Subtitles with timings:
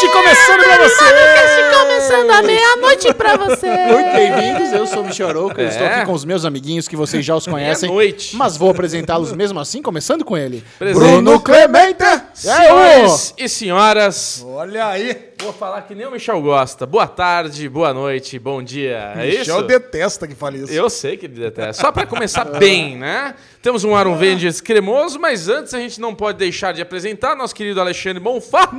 [0.00, 1.04] Cast começando pra você!
[1.34, 3.66] Cast começando à meia-noite pra você.
[3.68, 5.94] Muito bem-vindos, eu sou o Michel Arouca, eu estou É.
[5.96, 7.88] aqui com os meus amiguinhos que vocês já os conhecem.
[7.88, 8.36] Meia-noite.
[8.36, 10.62] Mas vou apresentá-los mesmo assim, começando com ele.
[10.78, 11.00] Presente.
[11.02, 12.02] Bruno Clemente!
[12.04, 15.27] É, Senhores e senhoras, Olha aí.
[15.40, 16.84] Vou falar que nem o Michel gosta.
[16.84, 19.12] Boa tarde, boa noite, bom dia.
[19.16, 19.62] É Michel isso?
[19.62, 20.72] detesta que fale isso.
[20.72, 21.80] Eu sei que ele detesta.
[21.80, 23.34] Só pra começar bem, né?
[23.62, 27.54] Temos um Aaron Vendes cremoso, mas antes a gente não pode deixar de apresentar nosso
[27.54, 28.70] querido Alexandre Bonfá,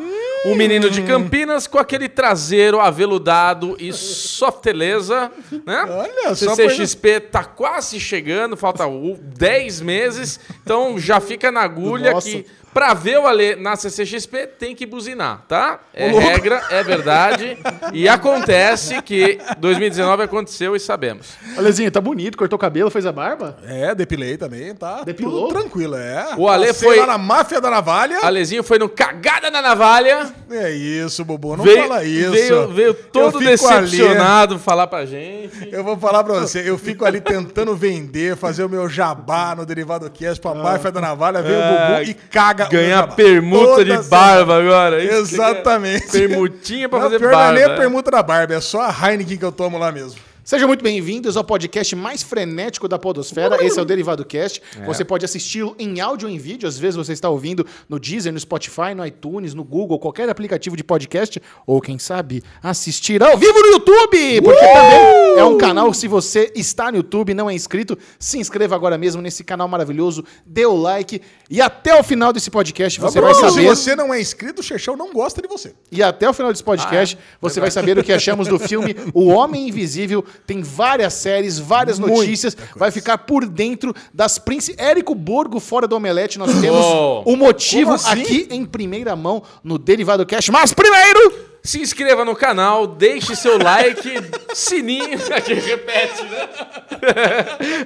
[0.46, 5.32] o menino de Campinas com aquele traseiro aveludado e softeleza,
[5.66, 5.86] né?
[5.90, 12.12] Olha, só CCXP tá quase chegando, falta o- 10 meses, então já fica na agulha
[12.12, 12.28] Nossa.
[12.30, 15.80] que pra ver o Ale na CCXP tem que buzinar, tá?
[15.94, 17.58] É regra, é verdade.
[17.94, 21.28] E acontece que 2019 aconteceu e sabemos.
[21.58, 23.58] Alezinho, tá bonito, cortou o cabelo, fez a barba?
[23.66, 25.04] É, depilei também, tá?
[25.04, 25.48] Depilou?
[25.48, 26.28] Tudo tranquilo, é.
[26.38, 28.20] O Ale Passei foi- lá na máfia da navalha.
[28.24, 30.30] Alezinho foi no Cagada na Navalha.
[30.52, 32.32] É isso, Bubu, não veio, fala isso.
[32.32, 35.70] Veio, veio todo fico ali- decepcionado falar pra gente.
[35.72, 39.66] Eu vou falar pra você, eu fico ali tentando vender, fazer o meu jabá no
[39.66, 43.98] Derivado Cast pra máfia da navalha, vem o Bubu e caga Ah, Ganhar permuta Toda
[43.98, 45.04] de barba agora.
[45.04, 46.06] Isso que Exatamente.
[46.06, 47.44] é Permutinha pra Não, fazer pior barba.
[47.52, 47.78] não é nem a é.
[47.78, 50.20] permuta da barba, é só a Heineken que eu tomo lá mesmo.
[50.50, 53.64] Sejam muito bem-vindos ao podcast mais frenético da Podosfera.
[53.64, 54.60] Esse é o Derivado Cast.
[54.84, 56.68] Você pode assisti-lo em áudio ou em vídeo.
[56.68, 60.76] Às vezes você está ouvindo no Deezer, no Spotify, no iTunes, no Google, qualquer aplicativo
[60.76, 61.40] de podcast.
[61.68, 64.42] Ou, quem sabe, assistir ao vivo no YouTube!
[64.42, 65.94] Porque também é um canal.
[65.94, 69.68] Se você está no YouTube e não é inscrito, se inscreva agora mesmo nesse canal
[69.68, 70.26] maravilhoso.
[70.48, 71.22] Dê o like.
[71.48, 73.62] E até o final desse podcast você vai Bruno, saber.
[73.62, 75.76] Se você não é inscrito, o Chechão não gosta de você.
[75.92, 77.38] E até o final desse podcast, Ah, é?
[77.40, 80.26] você vai saber o que achamos do filme O Homem Invisível.
[80.46, 82.56] Tem várias séries, várias Muita notícias.
[82.76, 84.80] Vai ficar por dentro das príncipes.
[84.84, 86.38] Érico Borgo fora do Omelete.
[86.40, 88.22] Nós temos Oh, o motivo como assim?
[88.22, 90.50] aqui em primeira mão no Derivado Cash.
[90.50, 94.12] Mas primeiro, Se inscreva no canal, deixe seu like,
[94.56, 95.20] sininho.
[95.36, 96.48] Aqui repete, né?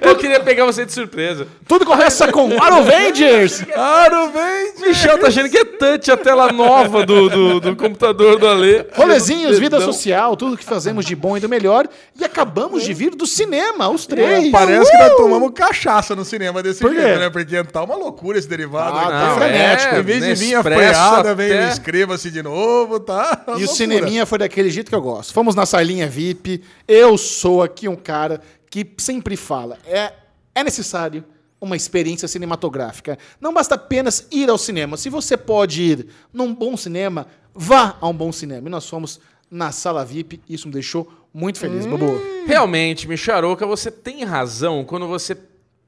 [0.00, 1.46] Eu queria pegar você de surpresa.
[1.66, 3.64] tudo começa com Avengers.
[3.74, 4.88] Aro, vem!
[4.88, 8.86] Michel tá achando que é touch a tela nova do, do, do computador do Ale.
[8.94, 11.86] Rolezinhos, vida social, tudo que fazemos de bom e do melhor.
[12.18, 14.50] E acabamos de vir do cinema, os três.
[14.50, 17.00] Parece que nós tomamos cachaça no cinema desse Por quê?
[17.00, 17.30] jeito, né?
[17.30, 18.96] Porque tá uma loucura esse derivado.
[18.98, 19.96] Ah, tá frenético.
[19.96, 23.42] Em vez de vir Nespresso apoiada, vem até- inscreva-se de novo, tá?
[23.46, 25.32] Uma E o cineminha foi daquele jeito que eu gosto.
[25.32, 26.62] Fomos na salinha VIP.
[26.86, 30.12] Eu sou aqui um cara que sempre fala: é,
[30.54, 31.24] é necessário
[31.60, 33.18] uma experiência cinematográfica.
[33.40, 34.96] Não basta apenas ir ao cinema.
[34.96, 38.68] Se você pode ir num bom cinema, vá a um bom cinema.
[38.68, 39.18] E nós fomos
[39.50, 40.40] na sala VIP.
[40.48, 42.20] Isso me deixou muito feliz, Bobo.
[42.46, 45.36] Realmente, Micharoca, você tem razão quando você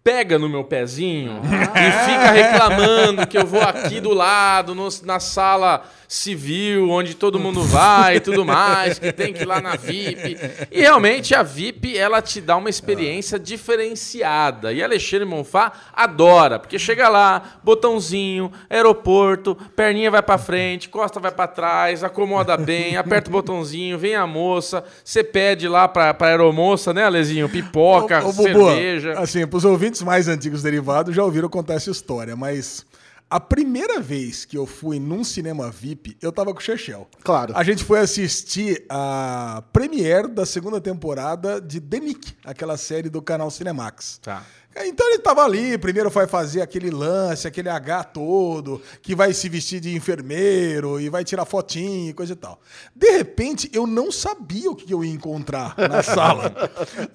[0.03, 5.19] pega no meu pezinho e fica reclamando que eu vou aqui do lado, no- na
[5.19, 9.76] sala civil, onde todo mundo vai e tudo mais, que tem que ir lá na
[9.76, 10.36] VIP.
[10.70, 14.72] E realmente a VIP, ela te dá uma experiência diferenciada.
[14.72, 21.32] E Alexandre Monfá adora, porque chega lá, botãozinho, aeroporto, perninha vai pra frente, costa vai
[21.32, 26.28] pra trás, acomoda bem, aperta o botãozinho, vem a moça, você pede lá pra, pra
[26.28, 27.48] aeromoça, né, Alezinho?
[27.48, 29.18] Pipoca, Ô, ô, Bubu, cerveja.
[29.18, 32.84] Assim, pros ouvintes mais antigos derivados já ouviram contar essa história, mas
[33.28, 37.09] a primeira vez que eu fui num cinema VIP, eu tava com o Chechel.
[37.25, 37.53] Claro.
[37.56, 43.20] A gente foi assistir a premiere da segunda temporada de The Nick, aquela série do
[43.20, 44.19] canal Cinemax.
[44.22, 44.44] Tá.
[44.84, 49.48] Então ele tava ali, primeiro vai fazer aquele lance, aquele H todo, que vai se
[49.48, 52.60] vestir de enfermeiro e vai tirar fotinho e coisa e tal.
[52.94, 56.53] De repente, eu não sabia o que eu ia encontrar na sala.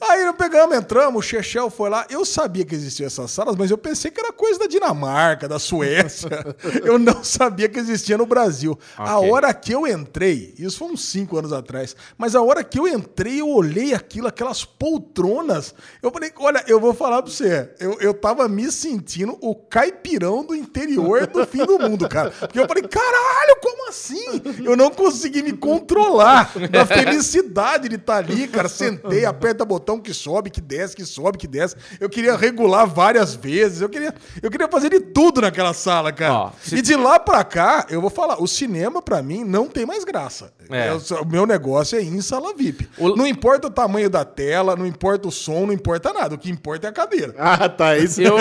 [0.02, 2.06] Aí nós pegamos, entramos, o Chechel foi lá.
[2.10, 5.60] Eu sabia que existiam essas salas, mas eu pensei que era coisa da Dinamarca, da
[5.60, 6.30] Suécia.
[6.84, 8.78] Eu não sabia que existia no Brasil.
[8.98, 9.30] A Ok.
[9.32, 12.88] hora que eu entrei, isso foi uns cinco anos atrás, mas a hora que eu
[12.88, 15.74] entrei, eu olhei aquilo, aquelas poltronas.
[16.02, 20.44] Eu falei, olha, eu vou falar pra você, eu, eu tava me sentindo o caipirão
[20.46, 22.32] do interior do fim do mundo, cara.
[22.32, 24.42] Porque eu falei, caralho, como assim?
[24.64, 28.68] Eu não consegui me controlar da felicidade de estar ali, cara.
[28.70, 31.76] Sentei, aperta botão que sobe, que desce, que sobe, que desce.
[32.00, 36.34] Eu queria regular várias vezes, eu queria, eu queria fazer de tudo naquela sala, cara.
[36.34, 39.68] Ó, se- E de lá pra cá, eu vou falar, o cinema pra mim não
[39.68, 40.52] tem mais graça.
[40.72, 40.98] É.
[41.00, 42.88] Só- o meu negócio é ir em sala VIP.
[42.98, 46.36] O- Não importa o tamanho da tela, não importa o som, não importa nada.
[46.36, 47.34] O que importa é a cadeira.
[47.40, 47.98] Ah, tá.
[47.98, 48.22] Isso.
[48.22, 48.38] Eu,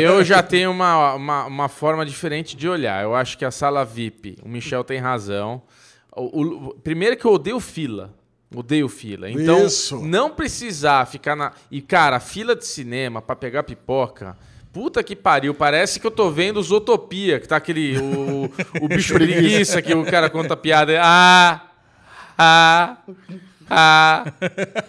[0.00, 3.02] eu já tenho uma, uma, uma forma diferente de olhar.
[3.02, 5.62] Eu acho que a sala VIP, o Michel tem razão.
[6.14, 8.14] O, o- primeiro que eu odeio fila.
[8.54, 9.30] Odeio fila.
[9.30, 9.96] Então, Isso.
[10.02, 11.52] não precisar ficar na.
[11.70, 14.36] E, cara, a fila de cinema pra pegar pipoca.
[14.70, 17.98] Puta que pariu, parece que eu tô vendo Zootopia, que tá aquele.
[17.98, 18.50] O,
[18.82, 20.98] o bicho preguiça que o cara conta piada.
[21.02, 21.60] Ah!
[22.38, 22.96] Ah!
[23.74, 24.24] Ah,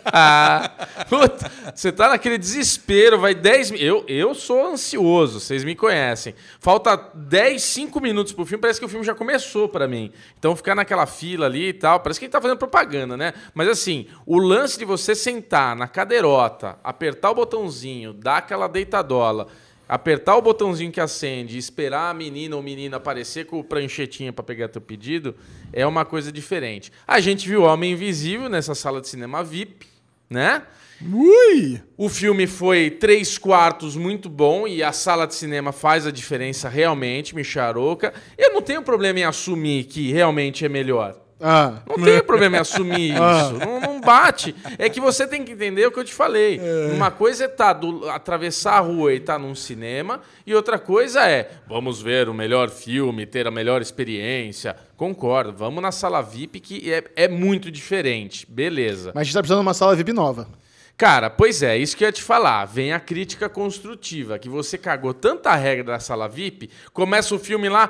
[0.06, 0.72] ah.
[1.08, 6.36] Puta, você tá naquele desespero, vai 10 mi- eu Eu sou ansioso, vocês me conhecem.
[6.60, 10.12] Falta 10, 5 minutos pro filme, parece que o filme já começou pra mim.
[10.38, 13.34] Então ficar naquela fila ali e tal, parece que gente tá fazendo propaganda, né?
[13.54, 19.48] Mas assim, o lance de você sentar na cadeirota, apertar o botãozinho, dar aquela deitadola.
[19.88, 23.64] Apertar o botãozinho que acende e esperar a menina ou o menino aparecer com o
[23.64, 25.36] pranchetinha pra pegar teu pedido
[25.72, 26.92] é uma coisa diferente.
[27.06, 29.86] A gente viu Homem Invisível nessa sala de cinema VIP,
[30.30, 30.64] né?
[31.02, 31.82] Ui!
[31.98, 36.70] O filme foi três quartos muito bom e a sala de cinema faz a diferença
[36.70, 38.14] realmente, Micharoca.
[38.38, 41.20] Eu não tenho problema em assumir que realmente é melhor.
[41.40, 41.82] Ah.
[41.88, 43.54] Não tenho problema em assumir isso.
[43.60, 44.56] Não, não bate.
[44.78, 46.60] É que você tem que entender o que eu te falei.
[46.94, 51.28] Uma coisa é tá do, atravessar a rua e estar num cinema, e outra coisa
[51.28, 54.76] é vamos ver o melhor filme, ter a melhor experiência.
[54.96, 58.46] Concordo, vamos na sala VIP que é, é muito diferente.
[58.50, 59.12] Beleza.
[59.14, 60.48] Mas a gente tá precisando de uma sala VIP nova.
[60.96, 62.64] Cara, pois é, isso que eu ia te falar.
[62.66, 67.68] Vem a crítica construtiva, que você cagou tanta regra da sala VIP, começa o filme
[67.68, 67.90] lá.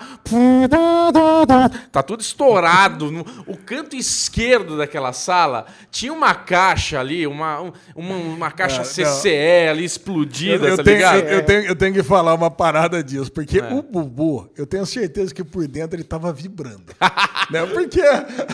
[1.92, 3.12] Tá tudo estourado.
[3.12, 8.82] No, o canto esquerdo daquela sala tinha uma caixa ali, uma, um- uma, uma caixa
[8.82, 11.18] Ah, CCE ali explodida, Eu, tá tenho, ligado?
[11.20, 13.74] eu, eu tenho, eu tenho que falar uma parada disso, porque É.
[13.74, 16.86] o Bubu, eu tenho certeza que por dentro ele tava vibrando.
[17.52, 17.66] né?
[17.66, 18.02] Porque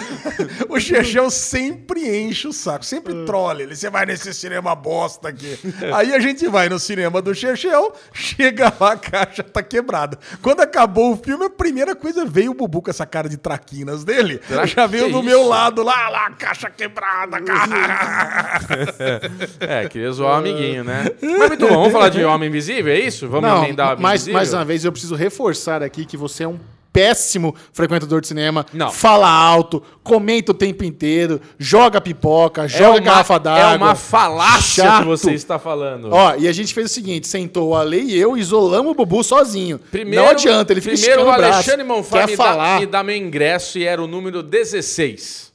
[0.69, 3.75] o Chechão sempre enche o saco, sempre trola ele.
[3.75, 5.57] Você vai nesse cinema bosta aqui.
[5.93, 10.17] Aí a gente vai no cinema do Chechão, chega lá, a caixa tá quebrada.
[10.41, 14.03] Quando acabou o filme, a primeira coisa veio o Bubu com essa cara de traquinas
[14.03, 14.39] dele.
[14.47, 15.23] Será Já veio é do isso?
[15.23, 18.59] meu lado lá, lá, caixa quebrada, cara.
[19.59, 21.05] É, queria zoar o amiguinho, né?
[21.21, 23.27] Mas muito bom, vamos falar de Homem Invisível, é isso?
[23.27, 24.33] Vamos Não, emendar o Homem mas Invisível?
[24.37, 26.59] mais uma vez eu preciso reforçar aqui que você é um
[26.91, 28.65] péssimo frequentador de cinema.
[28.73, 28.91] Não.
[28.91, 33.73] Fala alto, comenta o tempo inteiro, joga pipoca, É joga uma- garrafa d'água.
[33.73, 34.99] É uma falácia Chato.
[35.01, 36.09] que você está falando.
[36.11, 39.23] Ó, e a gente fez o seguinte: sentou o Ale e eu, isolamos o Bubu
[39.23, 39.79] sozinho.
[39.91, 41.29] Primeiro, Não adianta, ele fica Primeiro o.
[41.29, 42.79] Alexandre Monfá Quer me, dá, falar.
[42.79, 45.51] me dá meu ingresso e era o número 16.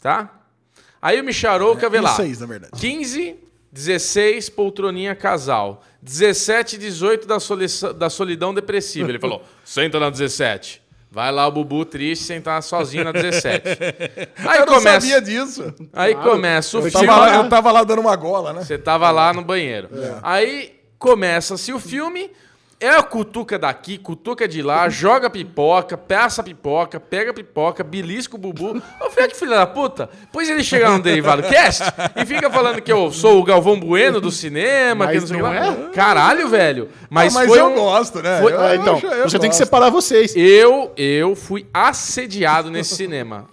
[0.00, 0.30] Tá?
[1.02, 2.10] Aí o Micharouca vê lá.
[2.10, 2.72] 16, na verdade.
[2.76, 3.36] 15,
[3.72, 5.82] 16, poltroninha casal.
[6.02, 7.36] 17, 18 da,
[7.92, 9.08] da solidão depressiva.
[9.08, 10.82] Ele falou: senta na 17.
[11.10, 13.62] Vai lá o Bubu triste sentar sozinho na 17.
[14.46, 15.74] Aí eu não começa, sabia disso.
[15.92, 17.06] aí começa o Eu filme.
[17.06, 18.62] tava, lá, eu tava lá dando uma gola, né?
[18.62, 19.88] Você tava lá no banheiro.
[20.22, 22.30] Aí começa-se o filme.
[22.80, 28.38] É a cutuca daqui, cutuca de lá, joga pipoca, passa pipoca, pega pipoca, belisca o
[28.38, 28.80] bubu.
[29.00, 30.08] Ô, filho que filho da puta.
[30.32, 31.82] Pois ele chega no Derivado Cast
[32.14, 35.36] e fica falando que eu sou o Galvão Bueno do cinema, Mas que não sei
[35.38, 35.90] não lá.
[35.92, 36.88] Caralho, velho.
[37.10, 38.40] Mas, Mas, foi eu um- gosto, né?
[38.40, 39.64] foi- Eu- Ah, então, eu você tem que gosto.
[39.64, 40.32] separar vocês.
[40.36, 43.46] Eu, eu fui assediado nesse cinema.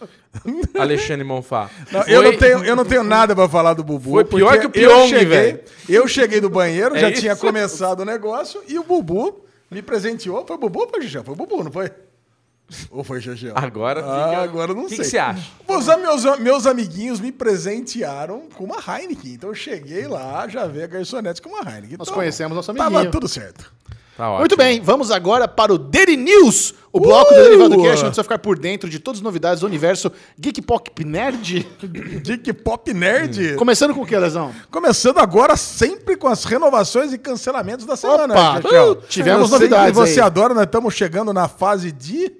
[0.79, 1.69] Alexandre Monfá.
[1.91, 4.11] Não, eu, Foi- não tenho, eu não tenho nada pra falar do Bubu.
[4.11, 5.59] Foi pior que o Pyong, eu cheguei, velho.
[5.87, 7.21] Eu cheguei do banheiro, É já isso?
[7.21, 10.45] tinha começado o negócio e o Bubu me presenteou.
[10.45, 11.23] Foi o Bubu ou foi o Xixão?
[11.23, 11.91] Foi o Bubu, não foi?
[12.89, 13.51] Ou foi o Xixão?
[13.55, 15.05] Agora Ah, fica- agora eu não O que sei.
[15.05, 15.43] que você acha?
[15.67, 19.33] Os meus, meus amiguinhos me presentearam com uma Heineken.
[19.33, 21.97] Então eu cheguei lá, já vi a garçonete com uma Heineken.
[21.97, 23.11] Nós Então, conhecemos nosso Tava amiguinho.
[23.11, 23.71] tudo certo.
[24.17, 24.39] Tá ótimo.
[24.39, 27.37] Muito bem, vamos agora para o Daily News, o bloco Uh!
[27.37, 30.09] do Derivado Cast, onde você vai ficar por dentro de todas as novidades do universo
[30.39, 31.67] Geek Pop Nerd.
[32.23, 33.55] Geek Pop Nerd.
[33.55, 34.53] Começando com o que, Lesão?
[34.71, 38.33] Começando agora sempre com as renovações e cancelamentos da semana.
[38.33, 40.25] Opa, uh, tivemos Eu sei novidades que você aí.
[40.25, 42.31] adora, nós estamos chegando na fase de...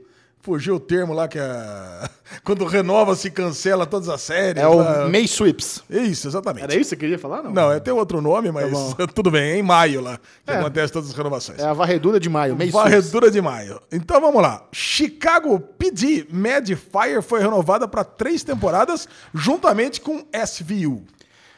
[0.46, 2.10] Fugiu o termo lá que é...
[2.46, 4.62] Quando renova, se cancela todas as séries.
[4.62, 5.08] É o lá.
[5.10, 5.82] May Sweeps.
[5.90, 6.64] Isso, exatamente.
[6.66, 7.52] Era isso que você queria falar, não?
[7.52, 8.94] Não, é tem outro nome, mas bom.
[9.14, 10.60] tudo bem, é em maio lá que É.
[10.60, 11.58] acontece todas as renovações.
[11.58, 12.92] É a varredura de maio, May Sweeps.
[12.92, 13.82] Varredura de maio.
[13.92, 14.64] Então vamos lá.
[14.72, 21.04] Chicago PD Mad Fire foi renovada para três temporadas, juntamente com SVU.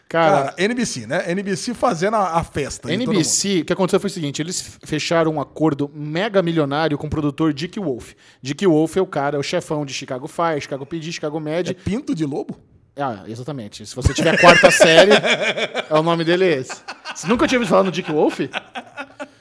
[0.10, 1.30] Cara, Cara, NBC, né?
[1.32, 2.92] NBC fazendo a, a festa.
[2.92, 7.10] NBC, o que aconteceu foi o seguinte: eles fecharam um acordo mega milionário com o
[7.10, 8.14] produtor Dick Wolf.
[8.42, 11.72] Dick Wolf é o cara, é o chefão de Chicago Fire, Chicago PD, Chicago Med.
[11.72, 12.58] É Pinto de Lobo?
[12.96, 13.86] Ah, exatamente.
[13.86, 16.74] Se você tiver a quarta série, é o nome dele é esse.
[17.14, 18.40] Você nunca tinha ouvido falar no Dick Wolf?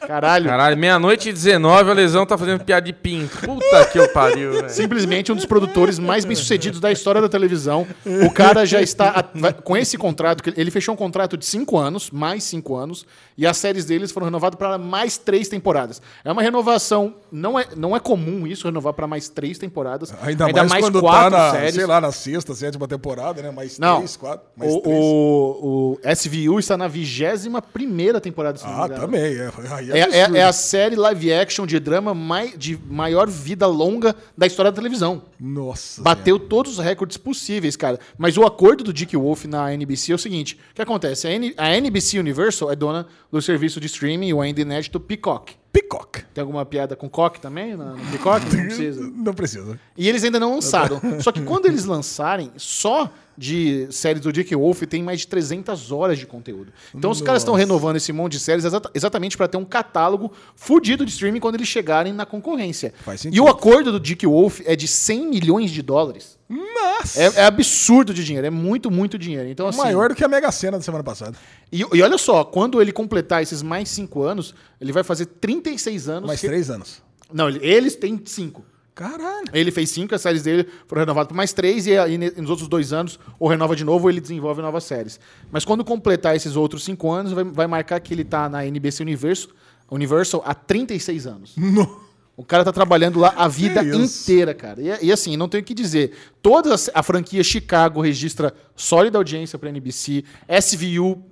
[0.06, 0.46] Caralho.
[0.46, 3.36] Caralho, meia-noite e 19, a lesão tá fazendo piada de pinto.
[3.38, 4.70] Puta que eu pariu, velho.
[4.70, 7.86] Simplesmente um dos produtores mais bem-sucedidos da história da televisão.
[8.24, 9.10] O cara já está.
[9.10, 12.76] a- com esse contrato, que ele- ele fechou um contrato de cinco anos, mais cinco
[12.76, 13.04] anos,
[13.36, 16.00] e as séries deles foram renovadas para mais três temporadas.
[16.24, 17.14] É uma renovação.
[17.30, 20.12] Não é, não é comum isso, renovar para mais três temporadas.
[20.22, 21.74] Ainda, mais, quando tá quatro na, séries.
[21.74, 23.50] sei lá, na sexta, sétima temporada, né?
[23.50, 23.96] Mais Não.
[23.98, 24.96] três, quatro, mais O, três.
[24.98, 28.58] o, o SVU está na vigésima primeira temporada.
[28.58, 29.20] se não me Ah, também.
[29.22, 29.50] É,
[29.92, 30.36] É, é- absurdo.
[30.36, 34.76] é a série live action de drama mai- de maior vida longa da história da
[34.76, 35.22] televisão.
[35.38, 36.00] Nossa.
[36.02, 37.98] Bateu todos os recordes possíveis, cara.
[38.16, 41.26] Mas o acordo do Dick Wolf na NBC é o seguinte: o que acontece?
[41.26, 45.54] A, N- a NBC Universal é dona do serviço de streaming, o ainda inédito Peacock.
[45.72, 46.24] Peacock.
[46.32, 48.44] Tem alguma piada com coque também no, no Peacock?
[48.54, 49.00] Não precisa.
[49.02, 49.80] Não precisa.
[49.96, 51.00] E eles ainda não lançaram.
[51.20, 55.92] Só que quando eles lançarem, só de séries do Dick Wolf tem mais de 300
[55.92, 56.72] horas de conteúdo.
[56.94, 60.32] Então os caras estão renovando esse monte de séries exata- exatamente para ter um catálogo
[60.54, 62.94] fudido de streaming quando eles chegarem na concorrência.
[63.04, 66.36] Faz e o acordo do Dick Wolf é de 100 milhões de dólares.
[66.48, 67.20] Nossa.
[67.20, 69.48] É, é absurdo de dinheiro, é muito, muito dinheiro.
[69.48, 71.36] Então, assim, Maior do que a Mega Sena da semana passada.
[71.72, 76.08] E, e olha só, quando ele completar esses mais 5 anos, ele vai fazer 36
[76.08, 76.26] anos.
[76.28, 77.02] Mais que- três anos.
[77.32, 78.64] Não, ele- eles têm 5.
[78.96, 79.46] Caralho.
[79.52, 82.66] Ele fez cinco, as séries dele foram renovadas por mais três, e aí nos outros
[82.66, 85.20] dois anos, ou renova de novo, ou ele desenvolve novas séries.
[85.52, 89.02] Mas quando completar esses outros cinco anos, vai, vai marcar que ele tá na NBC
[89.02, 89.50] Universo,
[89.90, 91.52] Universal há 36 anos.
[91.60, 92.06] No-
[92.38, 94.80] O cara tá trabalhando lá a vida inteira, cara.
[94.82, 96.12] E, e assim, não tenho o que dizer.
[96.42, 100.22] Toda a, a franquia Chicago registra sólida audiência pra NBC.
[100.60, 101.22] SVU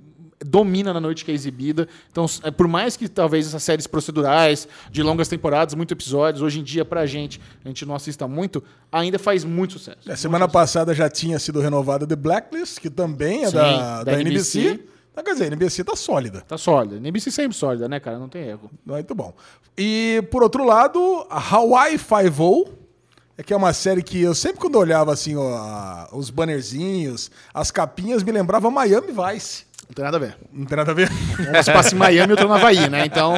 [0.45, 1.89] domina na noite que é exibida.
[2.13, 6.61] Então, é, por mais que talvez essas séries procedurais, de longas temporadas, muitos episódios, hoje
[6.61, 10.11] em dia, pra gente, a gente não assista muito, ainda faz muito sucesso.
[10.11, 14.05] A semana passada já tinha sido renovada The Blacklist, que também é Sim, da, da
[14.05, 14.61] da NBC.
[14.61, 14.85] NBC.
[15.13, 16.41] Então, quer dizer, a NBC tá sólida.
[16.41, 16.97] Tá sólida.
[16.97, 18.19] NBC sempre sólida, né, cara?
[18.19, 18.69] Não tem erro.
[18.85, 19.33] Muito bom.
[19.79, 22.67] E, por outro lado, a Hawaii Five-O,
[23.39, 27.31] é que é uma série que eu sempre quando olhava assim, ó, a- os bannerzinhos,
[27.53, 29.67] as capinhas, me lembrava Miami Vice.
[29.89, 30.37] Não tem nada a ver.
[30.53, 31.11] Não tem nada a ver?
[31.11, 33.05] Um se passa em Miami e outro na Havaí, né?
[33.07, 33.35] Então,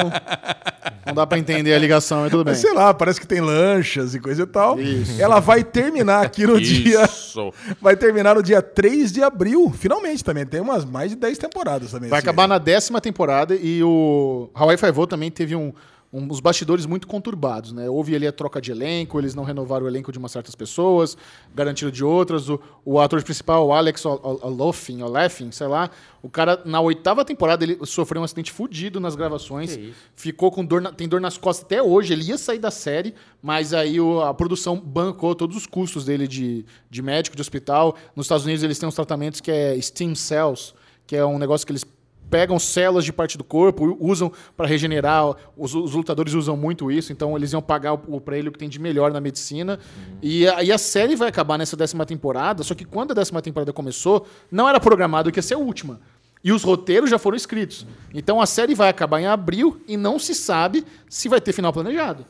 [1.05, 2.53] não dá pra entender a ligação, mas tudo bem.
[2.53, 4.79] Mas sei lá, parece que tem lanchas e coisa e tal.
[4.79, 5.21] Isso.
[5.21, 7.03] Ela vai terminar aqui no dia.
[7.05, 7.53] Isso.
[7.81, 9.71] Vai terminar no dia 3 de abril.
[9.77, 10.45] Finalmente também.
[10.45, 12.09] Tem umas mais de 10 temporadas também.
[12.09, 15.73] Vai esse- acabar na décima temporada e o Hawaii Five-O também teve um,
[16.11, 17.89] um- uns bastidores muito conturbados, né?
[17.89, 21.17] Houve ali a troca de elenco, eles não renovaram o elenco de umas certas pessoas,
[21.53, 22.49] garantiram de outras.
[22.49, 25.89] O, o ator principal, o Alex Ol- Ol- Olofin, Olefin, sei lá,
[26.23, 29.75] o cara, na oitava temporada, ele sofreu um acidente fudido nas gravações.
[30.15, 32.13] Ficou com dor, na- tem dor nas costas até hoje.
[32.13, 36.27] Ele ia sair da série, mas aí o- a produção bancou todos os custos dele
[36.27, 37.95] de, de médico, de hospital.
[38.15, 40.73] Nos Estados Unidos eles têm uns tratamentos que é stem cells,
[41.05, 41.85] que é um negócio que eles
[42.29, 45.35] pegam células de parte do corpo, usam para regenerar.
[45.55, 48.59] Os, os lutadores usam muito isso, então eles iam pagar o, para ele o que
[48.59, 49.79] tem de melhor na medicina.
[50.21, 53.41] E, a, e a série vai acabar nessa décima temporada, só que quando a décima
[53.41, 55.99] temporada começou, não era programado que ia ser a última.
[56.43, 57.85] E os roteiros já foram escritos.
[58.13, 61.73] Então a série vai acabar em abril e não se sabe se vai ter final
[61.73, 62.25] planejado.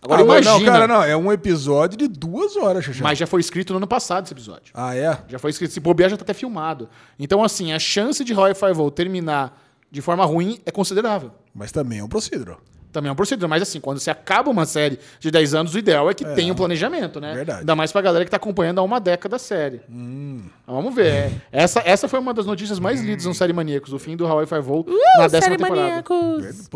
[0.00, 0.52] Agora Ah, imagina.
[0.52, 1.02] Não, cara, não.
[1.02, 3.02] É um episódio de duas horas, Xuxa.
[3.02, 4.72] Mas já foi escrito no ano passado esse episódio.
[4.74, 5.18] Ah, é?
[5.28, 6.88] Já foi escrito, se bobear já tá até filmado.
[7.18, 11.32] Então, assim, a chance de Hawaii Five-O terminar de forma ruim é considerável.
[11.54, 12.60] Mas também é um procedural.
[12.92, 13.48] Também é um procedimento.
[13.50, 16.52] Mas, assim, quando você acaba uma série de 10 anos, o ideal é que tenha
[16.52, 17.34] um planejamento, né?
[17.34, 17.60] Verdade.
[17.60, 19.80] Ainda mais pra galera que tá acompanhando há uma década a série.
[19.90, 20.42] Hum.
[20.66, 21.30] Vamos ver.
[21.52, 24.46] Essa, essa foi uma das notícias mais lidas no Série Maníacos, o fim do Hawaii
[24.46, 24.84] Five-O
[25.18, 25.80] na Uh, décima série temporada.
[25.86, 26.68] maníacos.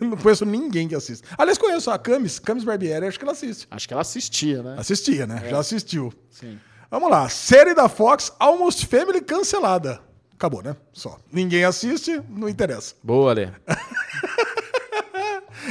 [0.00, 1.26] Não conheço ninguém que assiste.
[1.36, 3.66] Aliás, conheço a Camis, Camis Barbieri, acho que ela assiste.
[3.70, 4.76] Acho que ela assistia, né?
[4.78, 5.42] Assistia, né?
[5.48, 6.12] Já assistiu.
[6.30, 6.58] Sim.
[6.90, 7.28] Vamos lá.
[7.28, 10.00] Série da Fox, Almost Family cancelada.
[10.34, 10.76] Acabou, né?
[10.92, 11.18] Só.
[11.32, 12.94] Ninguém assiste, não interessa.
[13.02, 13.48] Boa, Lê.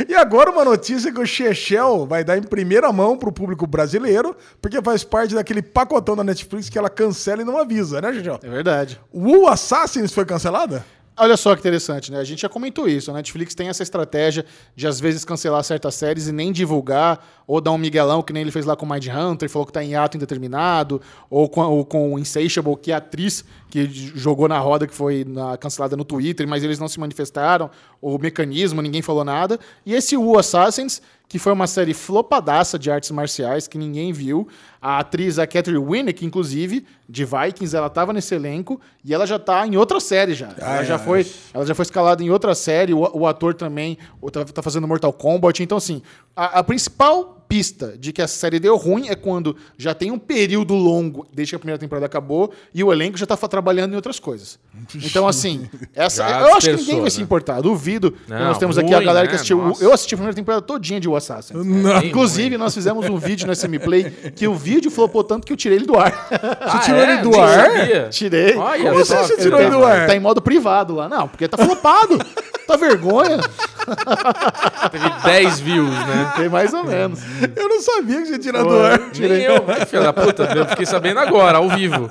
[0.07, 4.35] E agora uma notícia que o Chechel vai dar em primeira mão pro público brasileiro,
[4.61, 8.39] porque faz parte daquele pacotão da Netflix que ela cancela e não avisa, né, Chechel?
[8.41, 8.99] É verdade.
[9.11, 10.85] O Assassins foi cancelada?
[11.15, 12.17] Olha só que interessante, né?
[12.17, 13.11] A gente já comentou isso.
[13.11, 14.43] A Netflix tem essa estratégia
[14.75, 18.41] de, às vezes, cancelar certas séries e nem divulgar, ou dar um miguelão, que nem
[18.41, 21.85] ele fez lá com Mind Hunter, falou que tá em ato indeterminado, ou com, ou
[21.85, 25.95] com o Insatiable, que é a atriz que jogou na roda, que foi na- cancelada
[25.95, 27.69] no Twitter, mas eles não se manifestaram,
[28.01, 29.59] o mecanismo, ninguém falou nada.
[29.85, 30.99] E esse Wu Assassins,
[31.33, 34.47] que foi uma série flopadaça de artes marciais, que ninguém viu.
[34.79, 39.39] A atriz, a Catherine Winnick, inclusive, de Vikings, ela tava nesse elenco, e ela já
[39.39, 40.49] tá em outra série já.
[40.55, 40.97] ela, Ah, já é.
[40.99, 44.61] foi, ela já foi escalada em outra série, o, o ator também o- tá, tá
[44.61, 45.63] fazendo Mortal Kombat.
[45.63, 46.03] Então, assim,
[46.35, 50.17] a, a principal pista de que a série deu ruim é quando já tem um
[50.17, 53.95] período longo, desde que a primeira temporada acabou, e o elenco já tá trabalhando em
[53.95, 54.57] outras coisas.
[54.95, 57.23] Então, assim, essa, Já eu acho que ninguém vai se né?
[57.23, 57.61] importar.
[57.61, 58.11] Duvido.
[58.11, 59.35] que Não, nós temos aqui a ruim, galera que né?
[59.35, 59.59] assistiu.
[59.59, 59.83] o- Nossa.
[59.83, 61.53] Eu assisti a primeira temporada todinha de O Assassin.
[61.53, 65.53] Bem Inclusive, nós fizemos um vídeo no SM Play que o vídeo flopou tanto que
[65.53, 66.27] eu tirei ele do ar.
[66.71, 68.09] Você tirou ele do ar?
[68.09, 68.55] Tirei.
[68.57, 70.07] Olha Como assim você que tirou ele do ar?
[70.07, 71.07] Tá em modo privado lá.
[71.07, 72.17] Não, porque tá flopado.
[72.67, 73.37] tá vergonha.
[74.91, 76.33] Teve 10 views, né?
[76.35, 77.19] Tem mais ou menos.
[77.55, 78.99] Eu não sabia que tinha do Pô, ar.
[79.19, 80.43] Nem eu, vai, filho da puta.
[80.55, 82.09] Eu fiquei sabendo agora, ao vivo.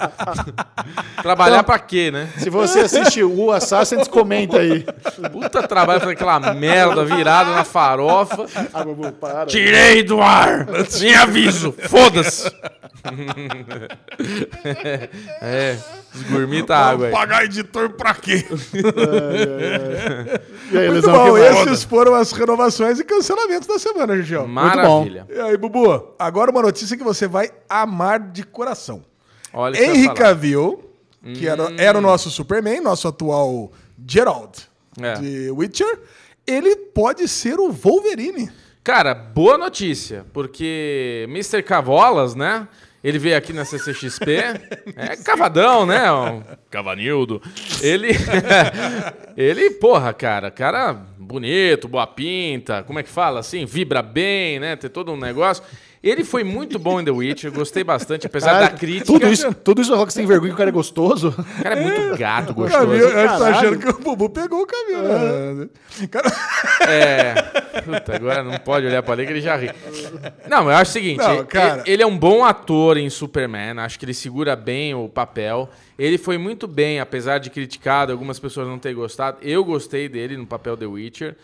[1.23, 2.29] Trabalhar pra quê, né?
[2.39, 4.85] Se você assistiu o Assassins, comenta aí.
[5.31, 8.47] Puta trabalho fazer aquela merda virada na farofa.
[8.73, 9.47] Ah, Bubu, para.
[9.47, 10.67] Tirei do ar!
[10.89, 11.75] Sem aviso!
[11.89, 12.51] Foda-se!
[15.41, 15.77] É,
[16.13, 17.13] desgurmita a água aí.
[17.13, 18.45] Pagar editor pra quê?
[20.73, 24.47] E aí, Muito bom, esses foram as renovações e cancelamentos da semana, Gigião.
[24.49, 25.27] Maravilha.
[25.29, 29.03] E aí, Bubu, agora uma notícia que você vai amar de coração.
[29.53, 30.15] Olha Henry.
[30.15, 30.83] Cavill,
[31.35, 33.71] que era, era o nosso Superman, nosso atual
[34.09, 34.67] Gerald
[34.99, 35.13] É.
[35.15, 36.01] de Witcher,
[36.47, 38.51] ele pode ser o Wolverine.
[38.85, 41.63] Cara, boa notícia, porque Mr.
[41.63, 42.67] Cavolas, né?
[43.03, 44.39] Ele veio aqui na CCXP.
[44.97, 46.11] é cavadão, né?
[46.11, 47.41] Um Cavanildo.
[47.81, 48.09] Ele.
[49.37, 53.65] ele, porra, cara, cara bonito, boa pinta, como é que fala assim?
[53.65, 54.75] Vibra bem, né?
[54.75, 55.63] Tem todo um negócio.
[56.03, 59.07] Ele foi muito bom em The Witcher, gostei bastante, apesar da Ah, crítica.
[59.07, 61.29] Tudo isso, tudo isso que você tem vergonha que o cara é gostoso.
[61.29, 62.87] O cara é muito gato, O gostoso.
[62.87, 63.57] Cavill, eu tá caralho.
[63.57, 65.69] achando que o Bubu pegou o Cavill, né?
[66.11, 66.33] Cara,
[66.91, 67.35] É.
[67.83, 69.71] Puta, agora não pode olhar pra ali que ele já ri.
[70.49, 71.83] Não, eu acho o seguinte: Não, ele- cara.
[71.87, 75.71] ele é um bom ator em Superman, acho que ele segura bem o papel.
[75.99, 79.39] Ele foi muito bem, apesar de criticado, algumas pessoas não terem gostado.
[79.41, 81.37] Eu gostei dele no papel The Witcher.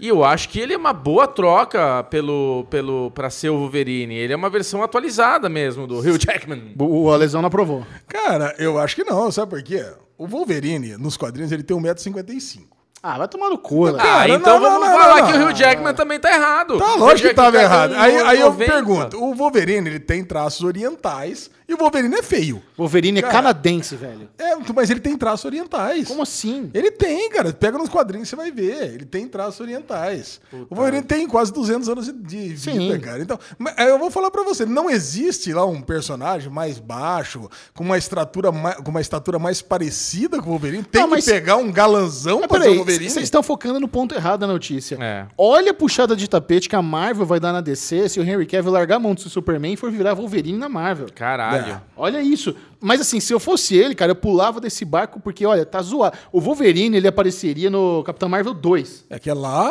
[0.00, 4.14] E eu acho que ele é uma boa troca pelo, pelo, pra ser o Wolverine.
[4.14, 6.74] Ele é uma versão atualizada mesmo do Hugh Jackman.
[6.80, 7.84] O, o Lesão não aprovou.
[8.08, 9.84] cara, eu acho que não, sabe por quê?
[10.16, 12.62] O Wolverine, nos quadrinhos, ele tem 1,55m.
[13.02, 13.98] Ah, vai tomar no cu, né?
[13.98, 15.48] Ah, Cara, então não, vamos não, falar não, que o.
[15.48, 16.78] Hugh Jackman também tá errado.
[16.78, 17.94] Tá, lógico que tava Jackman errado.
[17.94, 18.72] tá Aí, aí eu 90.
[18.72, 22.62] pergunto, o Wolverine, ele tem traços orientais e o Wolverine é feio.
[22.76, 23.34] Wolverine é Cara.
[23.34, 24.28] canadense, velho.
[24.38, 26.08] É, mas ele tem traços orientais.
[26.08, 26.70] Como assim?
[26.74, 27.52] Ele tem, cara.
[27.52, 28.94] Pega nos quadrinhos você vai ver.
[28.94, 30.40] Ele tem traços orientais.
[30.68, 33.00] O Wolverine tem quase 200 anos de- vida, Sim.
[33.00, 33.20] cara.
[33.22, 37.84] Então, mas eu vou falar pra você, não existe lá um personagem mais baixo, com
[37.84, 40.82] uma estatura mais, com uma estatura mais parecida com o Wolverine.
[40.84, 43.10] Tem Não, que mas- pegar um galanzão Mas pra ser o Wolverine.
[43.10, 44.96] vocês estão focando no ponto errado da notícia.
[45.00, 45.26] É.
[45.38, 48.46] Olha a puxada de tapete que a Marvel vai dar na DC se o Henry
[48.46, 51.06] Cavill largar a mão do Superman e for virar Wolverine na Marvel.
[51.14, 51.56] Caralho.
[51.56, 51.59] É.
[51.96, 52.54] Olha isso.
[52.80, 56.16] Mas assim, se eu fosse ele, cara, eu pulava desse barco porque, olha, tá zoado.
[56.32, 59.06] O Wolverine, ele apareceria no Capitão Marvel 2.
[59.10, 59.70] É que é lá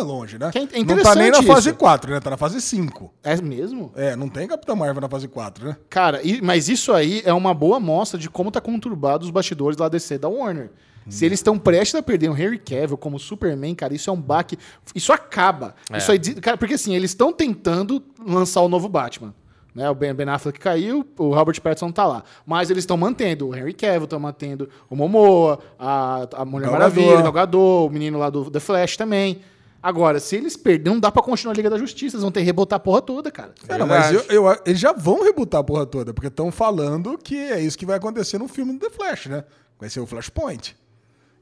[0.00, 0.50] longe, né?
[0.50, 1.78] Que é não tá nem interessante na fase isso.
[1.78, 2.20] 4, né?
[2.20, 3.12] Tá na fase 5.
[3.22, 3.92] É mesmo?
[3.94, 5.76] É, não tem Capitão Marvel na fase 4, né?
[5.88, 9.76] Cara, e- mas isso aí é uma boa amostra de como tá conturbado os bastidores
[9.76, 10.70] da DC da Warner.
[11.08, 14.20] Se eles estão prestes a perder o Henry Cavill como Superman, cara, isso é um
[14.20, 14.56] baque.
[14.94, 15.74] Isso acaba.
[15.90, 15.98] É.
[15.98, 19.34] Isso aí, cara, porque assim, eles estão tentando lançar o novo Batman.
[19.74, 19.88] Né?
[19.88, 22.24] O Ben, Ben Affleck caiu, o Robert Pattinson tá lá.
[22.44, 26.72] Mas eles estão mantendo o Henry Cavill, estão mantendo o Momoa, a, a Mulher Gal
[26.72, 29.40] Maravilha, o Gal Gadot, o menino lá do The Flash também.
[29.82, 32.40] Agora, se eles perderem, não dá pra continuar a Liga da Justiça, eles vão ter
[32.40, 33.52] que rebotar a porra toda, cara.
[33.66, 37.34] Cara, mas eu, eu- eles já vão rebutar a porra toda, porque estão falando que
[37.36, 39.44] é isso que vai acontecer no filme do The Flash, né?
[39.78, 40.76] Vai ser o Flashpoint.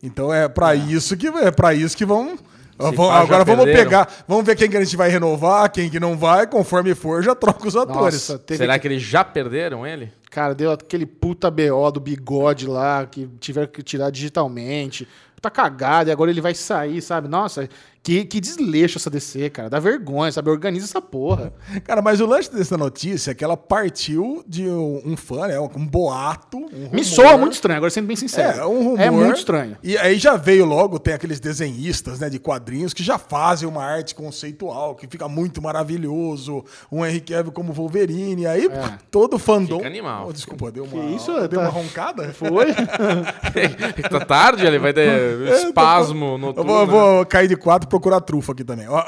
[0.02, 2.38] Então é pra isso que é para isso que vão.
[2.78, 3.84] Agora vamos perderam.
[3.84, 7.22] pegar, vamos ver quem que a gente vai renovar, quem que não vai, conforme for,
[7.22, 8.28] já troca os atores.
[8.28, 10.12] Nossa, teve Será que eles já perderam ele?
[10.30, 15.08] Cara, deu aquele puta BO do bigode lá, que tiveram que tirar digitalmente.
[15.40, 17.28] Tá cagado, e agora ele vai sair, sabe?
[17.28, 17.68] Nossa,
[18.02, 19.68] que, que desleixo essa DC, cara.
[19.68, 20.50] Dá vergonha, sabe?
[20.50, 21.52] Organiza essa porra.
[21.84, 25.58] Cara, mas o lance dessa notícia é que ela partiu de um, um fã, né?
[25.60, 26.56] Um boato.
[26.56, 27.04] um Me rumor.
[27.04, 28.60] soa muito estranho, agora sendo bem sincero.
[28.60, 29.00] É, um rumor.
[29.00, 29.76] É muito estranho.
[29.82, 33.84] E aí já veio logo, tem aqueles desenhistas, né, de quadrinhos que já fazem uma
[33.84, 38.98] arte conceitual, que fica muito maravilhoso, um Henry Cavill como Wolverine, aí É.
[39.10, 39.76] todo fandom...
[39.78, 40.26] Fica animal.
[40.28, 42.32] Oh, desculpa, deu uma, Que isso, deu tá- uma roncada?
[42.32, 42.66] Foi?
[44.10, 45.08] tá tarde, ele vai ter
[45.66, 48.86] espasmo no Eu vou, eu vou cair de quatro procurar trufa aqui também.
[48.88, 49.02] Ó,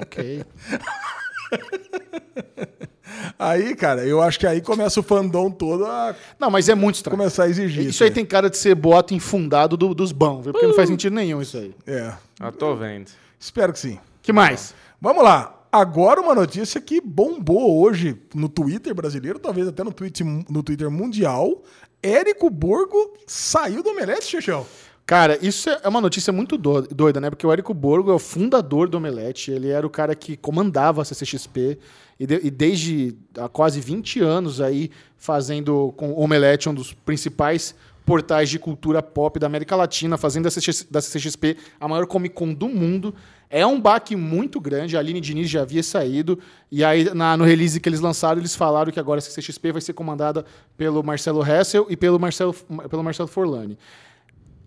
[0.00, 0.44] ok.
[3.38, 6.96] Aí, cara, eu acho que aí começa o fandom todo a Não, mas é muito
[6.96, 7.16] estranho.
[7.18, 7.86] começar a exigir.
[7.86, 10.52] Isso aí tem cara de ser boato infundado do- dos bons, viu?
[10.52, 10.92] Porque não faz Uh.
[10.92, 11.74] sentido nenhum isso aí.
[11.86, 13.10] É, Ah, tô vendo.
[13.38, 13.98] espero que sim.
[14.22, 14.74] que mais?
[15.00, 15.56] Vamos lá.
[15.72, 20.90] Agora uma notícia que bombou hoje no Twitter brasileiro, talvez até no, tweet, no Twitter
[20.90, 21.62] mundial.
[22.02, 24.66] Érico Borgo saiu do Omelete, Xixão.
[25.10, 27.30] Cara, isso é uma notícia muito do- doida, né?
[27.30, 31.02] Porque o Érico Borgo é o fundador do Omelete, ele era o cara que comandava
[31.02, 31.78] a CCXP
[32.20, 36.92] e, de- e desde há quase 20 anos aí fazendo com o Omelete um dos
[36.92, 37.74] principais
[38.06, 42.32] portais de cultura pop da América Latina, fazendo da CCXP, da CCXP a maior Comic
[42.36, 43.12] Con do mundo.
[43.50, 46.38] É um baque muito grande, a Aline Diniz já havia saído,
[46.70, 49.80] e aí na- no release que eles lançaram, eles falaram que agora a CCXP vai
[49.80, 50.44] ser comandada
[50.76, 52.54] pelo Marcelo Hessel e pelo Marcelo,
[52.88, 53.76] pelo Marcelo Forlani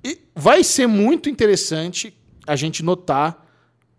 [0.04, 2.14] E vai ser muito interessante
[2.46, 3.44] a gente notar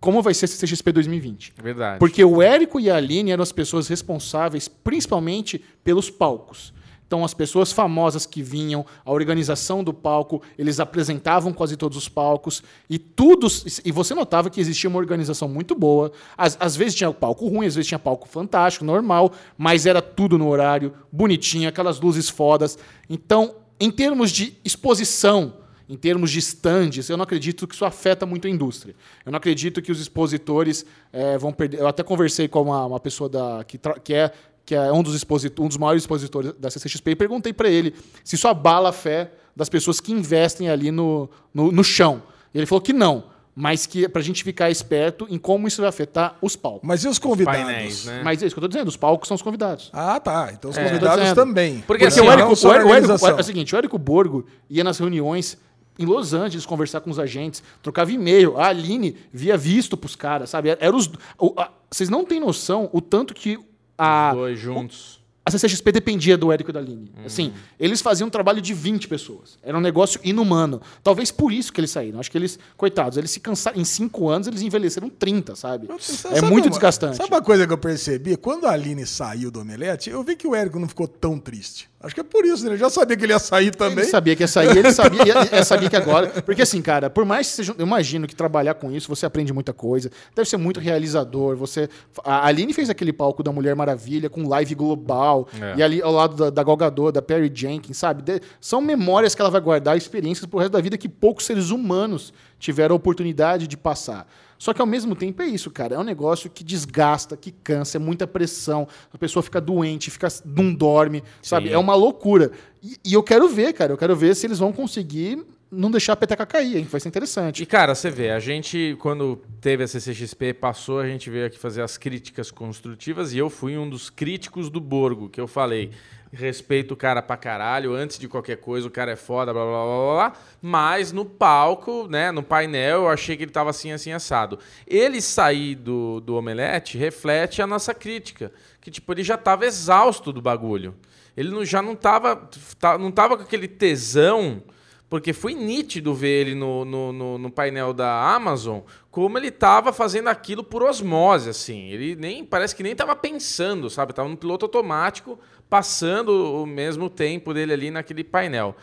[0.01, 1.55] como vai ser esse CXP 2020.
[1.63, 1.99] Verdade.
[1.99, 6.75] Porque o Érico e a Aline eram as pessoas responsáveis principalmente pelos palcos.
[7.07, 12.09] Então, as pessoas famosas que vinham, a organização do palco, eles apresentavam quase todos os
[12.09, 13.47] palcos e tudo.
[13.85, 16.13] E você notava que existia uma organização muito boa.
[16.37, 20.37] Às, às vezes tinha palco ruim, às vezes tinha palco fantástico, normal, mas era tudo
[20.37, 22.77] no horário, bonitinho, aquelas luzes fodas.
[23.09, 25.55] Então, em termos de exposição,
[25.89, 28.95] em termos de stands, eu não acredito que isso afeta muito a indústria.
[29.25, 31.81] Eu não acredito que os expositores eh, vão perder.
[31.81, 34.31] Eu até conversei com uma, uma pessoa da, que, tra- que é,
[34.65, 37.95] que é um, dos exposit- um dos maiores expositores da CCXP e perguntei para ele
[38.25, 42.23] se isso abala a fé das pessoas que investem ali no, no, no chão.
[42.55, 45.81] E ele falou que não, mas que para a gente ficar esperto em como isso
[45.83, 46.81] vai afetar os palcos.
[46.83, 47.63] Mas e os convidados?
[47.63, 48.23] Painéis, né?
[48.25, 49.91] Mas é isso que eu estou dizendo, os palcos são os convidados.
[49.93, 50.51] Ah, tá.
[50.53, 50.83] Então os É.
[50.85, 51.37] convidados dizendo.
[51.37, 51.75] também.
[51.75, 54.45] Porque Porque assim, o Érico, o Érico- o Érico- é o seguinte, o Érico Borgo
[54.69, 55.57] ia nas reuniões
[55.99, 58.59] em Los Angeles conversar com os agentes, trocava e-mail.
[58.59, 60.71] A Aline via visto pros caras, sabe?
[60.81, 63.59] Era os, o- a- vocês não têm noção o tanto que
[63.97, 65.21] a, Dois juntos.
[65.47, 67.13] a CCXP dependia do Érico e da Aline.
[67.17, 67.27] Uhum.
[67.27, 69.57] Assim, eles faziam um trabalho de 20 pessoas.
[69.63, 70.81] Era um negócio inumano.
[71.03, 72.19] Talvez por isso que eles saíram.
[72.19, 73.79] Acho que eles, coitados, eles se cansaram.
[73.81, 75.87] Em cinco anos, eles envelheceram 30, sabe?
[75.93, 77.17] É sabe muito uma- desgastante.
[77.19, 78.37] Sabe uma coisa que eu percebi?
[78.37, 81.89] Quando a Aline saiu do Omelete, eu vi que o Érico não ficou tão triste.
[82.05, 82.71] Acho que é por isso, né?
[82.71, 84.01] Ele já sabia que ele ia sair também.
[84.01, 86.29] Ele sabia que ia sair, ele sabia, ele sabia que agora.
[86.43, 87.75] Porque assim, cara, por mais que seja.
[87.79, 90.11] Eu imagino que trabalhar com isso, você aprende muita coisa.
[90.37, 91.57] Deve ser muito realizador.
[91.57, 91.89] Você.
[92.23, 95.49] A Aline fez aquele palco da Mulher Maravilha com live global.
[95.61, 95.75] É.
[95.79, 98.23] E ali ao lado da, da Gal Gadot, da Perry Jenkins, sabe?
[98.23, 101.71] De- são memórias que ela vai guardar, experiências pro resto da vida que poucos seres
[101.71, 104.27] humanos tiveram a oportunidade de passar.
[104.59, 105.95] Só que ao mesmo tempo é isso, cara.
[105.95, 108.89] É um negócio que desgasta, que cansa, é muita pressão.
[109.13, 111.69] A pessoa fica doente, fica, não dorme, sabe?
[111.69, 111.75] Sim.
[111.75, 112.51] É uma loucura.
[112.83, 113.93] E, e eu quero ver, cara.
[113.93, 115.45] Eu quero ver se eles vão conseguir
[115.77, 116.89] não deixar a peteca cair, hein?
[116.91, 117.67] Vai ser E, interessante.
[117.67, 121.83] cara, você vê, a gente, quando teve a CCXP, passou, a gente veio aqui fazer
[121.83, 125.91] as críticas construtivas e eu fui um dos críticos do Borgo, que eu falei,
[126.33, 129.73] respeito o cara pra caralho, antes de qualquer coisa, o cara é foda, blá, blá,
[129.73, 133.93] blá, blá, blá, mas no palco, né, no painel, eu achei que ele tava assim,
[133.93, 134.59] assim, assado.
[134.87, 140.33] Ele sair do, do Omelete reflete a nossa crítica, que, tipo, ele já tava exausto
[140.33, 140.95] do bagulho.
[141.37, 144.63] Ele não- já não tava, tá- não tava com aquele tesão
[145.09, 149.93] porque foi nítido ver ele no, no, no- no painel da Amazon como ele tava
[149.93, 151.89] fazendo aquilo por osmose, assim.
[151.89, 154.13] Ele nem parece que nem tava pensando, sabe?
[154.13, 155.39] Tava no piloto automático,
[155.71, 158.75] passando o mesmo tempo dele ali naquele painel.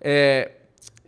[0.00, 0.50] É,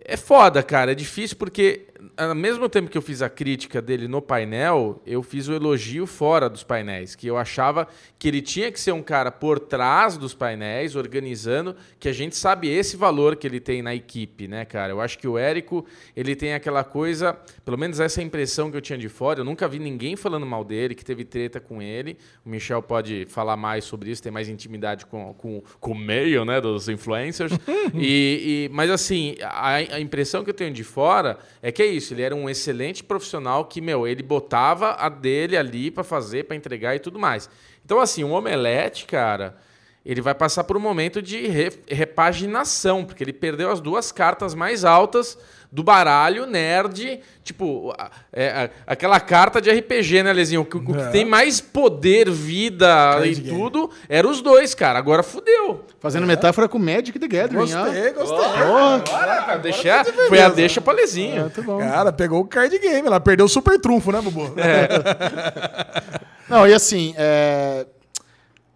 [0.05, 0.93] é foda, cara.
[0.93, 5.23] É difícil porque, ao mesmo tempo que eu fiz a crítica dele no painel, eu
[5.23, 7.15] fiz o elogio fora dos painéis.
[7.15, 7.87] Que eu achava
[8.19, 12.37] que ele tinha que ser um cara por trás dos painéis, organizando, que a gente
[12.37, 14.93] sabe esse valor que ele tem na equipe, né, cara?
[14.93, 18.81] Eu acho que o Érico, ele tem aquela coisa, pelo menos essa impressão que eu
[18.81, 19.41] tinha de fora.
[19.41, 22.17] Eu nunca vi ninguém falando mal dele, que teve treta com ele.
[22.45, 26.45] O Michel pode falar mais sobre isso, tem mais intimidade com, com, com o meio,
[26.45, 27.53] né, dos influencers.
[27.95, 31.87] e, e- mas assim, a, a impressão que eu tenho de fora é que é
[31.87, 32.08] isso.
[32.15, 36.57] Ele era um excelente profissional que, meu, ele botava a dele ali pra fazer, pra
[36.57, 37.49] entregar e tudo mais.
[37.85, 39.57] Então, assim, um omelete, cara,
[40.05, 44.55] ele vai passar por um momento de re- repaginação, porque ele perdeu as duas cartas
[44.55, 45.39] mais altas
[45.71, 47.95] do baralho nerd, tipo,
[48.33, 50.63] é, aquela carta de RPG, né, Lezinho?
[50.63, 51.11] O que, o que É.
[51.11, 53.59] tem mais poder, vida Card e game.
[53.59, 54.99] tudo, eram os dois, cara.
[54.99, 55.85] Agora fudeu.
[56.01, 57.75] Fazendo metáfora com Magic the Gathering.
[57.75, 57.85] ó.
[57.85, 58.45] Gostei, gostei.
[58.63, 61.47] Agora, deixar, foi a deixa pra Lezinho.
[61.47, 61.79] Ah, tá bom.
[61.79, 63.07] Cara, pegou o card game.
[63.07, 64.51] Ela perdeu o super trunfo, né, Bubu?
[66.49, 67.87] Não, e assim, é...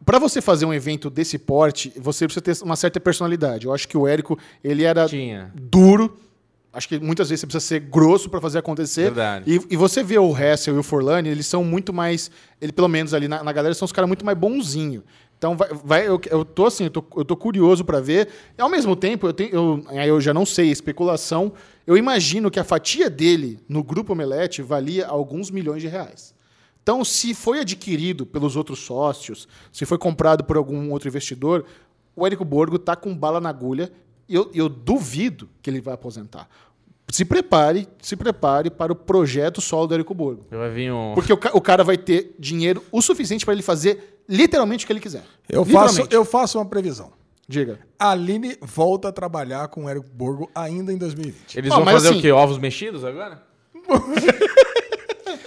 [0.04, 3.66] para você fazer um evento desse porte, você precisa ter uma certa personalidade.
[3.66, 5.50] Eu acho que o Érico, ele era Tinha.
[5.54, 6.14] duro.
[6.72, 9.02] Acho que muitas vezes você precisa ser grosso para fazer acontecer.
[9.02, 9.44] Verdade.
[9.68, 12.30] E, e você vê o Hessel e o Forlani, eles são muito mais.
[12.60, 15.04] Ele, pelo menos ali na, na galera, são os caras muito mais bonzinhos.
[15.36, 18.28] Então, vai, vai- eu, eu tô assim, eu tô, eu tô curioso para ver.
[18.56, 21.52] E, ao mesmo tempo, eu, tenho, eu, eu já não sei, especulação.
[21.86, 26.32] Eu imagino que a fatia dele no grupo Omelete valia alguns milhões de reais.
[26.82, 31.64] Então, se foi adquirido pelos outros sócios, se foi comprado por algum outro investidor,
[32.16, 33.90] o Érico Borgo tá com bala na agulha
[34.28, 36.48] eu, eu duvido que ele vai aposentar.
[37.10, 40.46] Se prepare, se prepare para o projeto solo do Érico Borgo.
[40.50, 41.12] Vai vir um.
[41.14, 44.86] Porque o, ca- o cara vai ter dinheiro o suficiente para ele fazer literalmente o
[44.86, 45.22] que ele quiser.
[45.48, 47.12] Eu faço, eu faço uma previsão.
[47.46, 47.80] Diga.
[47.98, 51.58] A Aline volta a trabalhar com o Érico Borgo ainda em 2020.
[51.58, 52.30] Eles Ó, vão fazer assim- o quê?
[52.32, 53.42] Ovos mexidos agora?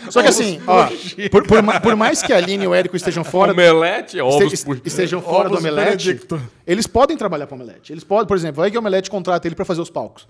[0.09, 0.87] Só que assim, ó,
[1.29, 4.81] por, por por mais que a Aline e o Érico estejam fora, Omelete, ovos este-
[4.85, 6.41] estejam fora do Ovos Omelete, Benedicto.
[6.65, 7.91] eles podem trabalhar para o Omelete.
[7.91, 10.27] Eles podem, por exemplo, vai que o Omelete contrata ele para fazer os palcos.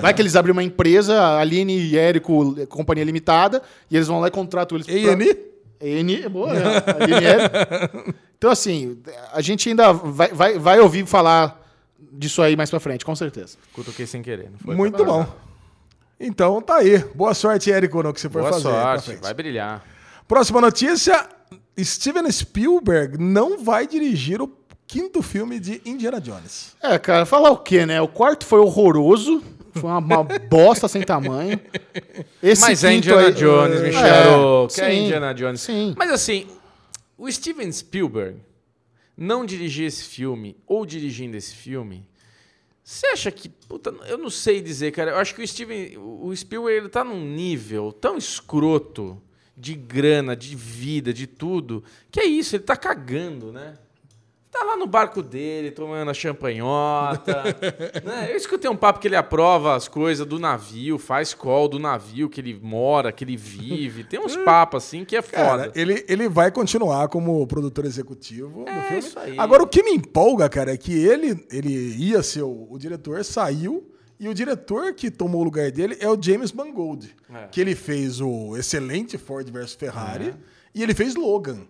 [0.00, 4.18] Vai que eles abrem uma empresa, a Aline e Érico, Companhia Limitada, e eles vão
[4.20, 4.86] lá e contratam eles.
[4.86, 5.50] pra- E&E?
[5.82, 6.62] E&E, é boa, né?
[7.00, 8.14] Aline Érico.
[8.40, 8.96] Então, assim,
[9.34, 11.62] a gente ainda vai, vai, vai ouvir falar
[12.10, 13.58] disso aí mais pra frente, com certeza.
[13.74, 14.48] Cutuquei sem querer.
[14.50, 15.26] Não foi Muito bom.
[16.20, 16.98] Então tá aí.
[17.14, 18.68] Boa sorte, Érico, no que você for Boa fazer.
[18.68, 19.82] pra sorte, vai brilhar.
[20.28, 21.26] Próxima notícia:
[21.78, 24.52] Steven Spielberg não vai dirigir o
[24.86, 26.76] quinto filme de Indiana Jones.
[26.82, 28.00] É, cara, falar o quê, né?
[28.02, 31.58] O quarto foi horroroso, foi uma, uma bosta sem tamanho.
[32.42, 34.68] Esse Mas é Indiana aí- Jones, É, Michel.
[34.78, 35.60] é Indiana Jones.
[35.62, 35.94] Sim.
[35.96, 36.46] Mas assim,
[37.16, 38.36] o Steven Spielberg
[39.16, 42.06] não dirigir esse filme, ou dirigindo esse filme,
[42.90, 43.48] você acha que.
[43.48, 45.12] Puta, eu não sei dizer, cara.
[45.12, 45.96] Eu acho que o Steven.
[45.96, 49.22] O Spielberg ele tá num nível tão escroto
[49.56, 53.78] de grana, de vida, de tudo, que é isso, ele tá cagando, né?
[54.50, 57.44] Tá lá no barco dele, tomando a champanhota.
[58.04, 58.32] né?
[58.32, 62.28] Eu escutei um papo que ele aprova as coisas do navio, faz call do navio
[62.28, 64.02] que ele mora, que ele vive.
[64.04, 65.72] Tem uns papos assim que é Cara, foda.
[65.74, 68.98] ele, ele vai continuar como produtor executivo do filme.
[68.98, 69.38] isso aí.
[69.38, 73.24] Agora, o que me empolga, cara, é que ele, ele ia ser o, o diretor,
[73.24, 77.46] saiu, e o diretor que tomou o lugar dele é o James Mangold, É.
[77.46, 80.34] que ele fez o excelente Ford vs Ferrari
[80.74, 81.60] e ele fez Logan.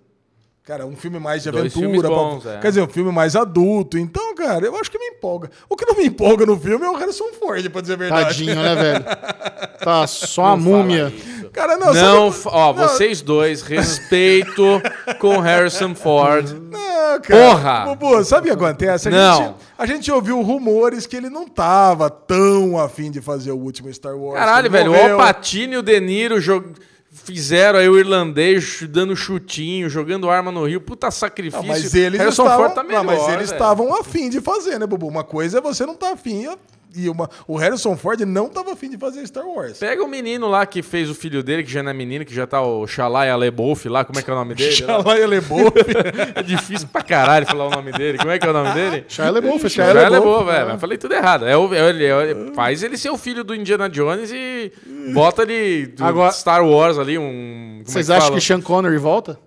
[0.64, 1.83] Cara, um filme mais de Dois aventura.
[1.87, 2.59] filmes pra- bons, é.
[2.59, 3.99] Quer dizer, um filme mais adulto.
[3.99, 5.51] Então, cara, eu acho que me empolga.
[5.68, 8.25] O que não me empolga no filme é o Harrison Ford, pra dizer a verdade.
[8.27, 9.05] Tadinho, né, velho?
[9.83, 11.12] Tá só a Não fala múmia.
[11.53, 14.62] Cara, não, Não, sabe- ó, não, vocês dois, respeito
[15.18, 16.49] com Harrison Ford.
[16.70, 17.51] Não, cara.
[17.51, 17.85] Porra!
[17.87, 19.09] Bubu, sabe o que acontece?
[19.09, 19.37] A, Não.
[19.38, 23.92] Gente, a gente ouviu rumores que ele não tava tão afim de fazer o último
[23.92, 24.38] Star Wars.
[24.38, 25.12] Caralho, velho, o morreu.
[25.18, 26.66] Alpatino e o De Niro jog...
[27.11, 30.81] fizeram aí o irlandês dando chutinho, jogando arma no rio.
[30.81, 31.66] Puta sacrifício.
[31.66, 33.42] Não, mas eles Harrison estavam, tá melhor, não, mas eles velho.
[33.53, 35.09] estavam afim de fazer, né, Bubu?
[35.09, 36.46] Uma coisa é você não tá afim
[36.96, 39.79] e uma, o Harrison Ford não tava afim de fazer Star Wars.
[39.79, 42.35] Pega o menino lá que fez o filho dele, que já não é menino, que
[42.35, 44.72] já tá o Shalai Alebouf lá, como é que é o nome dele?
[44.76, 45.72] Xalai LeBeouf.
[46.35, 48.18] é difícil pra caralho falar o nome dele.
[48.18, 49.05] Como é que é o nome dele?
[49.09, 50.12] Shia LaBeouf, Shia Shia LaBeouf.
[50.12, 50.79] LaBeouf, velho.
[50.79, 51.46] Falei tudo errado.
[51.46, 54.72] É o, é, ele- é- faz ele ser o filho do Indiana Jones e
[55.12, 57.79] bota ele do Agora- Star Wars ali, um...
[57.81, 59.38] é Vocês acham que Sean Connery volta?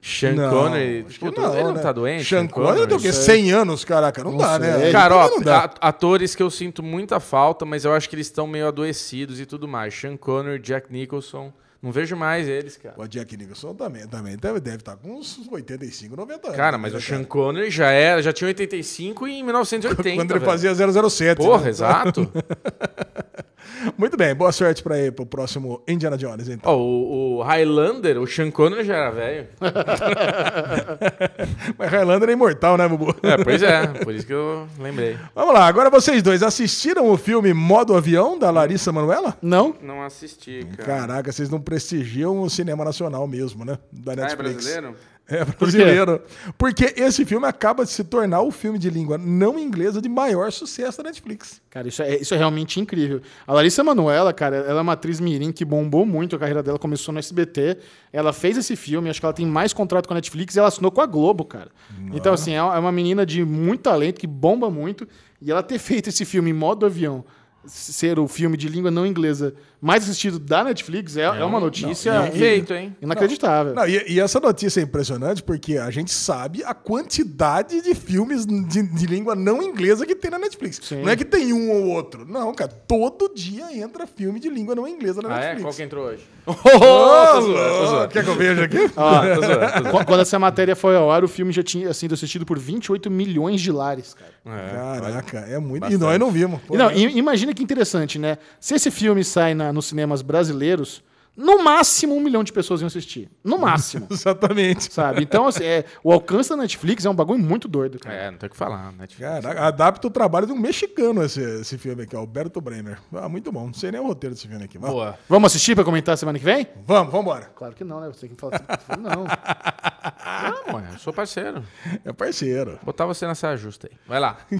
[0.00, 1.04] Sean Não, Connery...
[1.04, 1.80] que Puta, ele não né?
[1.80, 2.24] tá doente?
[2.24, 3.12] Sean Connery tem o quê?
[3.12, 4.22] 100 anos, caraca.
[4.22, 4.78] Não, dá, né?
[4.78, 4.92] sei.
[4.92, 8.46] Cara, ó, Não atores que eu sinto muita falta, mas eu acho que eles estão
[8.46, 9.92] meio adoecidos e tudo mais.
[9.92, 11.52] Sean Connery, Jack Nicholson.
[11.80, 12.94] Não vejo mais eles, cara.
[12.98, 16.56] O Jack Nicholson também, também deve, deve estar com uns 85, 90 anos.
[16.56, 20.16] Cara, mas né, o Sean Connery já era, já tinha 85 em 1980.
[20.16, 20.50] Quando ele velho.
[20.50, 20.74] fazia
[21.08, 21.36] 007.
[21.36, 21.70] Porra, né?
[21.70, 22.32] exato.
[23.96, 26.72] Muito bem, boa sorte pra ir pro próximo Indiana Jones, então.
[26.72, 29.46] Ó, o, o Highlander, o Sean Connery já era velho.
[31.78, 33.14] Mas Highlander é imortal, né, Bubu?
[33.22, 35.16] É, pois é, por isso que eu lembrei.
[35.34, 39.36] Vamos lá, agora vocês dois assistiram o filme Modo Avião, da Larissa Manoela?
[39.42, 39.74] Não?
[39.82, 41.00] Não assisti, cara.
[41.00, 43.78] Caraca, vocês não prestigiam o cinema nacional mesmo, né?
[43.92, 44.52] Da Ah, é Netflix.
[44.64, 44.96] brasileiro?
[45.30, 46.22] É brasileiro.
[46.56, 50.50] Porque esse filme acaba de se tornar o filme de língua não inglesa de maior
[50.50, 51.60] sucesso da Netflix.
[51.68, 53.20] Cara, isso é, isso é realmente incrível.
[53.46, 56.78] A Larissa Manoela, cara, ela é uma atriz mirim que bombou muito, a carreira dela
[56.78, 57.76] começou no SBT.
[58.10, 60.68] Ela fez esse filme, acho que ela tem mais contrato com a Netflix e ela
[60.68, 61.70] assinou com a Globo, cara.
[62.12, 65.06] Então, assim, é é uma menina de muito talento, que bomba muito.
[65.40, 67.24] E ela ter feito esse filme em modo avião,
[67.66, 72.22] ser o filme de língua não inglesa mais assistido da Netflix, é, é uma notícia
[72.22, 72.96] Bem feito, hein?
[73.00, 73.74] inacreditável.
[73.74, 78.44] Não, e, e essa notícia é impressionante porque a gente sabe a quantidade de filmes
[78.44, 80.80] de, de língua não inglesa que tem na Netflix.
[80.82, 81.02] Sim.
[81.02, 82.26] Não é que tem um ou outro.
[82.28, 85.40] Não, cara, todo dia entra filme de língua não inglesa na Ah, é?
[85.54, 85.62] Netflix.
[85.62, 86.22] Qual que entrou hoje?
[86.48, 87.86] Zoando, louco.
[87.86, 88.08] zoando.
[88.08, 88.90] Quer que eu veja aqui?
[88.96, 89.90] Ó, Tô zoando, tô zoando.
[89.90, 93.10] qu- quando essa matéria foi ao ar, o filme já tinha sido assistido por 28
[93.10, 94.32] milhões de lares, cara.
[94.46, 95.80] É, Caraca, é muito.
[95.82, 96.00] Bastante.
[96.00, 96.60] E nós não vimos.
[96.66, 98.38] Pô, não, imagina que interessante, né?
[98.58, 101.02] Se esse filme sai na- nos cinemas brasileiros,
[101.38, 103.30] no máximo um milhão de pessoas iam assistir.
[103.44, 104.08] No máximo.
[104.10, 104.92] Exatamente.
[104.92, 105.22] sabe?
[105.22, 108.12] Então, assim, é, o alcance da Netflix é um bagulho muito doido, cara.
[108.12, 109.06] É, não tem o que falar, né?
[109.06, 112.98] Caraca, adapta o trabalho de um mexicano esse, esse filme aqui, Alberto Brenner.
[113.12, 113.66] Ah, muito bom.
[113.66, 114.78] Não sei nem o roteiro desse filme aqui.
[114.78, 115.18] Vamos, Boa.
[115.28, 116.66] Vamos assistir pra comentar semana que vem?
[116.84, 117.52] vamos, vamos embora.
[117.54, 118.08] Claro que não, né?
[118.08, 119.24] Você tem que falar assim, não.
[120.68, 121.62] Não, ué, eu sou parceiro.
[122.04, 122.78] É parceiro.
[122.82, 123.96] Botar você nessa justa aí.
[124.06, 124.38] Vai lá.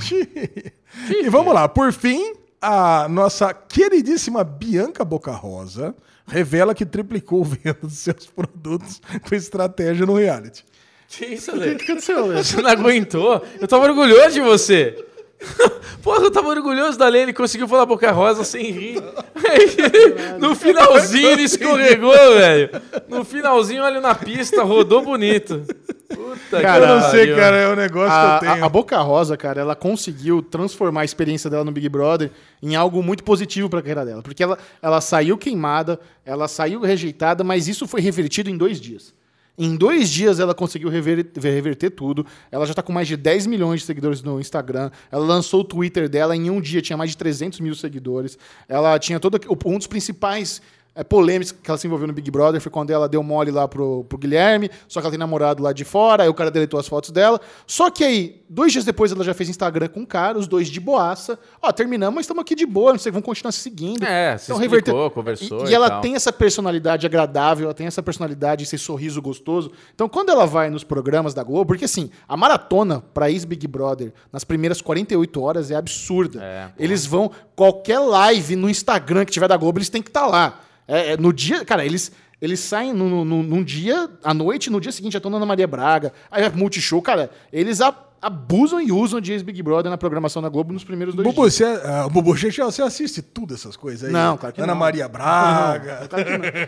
[1.11, 1.69] e vamos lá.
[1.69, 5.95] Por fim, a nossa queridíssima Bianca Boca Rosa
[6.27, 10.65] revela que triplicou o venda dos seus produtos com estratégia no reality.
[11.09, 11.75] Que isso, O Lê?
[11.77, 12.45] que aconteceu, Léo?
[12.45, 13.43] Você não aguentou?
[13.59, 15.07] Eu tava orgulhoso de você.
[16.03, 19.03] Porra, eu tava orgulhoso da Lê, ele conseguiu falar Boca Rosa sem rir.
[19.37, 22.71] Aí, no finalzinho ele escorregou, velho.
[23.09, 25.63] No finalzinho, olha na pista, rodou bonito.
[26.09, 28.65] Puta Cara, eu não sei, cara, é um negócio A, que eu tenho.
[28.65, 32.31] a- a Boca Rosa, cara, ela conseguiu transformar a experiência dela no Big Brother
[32.63, 34.23] em algo muito positivo pra carreira dela.
[34.23, 39.13] Porque ela, ela saiu queimada, ela saiu rejeitada, mas isso foi revertido em dois dias.
[39.59, 42.25] Em dois dias ela conseguiu rever- reverter tudo.
[42.51, 44.91] Ela já tá com mais de 10 milhões de seguidores no Instagram.
[45.11, 48.39] Ela lançou o Twitter dela, em um dia tinha mais de 300 mil seguidores.
[48.69, 49.39] Ela tinha todo.
[49.67, 50.63] Um dos principais
[51.01, 53.69] é, polêmicas que ela se envolveu no Big Brother foi quando ela deu mole lá
[53.69, 56.79] pro, pro Guilherme, só que ela tem namorado lá de fora, aí o cara deletou
[56.81, 57.41] as fotos dela.
[57.67, 60.69] Só que aí, dois dias depois, ela já fez Instagram com o cara, os dois
[60.69, 61.39] de boaça.
[61.63, 64.03] Ó, terminamos, mas estamos aqui de boa, não sei, vão continuar se seguindo.
[64.05, 66.01] É, se explicou, reverteu- conversou E, e e ela tal.
[66.01, 69.71] tem essa personalidade agradável, ela tem essa personalidade, esse sorriso gostoso.
[69.95, 74.13] Então, quando ela vai nos programas da Globo, porque assim, a maratona pra ex-Big Brother
[74.33, 76.43] nas primeiras 48 horas é absurda.
[76.43, 80.27] É, eles vão, qualquer live no Instagram que tiver da Globo, eles têm que estar
[80.27, 80.61] lá.
[80.89, 82.11] É, é, no dia, cara, eles.
[82.41, 85.47] Eles saem num, num- num dia, à noite, no dia seguinte já estão na Ana
[85.47, 89.91] Maria Braga, aí vai pro Multishow, cara, eles a- abusam e usam de ex-Big Brother
[89.91, 91.55] na programação da Globo nos primeiros dois Bubu, dias.
[91.55, 91.81] você,
[92.13, 94.13] Bubu, você, você assiste tudo essas coisas aí?
[94.13, 94.79] Não, claro que Ana não.
[94.79, 96.05] Maria Braga.
[96.05, 96.15] O que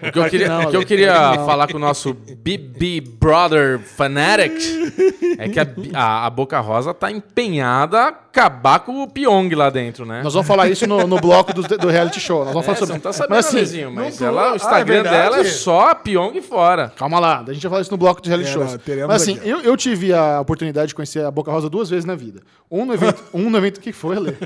[0.08, 0.86] eu Claro que queria, não, o que eu Ale.
[0.88, 1.46] queria Claro que não.
[1.46, 4.72] falar com o nosso BB Brother Fanatics
[5.38, 10.06] é que a, a- a Boca Rosa tá empenhada acabar com o Pyong lá dentro,
[10.06, 10.22] né?
[10.22, 12.44] Nós vamos falar isso no, no bloco do, do reality show.
[12.44, 14.48] Nós vamos É, falar você sobre não tá sabendo, Mas assim, Alezinho, mas ela, o
[14.48, 16.92] Ah, é Instagram dela é só Pyong fora.
[16.96, 19.38] Calma lá, a gente vai falar isso no bloco de reality É, teremos Mas assim,
[19.42, 22.40] eu, eu tive a oportunidade de conhecer a Boca Rosa duas vezes na vida.
[22.70, 23.22] Um no evento.
[23.34, 23.78] um no evento.
[23.78, 24.36] O que foi, Ale?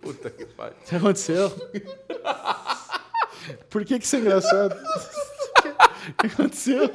[0.00, 0.74] Puta que pariu.
[0.80, 1.50] O que aconteceu?
[3.68, 4.76] Por que, que isso é engraçado?
[6.08, 6.90] O que aconteceu?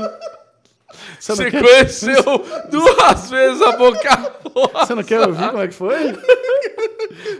[1.19, 2.23] Você Você quer, conheceu
[2.69, 4.85] duas vezes a Boca Rosa.
[4.85, 5.95] você não quer ouvir como é que foi?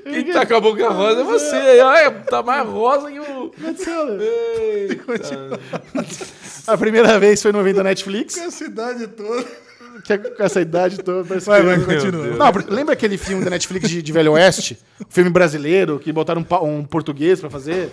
[0.04, 1.80] Quem tá com a Boca Rosa é você.
[1.82, 3.50] Olha, tá mais rosa que o...
[3.50, 4.92] Que?
[4.92, 5.60] Eita.
[6.68, 9.46] A primeira vez foi no evento da Netflix, a cidade toda.
[10.04, 11.24] que é com essa idade toda.
[11.28, 12.26] parece Vai, que- vai, continua.
[12.28, 14.78] Não, lembra aquele filme da Netflix de, de Velho Oeste?
[15.00, 17.92] O filme brasileiro, que botaram um, um português pra fazer?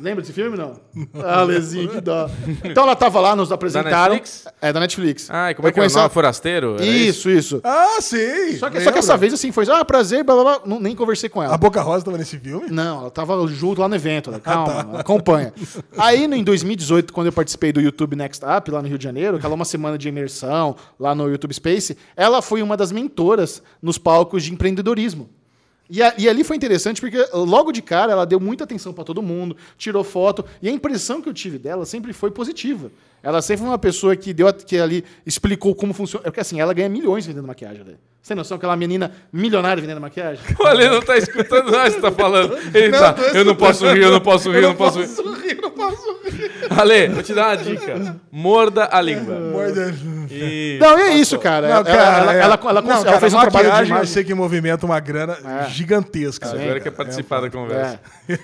[0.00, 0.74] Lembra desse filme, não?
[1.24, 2.28] Ah, Lezinho, que dó.
[2.64, 4.14] Então ela tava lá, nos apresentaram.
[4.14, 4.44] Netflix?
[4.60, 5.30] É, da Netflix.
[5.30, 6.02] Ai, como é Eu que é o conheci nome?
[6.04, 6.74] ela- Forasteiro?
[6.74, 7.60] Era Isso, isso.
[7.62, 8.56] Ah, sei.
[8.58, 10.60] Só que, só que essa vez, assim, foi, ah, prazer, blá, blá, blá.
[10.66, 11.54] Não, nem conversei com ela.
[11.54, 12.68] A Boca Rosa tava nesse filme?
[12.70, 14.30] Não, ela tava junto lá no evento.
[14.30, 15.52] Ela, calma, acompanha.
[15.96, 19.04] Aí, no, em 2018, quando eu participei do YouTube Next Up, lá no Rio de
[19.04, 23.62] Janeiro, aquela uma semana de imersão lá no YouTube Space, ela foi uma das mentoras
[23.80, 25.28] nos palcos de empreendedorismo.
[25.90, 29.04] E, a- e ali foi interessante porque logo de cara ela deu muita atenção para
[29.04, 32.90] todo mundo, tirou foto, e a impressão que eu tive dela sempre foi positiva.
[33.22, 36.24] Ela sempre foi uma pessoa que deu que ali explicou como funciona.
[36.24, 37.82] Porque assim, ela ganha milhões vendendo maquiagem.
[37.84, 37.94] Né?
[38.20, 40.42] Você tem noção aquela menina milionária vendendo maquiagem?
[40.60, 42.54] O Ale não tá escutando nada que você tá falando.
[42.74, 45.06] Ele Não, tá, eu não posso rir, eu não posso rir, eu não posso rir.
[45.06, 46.50] rir, não posso rir.
[46.76, 48.16] Ale, vou te dar uma dica.
[48.30, 49.38] Morda a língua.
[49.38, 50.78] Morda- Isso.
[50.80, 51.68] Não, e é isso, cara.
[51.68, 53.92] Não, Ela- cara, ela, é- ela, ela, não, ela cara, fez um trabalho de maquiagem,
[53.92, 54.12] Eu imagem.
[54.14, 55.68] sei que movimenta uma grana É.
[55.70, 56.48] gigantesca.
[56.48, 56.62] Sim.
[56.62, 58.00] Agora quer participar da conversa.
[58.28, 58.38] É.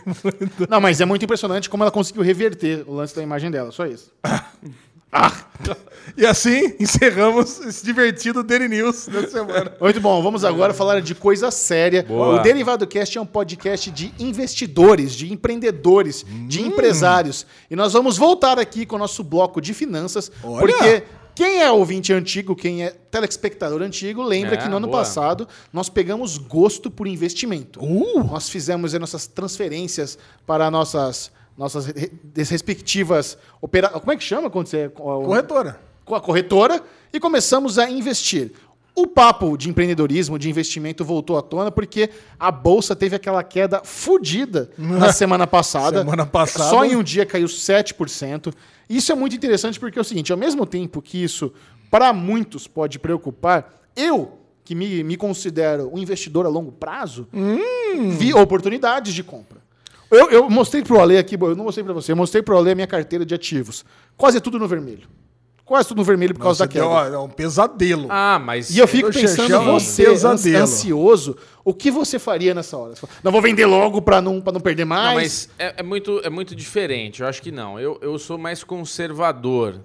[0.69, 3.87] Não, mas é muito impressionante como ela conseguiu reverter o lance da imagem dela, só
[3.87, 4.13] isso.
[6.17, 9.73] E assim encerramos esse divertido Daily News da semana.
[9.81, 12.03] Muito bom, vamos agora falar de coisa séria.
[12.03, 12.41] Boa.
[12.41, 17.47] O Derivado Cast é um podcast de investidores, de empreendedores, de empresários.
[17.71, 20.59] E nós vamos voltar aqui com o nosso bloco de finanças, Olha!
[20.61, 21.03] porque
[21.35, 24.99] quem é ouvinte antigo, quem é telespectador antigo, lembra É, que no ano boa.
[24.99, 27.83] passado nós pegamos gosto por investimento.
[27.83, 28.25] Uh!
[28.25, 33.89] Nós fizemos nossas transferências para nossas nossas re- respectivas opera...
[33.91, 35.79] Como é que chama quando você Corretora.
[36.05, 38.53] com a corretora e começamos a investir.
[38.97, 43.83] O papo de empreendedorismo, de investimento voltou à tona porque a bolsa teve aquela queda
[43.85, 45.99] fodida na semana passada.
[46.01, 46.71] Semana passada.
[46.71, 48.53] Só em um dia caiu 7%.
[48.89, 51.53] Isso é muito interessante porque é o seguinte, ao mesmo tempo que isso
[51.91, 57.29] para muitos pode preocupar, eu que me, me considero um investidor a longo prazo,
[58.17, 59.59] vi oportunidades de compra.
[60.11, 62.73] Eu, eu mostrei pro Ale aqui, eu não mostrei para você, eu mostrei pro Ale
[62.73, 63.85] a minha carteira de ativos.
[64.17, 65.09] Quase tudo no vermelho.
[65.65, 66.85] Quase tudo no vermelho por causa da queda.
[66.85, 68.09] é um pesadelo.
[68.11, 68.71] Ah, mas.
[68.71, 70.65] E eu fico O pensando, é um você, pesadelo.
[70.65, 72.97] ansioso, o que você faria nessa hora?
[72.97, 75.07] Você fala, Não vou vender logo para não, pra não perder mais.
[75.07, 77.23] Não, mas é, é muito, é muito diferente.
[77.23, 77.79] Eu acho que não.
[77.79, 79.81] Eu, eu sou mais conservador.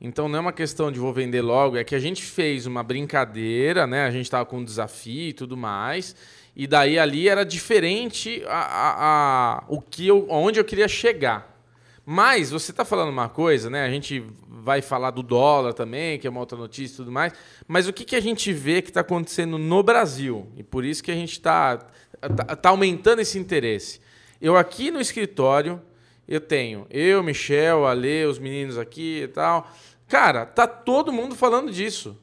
[0.00, 2.82] Então não é uma questão de vou vender logo, é que a gente fez uma
[2.82, 4.06] brincadeira, né?
[4.06, 6.14] A gente tava com um desafio e tudo mais.
[6.56, 11.54] E daí ali era diferente a, a, a- o que eu, onde eu queria chegar.
[12.08, 13.84] Mas você está falando uma coisa, né?
[13.84, 17.32] A gente vai falar do dólar também, que é uma outra notícia e tudo mais.
[17.68, 20.46] Mas o que, que a gente vê que está acontecendo no Brasil?
[20.56, 21.78] E por isso que a gente está
[22.20, 24.00] tá, tá aumentando esse interesse.
[24.40, 25.82] Eu aqui no escritório,
[26.28, 29.70] eu tenho eu, Michel, Ale, os meninos aqui e tal.
[30.08, 32.16] Cara, tá todo mundo falando disso.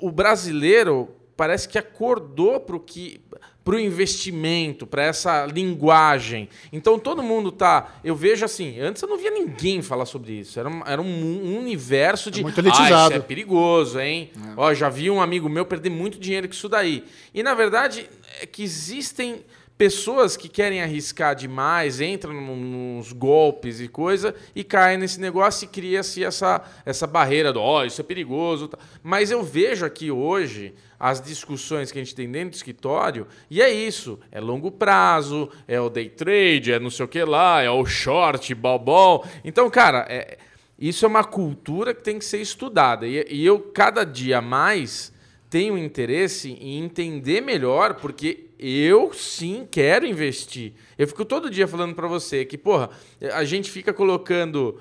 [0.00, 3.20] O brasileiro parece que acordou pro que
[3.66, 6.48] pro investimento, para essa linguagem.
[6.72, 10.60] Então todo mundo tá, eu vejo assim, antes eu não via ninguém falar sobre isso.
[10.60, 12.94] Era um, era um universo de É muito elitizado.
[12.94, 14.30] Ah, isso é perigoso, hein?
[14.56, 17.02] Ó, já vi um amigo meu perder muito dinheiro com isso daí.
[17.34, 18.08] E na verdade
[18.40, 19.44] é que existem
[19.76, 25.68] pessoas que querem arriscar demais, entram nos golpes e coisa e caem nesse negócio e
[25.68, 28.68] cria-se essa, essa barreira do, ó, isso é perigoso.
[28.68, 28.78] tá.
[29.02, 33.60] Mas eu vejo aqui hoje as discussões que a gente tem dentro do escritório e
[33.60, 37.62] é isso, é longo prazo, é o day trade, é não sei o que lá,
[37.62, 39.24] é o short, bobol.
[39.44, 40.38] Então, cara, é,
[40.78, 43.06] isso é uma cultura que tem que ser estudada.
[43.06, 45.12] E, e eu, cada dia mais,
[45.48, 50.72] tenho interesse em entender melhor, porque eu sim quero investir.
[50.98, 52.90] Eu fico todo dia falando para você que, porra,
[53.32, 54.80] a gente fica colocando.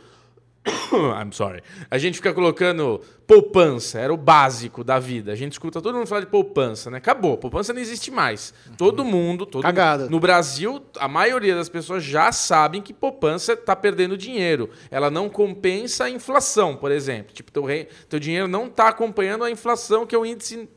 [1.21, 1.61] I'm sorry.
[1.89, 5.31] A gente fica colocando poupança, era o básico da vida.
[5.31, 6.97] A gente escuta todo mundo falar de poupança, né?
[6.97, 8.53] Acabou, poupança não existe mais.
[8.77, 10.09] Todo mundo, todo Cagada.
[10.09, 14.69] no Brasil, a maioria das pessoas já sabem que poupança está perdendo dinheiro.
[14.89, 17.33] Ela não compensa a inflação, por exemplo.
[17.33, 20.67] Tipo, teu, rei, teu dinheiro não está acompanhando a inflação, que é o índice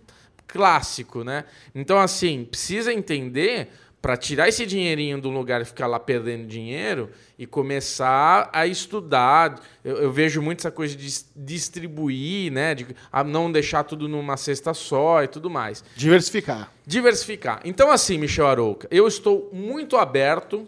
[0.46, 1.44] clássico, né?
[1.74, 3.70] Então, assim, precisa entender
[4.00, 9.60] para tirar esse dinheirinho do lugar e ficar lá perdendo dinheiro e começar a estudar.
[9.84, 12.74] Eu, eu vejo muito essa coisa de dis- distribuir, né?
[12.74, 12.86] De
[13.26, 15.84] não deixar tudo numa cesta só e tudo mais.
[15.96, 16.72] Diversificar.
[16.86, 17.60] Diversificar.
[17.64, 20.66] Então, assim, Michel Arouca, eu estou muito aberto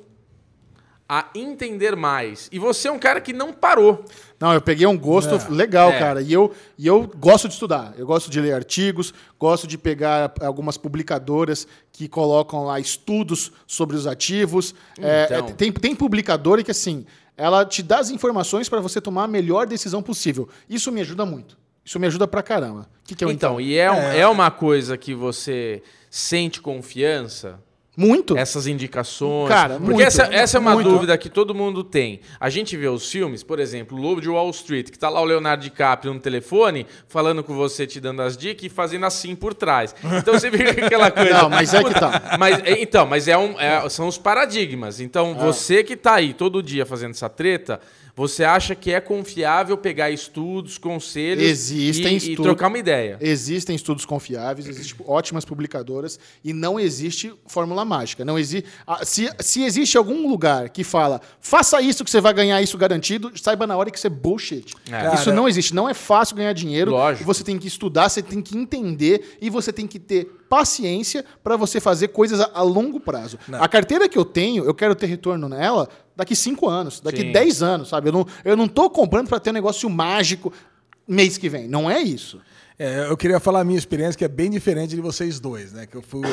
[1.13, 2.49] a entender mais.
[2.53, 4.05] E você é um cara que não parou.
[4.39, 5.49] Não, eu peguei um gosto É.
[5.51, 5.99] legal, É.
[5.99, 6.23] cara.
[6.23, 7.93] E eu, e eu gosto de estudar.
[7.99, 13.97] Eu gosto de ler artigos, gosto de pegar algumas publicadoras que colocam lá estudos sobre
[13.97, 14.73] os ativos.
[15.01, 15.49] É, Então.
[15.49, 17.05] é, tem, tem publicadora que, assim,
[17.37, 20.49] ela te dá as informações para você tomar a melhor decisão possível.
[20.69, 21.59] Isso me ajuda muito.
[21.85, 22.83] Isso me ajuda pra caramba.
[23.03, 23.61] O que, que eu Então, então?
[23.61, 24.19] e é, um- É.
[24.21, 27.59] é uma coisa que você sente confiança
[28.01, 28.37] Muito.
[28.37, 29.49] essas indicações.
[29.49, 30.89] Cara, Porque muito, essa, essa é uma muito.
[30.89, 32.21] dúvida que todo mundo tem.
[32.39, 35.21] A gente vê os filmes, por exemplo, o Lobo de Wall Street, que tá lá
[35.21, 39.35] o Leonardo DiCaprio no telefone, falando com você, te dando as dicas e fazendo assim
[39.35, 39.95] por trás.
[40.19, 41.43] Então você vê aquela coisa.
[41.43, 42.37] Não, mas é que tá.
[42.39, 45.01] Mas, é, então, mas é um, é- são os paradigmas.
[45.01, 45.35] Então, É.
[45.45, 47.81] você que tá aí todo dia fazendo essa treta,
[48.21, 52.43] você acha que é confiável pegar estudos, conselhos Existem e, e estudos.
[52.43, 53.17] trocar uma ideia.
[53.19, 58.23] Existem estudos confiáveis, existem ótimas publicadoras e não existe fórmula mágica.
[58.23, 62.35] Não exi ah, se, se existe algum lugar que fala faça isso que você vai
[62.35, 64.75] ganhar isso garantido, saiba na hora que isso é bullshit.
[64.93, 65.15] É.
[65.15, 65.75] Isso não existe.
[65.75, 66.91] Não é fácil ganhar dinheiro.
[66.91, 67.25] Lógico.
[67.25, 71.57] Você tem que estudar, você tem que entender e você tem que ter paciência para
[71.57, 73.39] você fazer coisas a, a longo prazo.
[73.53, 77.33] A carteira que eu tenho, eu quero ter retorno nela daqui cinco anos, daqui Sim.
[77.33, 78.09] 10 anos, sabe?
[78.09, 80.53] Eu não, eu não tô comprando para ter um negócio mágico
[81.07, 81.69] mês que vem.
[81.69, 82.41] Não é isso.
[82.77, 85.87] É, eu queria falar a minha experiência, que é bem diferente de vocês dois, né?
[85.87, 86.29] Que eu fui.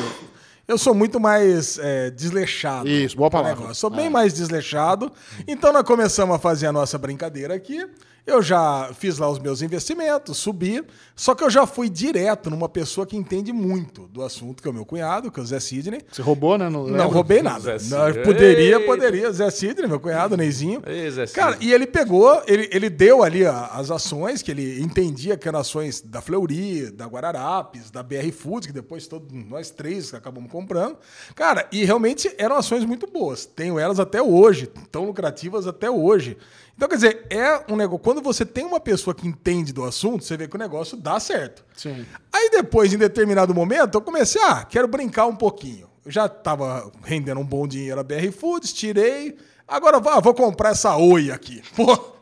[0.66, 2.88] Eu sou muito mais é, desleixado.
[2.88, 3.54] Isso, boa palavra.
[3.54, 3.76] negócio.
[3.76, 5.12] Sou bem mais desleixado.
[5.46, 7.86] Então nós começamos a fazer a nossa brincadeira aqui.
[8.28, 10.84] Eu já fiz lá os meus investimentos, subi.
[11.16, 14.70] Só que eu já fui direto numa pessoa que entende muito do assunto, que é
[14.70, 16.02] o meu cunhado, que é o Zé Sidney.
[16.12, 16.68] Você roubou, né?
[16.68, 17.76] Não, Não roubei nada.
[17.88, 18.86] Não, poderia, Eita.
[18.86, 19.32] poderia.
[19.32, 20.82] Zé Sidney, meu cunhado, Neizinho.
[20.86, 24.80] Ei, Zé Cara, e ele pegou, ele, ele deu ali a- as ações que ele
[24.82, 29.70] entendia que eram ações da Fleury, da Guararapes, da BR Foods, que depois todo, nós
[29.70, 30.96] três acabamos comprando.
[31.34, 33.46] Cara, e realmente eram ações muito boas.
[33.46, 36.36] Tenho elas até hoje, tão lucrativas até hoje.
[36.78, 37.98] Então, quer dizer, é um negócio.
[37.98, 41.18] Quando você tem uma pessoa que entende do assunto, você vê que o negócio dá
[41.18, 41.64] certo.
[41.76, 42.06] Sim.
[42.32, 45.88] Aí depois, em determinado momento, eu comecei, ah, quero brincar um pouquinho.
[46.06, 49.36] Eu já estava rendendo um bom dinheiro na BR Foods, tirei.
[49.66, 51.60] Agora ah, vou comprar essa Oi aqui.
[51.74, 52.16] Pô.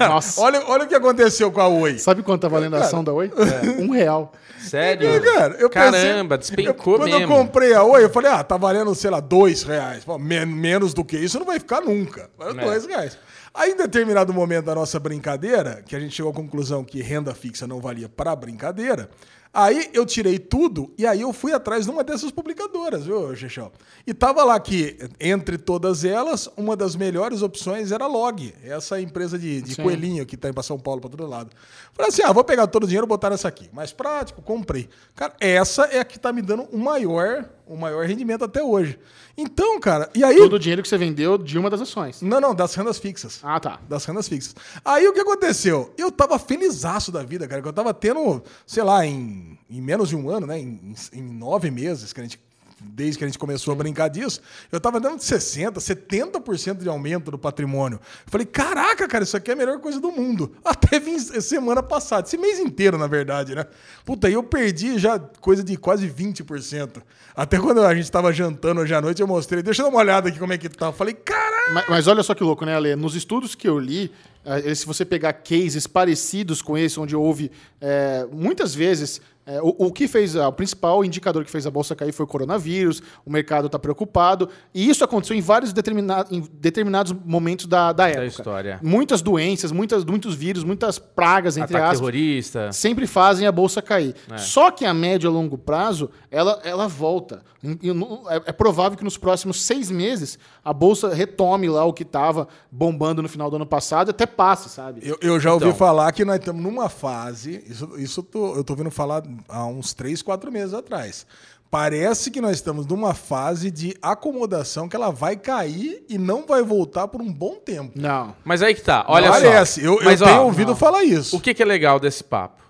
[0.00, 0.40] Nossa.
[0.40, 1.96] olha, olha o que aconteceu com a Oi.
[1.98, 3.30] Sabe quanto tá valendo a ação da Oi?
[3.78, 4.32] Um real.
[4.60, 5.08] Sério?
[5.14, 7.22] E, cara, eu pensei- Caramba, despencou eu- Quando mesmo.
[7.22, 10.04] eu comprei a Oi, eu falei, ah, tá valendo, sei lá, dois reais.
[10.04, 12.30] Pô, men- menos do que isso não vai ficar nunca.
[12.38, 12.64] Vale É.
[12.64, 13.18] dois reais.
[13.56, 17.32] Aí, em determinado momento da nossa brincadeira, que a gente chegou à conclusão que renda
[17.32, 19.08] fixa não valia para brincadeira,
[19.52, 23.70] aí eu tirei tudo e aí eu fui atrás de uma dessas publicadoras, viu, Xexão?
[24.04, 29.00] E tava lá que, entre todas elas, uma das melhores opções era a Log, essa
[29.00, 31.50] empresa de, de coelhinho que tá para São Paulo, para todo lado.
[31.92, 33.70] Falei assim, ah, vou pegar todo o dinheiro e botar nessa aqui.
[33.72, 34.88] Mais prático, comprei.
[35.14, 38.98] Cara, essa é a que tá me dando o maior, o maior rendimento até hoje.
[39.36, 40.36] Então, cara, e aí...
[40.36, 42.22] Todo o dinheiro que você vendeu de uma das ações.
[42.22, 43.40] Não, não, das rendas fixas.
[43.42, 43.80] Ah, tá.
[43.88, 44.54] Das rendas fixas.
[44.84, 45.92] Aí o que aconteceu?
[45.98, 50.08] Eu tava felizaço da vida, cara, que eu tava tendo, sei lá, em, em menos
[50.08, 50.58] de um ano, né?
[50.58, 52.38] Em, em nove meses que a gente
[52.84, 57.30] desde que a gente começou a brincar disso, eu tava dando 60%, 70% de aumento
[57.30, 57.98] do patrimônio.
[58.26, 60.52] Eu falei, caraca, cara, isso aqui é a melhor coisa do mundo.
[60.64, 63.66] Até vim semana passada, esse mês inteiro, na verdade, né?
[64.04, 67.02] Puta, aí eu perdi já coisa de quase 20%.
[67.34, 70.00] Até quando a gente tava jantando hoje à noite, eu mostrei, deixa eu dar uma
[70.00, 70.86] olhada aqui como é que tá.
[70.86, 71.72] Eu falei, caraca!
[71.72, 72.94] Mas, mas olha só que louco, né, Ale?
[72.94, 74.12] Nos estudos que eu li,
[74.44, 79.20] eh, se você pegar cases parecidos com esse, onde houve eh, muitas vezes.
[79.46, 82.28] Eh, o, o que fez, o principal indicador que fez a bolsa cair foi o
[82.28, 87.92] coronavírus, o mercado está preocupado, e isso aconteceu em vários determina, em determinados momentos da,
[87.92, 88.26] da época.
[88.26, 88.80] história.
[88.82, 92.72] Muitas doenças, muitas, muitos vírus, muitas pragas, entre Ataque aspas, terrorista.
[92.72, 94.14] sempre fazem a bolsa cair.
[94.30, 94.38] É.
[94.38, 97.42] Só que a médio e a longo prazo, ela, ela volta.
[97.62, 97.90] E
[98.28, 102.46] É, é provável que nos próximos seis meses a bolsa retome lá o que estava
[102.70, 105.00] bombando no final do ano passado, até passe, sabe?
[105.02, 105.76] Eu, eu já ouvi Então.
[105.78, 109.66] falar que nós estamos numa fase, isso, isso eu tô- eu tô ouvindo falar há
[109.66, 111.26] uns 3, 4 meses atrás.
[111.70, 116.62] Parece que nós estamos numa fase de acomodação que ela vai cair e não vai
[116.62, 117.92] voltar por um bom tempo.
[117.96, 118.34] Não.
[118.44, 119.86] Mas aí que tá, olha Parece, só.
[119.86, 121.36] eu, eu Mas, ó, tenho ouvido falar isso.
[121.36, 122.62] O que, que é legal desse papo?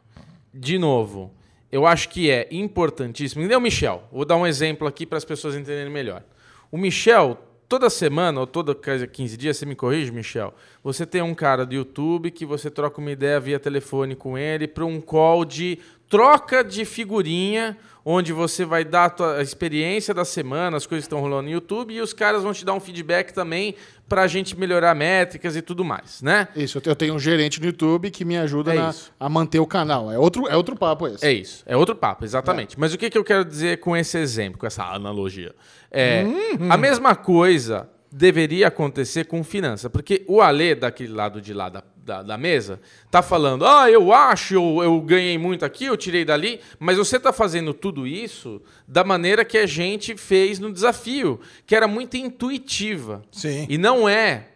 [0.54, 1.30] De novo,
[1.70, 3.42] eu acho que é importantíssimo.
[3.42, 4.04] E o Michel.
[4.10, 6.22] Vou dar um exemplo aqui para as pessoas entenderem melhor.
[6.70, 7.36] O Michel,
[7.68, 10.54] toda semana ou toda coisa 15 dias, você me corrige, Michel?
[10.82, 14.66] Você tem um cara do YouTube que você troca uma ideia via telefone com ele
[14.66, 15.78] para um call de
[16.14, 21.06] troca de figurinha, onde você vai dar a, tua, experiência da semana, as coisas que
[21.06, 23.74] estão rolando no YouTube, e os caras vão te dar um feedback também
[24.08, 26.46] para a gente melhorar métricas e tudo mais, né?
[26.54, 29.28] Isso, eu te- eu tenho um gerente no YouTube que me ajuda É na- a
[29.28, 30.12] manter o canal.
[30.12, 31.24] É outro, é outro papo esse.
[31.26, 32.78] É isso, é outro papo, exatamente.
[32.78, 35.54] Mas o que, que eu quero dizer com esse exemplo, com essa analogia?
[35.90, 36.24] É,
[36.68, 41.82] A mesma coisa deveria acontecer com finança, porque o Alê, daquele lado de lá da,
[42.04, 42.80] da, da mesa,
[43.10, 47.18] tá falando, ah, eu acho, eu, eu ganhei muito aqui, eu tirei dali, mas você
[47.18, 52.16] tá fazendo tudo isso da maneira que a gente fez no desafio, que era muito
[52.16, 53.22] intuitiva.
[53.32, 53.66] Sim.
[53.68, 54.48] E não é.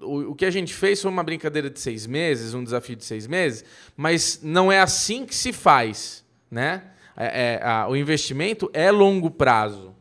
[0.00, 3.04] O, o que a gente fez foi uma brincadeira de seis meses, um desafio de
[3.04, 3.64] seis meses,
[3.96, 6.84] mas não é assim que se faz, né?
[7.16, 9.92] É- é, a- o investimento é longo prazo.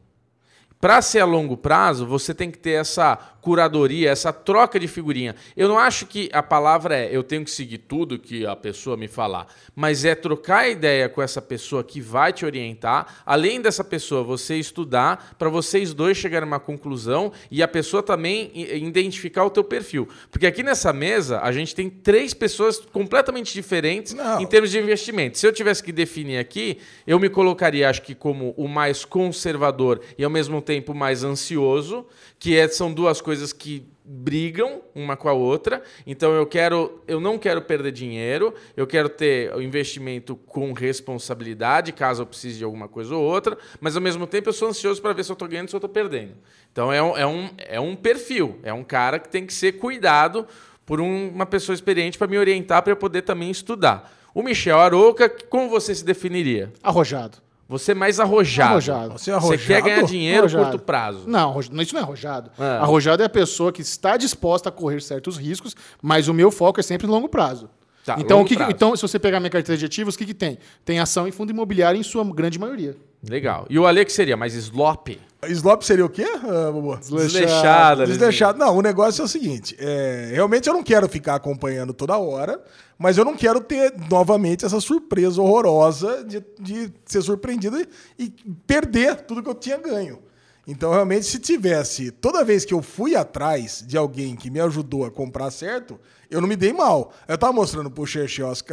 [0.79, 5.35] Para ser a longo prazo, você tem que ter essa curadoria, essa troca de figurinha.
[5.55, 8.95] Eu não acho que a palavra é eu tenho que seguir tudo que a pessoa
[8.95, 13.21] me falar, mas é trocar ideia com essa pessoa que vai te orientar.
[13.25, 18.01] Além dessa pessoa, você estudar para vocês dois chegarem a uma conclusão e a pessoa
[18.01, 20.07] também identificar o teu perfil.
[20.31, 24.39] Porque aqui nessa mesa, a gente tem três pessoas completamente diferentes Não.
[24.39, 25.37] em termos de investimento.
[25.37, 29.99] Se eu tivesse que definir aqui, eu me colocaria, acho que, como o mais conservador
[30.17, 32.05] e ao mesmo tempo mais ansioso,
[32.39, 35.81] que é- são duas coisas que brigam uma com a outra.
[36.05, 41.91] Então eu quero, eu não quero perder dinheiro, eu quero ter o investimento com responsabilidade,
[41.91, 45.01] caso eu precise de alguma coisa ou outra, mas ao mesmo tempo eu sou ansioso
[45.01, 46.33] para ver se eu estou ganhando ou se eu estou perdendo.
[46.71, 49.73] Então é um, é, um, é um perfil, é um cara que tem que ser
[49.73, 50.45] cuidado
[50.85, 54.13] por um- uma pessoa experiente para me orientar para eu poder também estudar.
[54.35, 56.73] O Michel Arouca, como você se definiria?
[56.81, 57.37] Arrojado.
[57.67, 58.71] Você é mais arrojado.
[58.71, 59.13] Arrojado.
[59.13, 59.67] Você é Você arrojado?
[59.67, 60.65] quer ganhar dinheiro a Arrojado.
[60.65, 61.23] curto prazo.
[61.27, 62.51] Não, isso não é arrojado.
[62.59, 62.63] É.
[62.77, 66.79] Arrojado é a pessoa que está disposta a correr certos riscos, mas o meu foco
[66.79, 67.69] é sempre longo prazo.
[68.05, 68.71] Tá, então, longo o que, prazo.
[68.71, 70.57] então, se você pegar minha carteira de ativos, o que, que tem?
[70.83, 72.97] Tem ação e fundo imobiliário em sua grande maioria.
[73.27, 73.65] Legal.
[73.69, 75.17] E o Ale que seria mais slop?
[75.49, 76.97] Slop seria o quê, ah, Bubu?
[76.97, 78.05] Desleixado.
[78.05, 78.59] Desleixado.
[78.59, 82.61] Não, o negócio é o seguinte: é, realmente eu não quero ficar acompanhando toda hora,
[82.97, 87.87] mas eu não quero ter novamente essa surpresa horrorosa de, de ser surpreendido e,
[88.17, 88.29] e
[88.67, 90.19] perder tudo que eu tinha ganho.
[90.65, 95.03] Então, realmente, se tivesse, toda vez que eu fui atrás de alguém que me ajudou
[95.03, 95.99] a comprar certo,
[96.31, 97.13] eu não me dei mal.
[97.27, 98.63] Eu tava mostrando pro Xerxel as,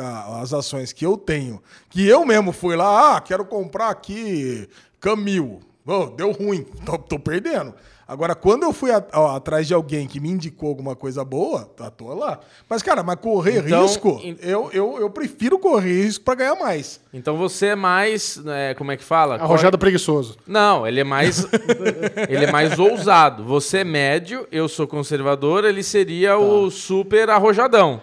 [0.40, 4.68] as ações que eu tenho, que eu mesmo fui lá, ah, quero comprar aqui
[5.00, 5.60] Camil.
[5.92, 7.74] Ô, deu ruim, tô, tô perdendo.
[8.06, 11.64] Agora, quando eu fui a- ó, atrás de alguém que me indicou alguma coisa boa,
[11.76, 12.40] tá, tô lá.
[12.68, 16.56] Mas, cara, mas correr Então, risco, en- eu, eu, eu prefiro correr risco pra ganhar
[16.56, 17.00] mais.
[17.14, 18.40] Então você é mais.
[18.46, 19.36] é, como é que fala?
[19.36, 20.36] Arrojado preguiçoso.
[20.46, 21.46] Não, ele é mais.
[22.28, 23.44] ele é mais ousado.
[23.44, 28.00] Você é médio, eu sou conservador, ele seria o super arrojadão.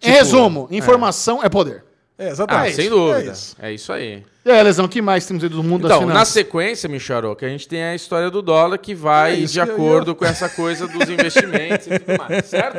[0.00, 1.84] em resumo, informação é, poder.
[2.16, 2.74] É, Ah, exatamente.
[2.76, 3.32] sem É dúvida.
[3.32, 3.56] isso.
[3.60, 4.24] É isso aí.
[4.48, 6.32] E aí, Lesão, o que mais temos aí do mundo Então, das na finanças?
[6.32, 9.60] sequência, Micharo, que a gente tem a história do dólar que vai É isso de
[9.62, 12.78] que acordo ia- com essa coisa dos investimentos e tudo mais, certo?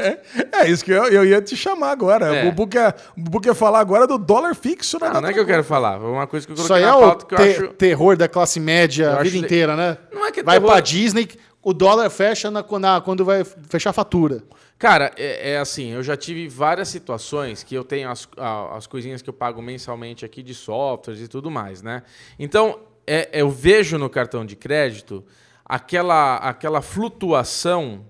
[0.51, 2.35] É isso que eu, eu ia te chamar agora.
[2.35, 2.41] É.
[2.41, 4.97] O, Bubu quer, o Bubu quer falar agora do dólar fixo.
[4.99, 5.99] Não, não é que eu quero falar.
[5.99, 7.67] Uma coisa que eu Isso coloquei aí é na o pauta que eu acho.
[7.75, 9.97] terror da classe média Eu a vida inteira, né?
[10.11, 10.71] Não é que é vai terror.
[10.71, 11.27] pra Disney,
[11.61, 14.43] o dólar fecha na, na- quando vai fechar a fatura.
[14.77, 18.27] Cara, é, é assim, eu já tive várias situações que eu tenho as,
[18.75, 22.03] as coisinhas que eu pago mensalmente aqui de softwares e tudo mais, né?
[22.39, 25.23] Então, é- eu vejo no cartão de crédito
[25.65, 28.05] aquela, aquela flutuação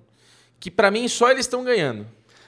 [0.60, 2.06] que pra mim só eles estão ganhando.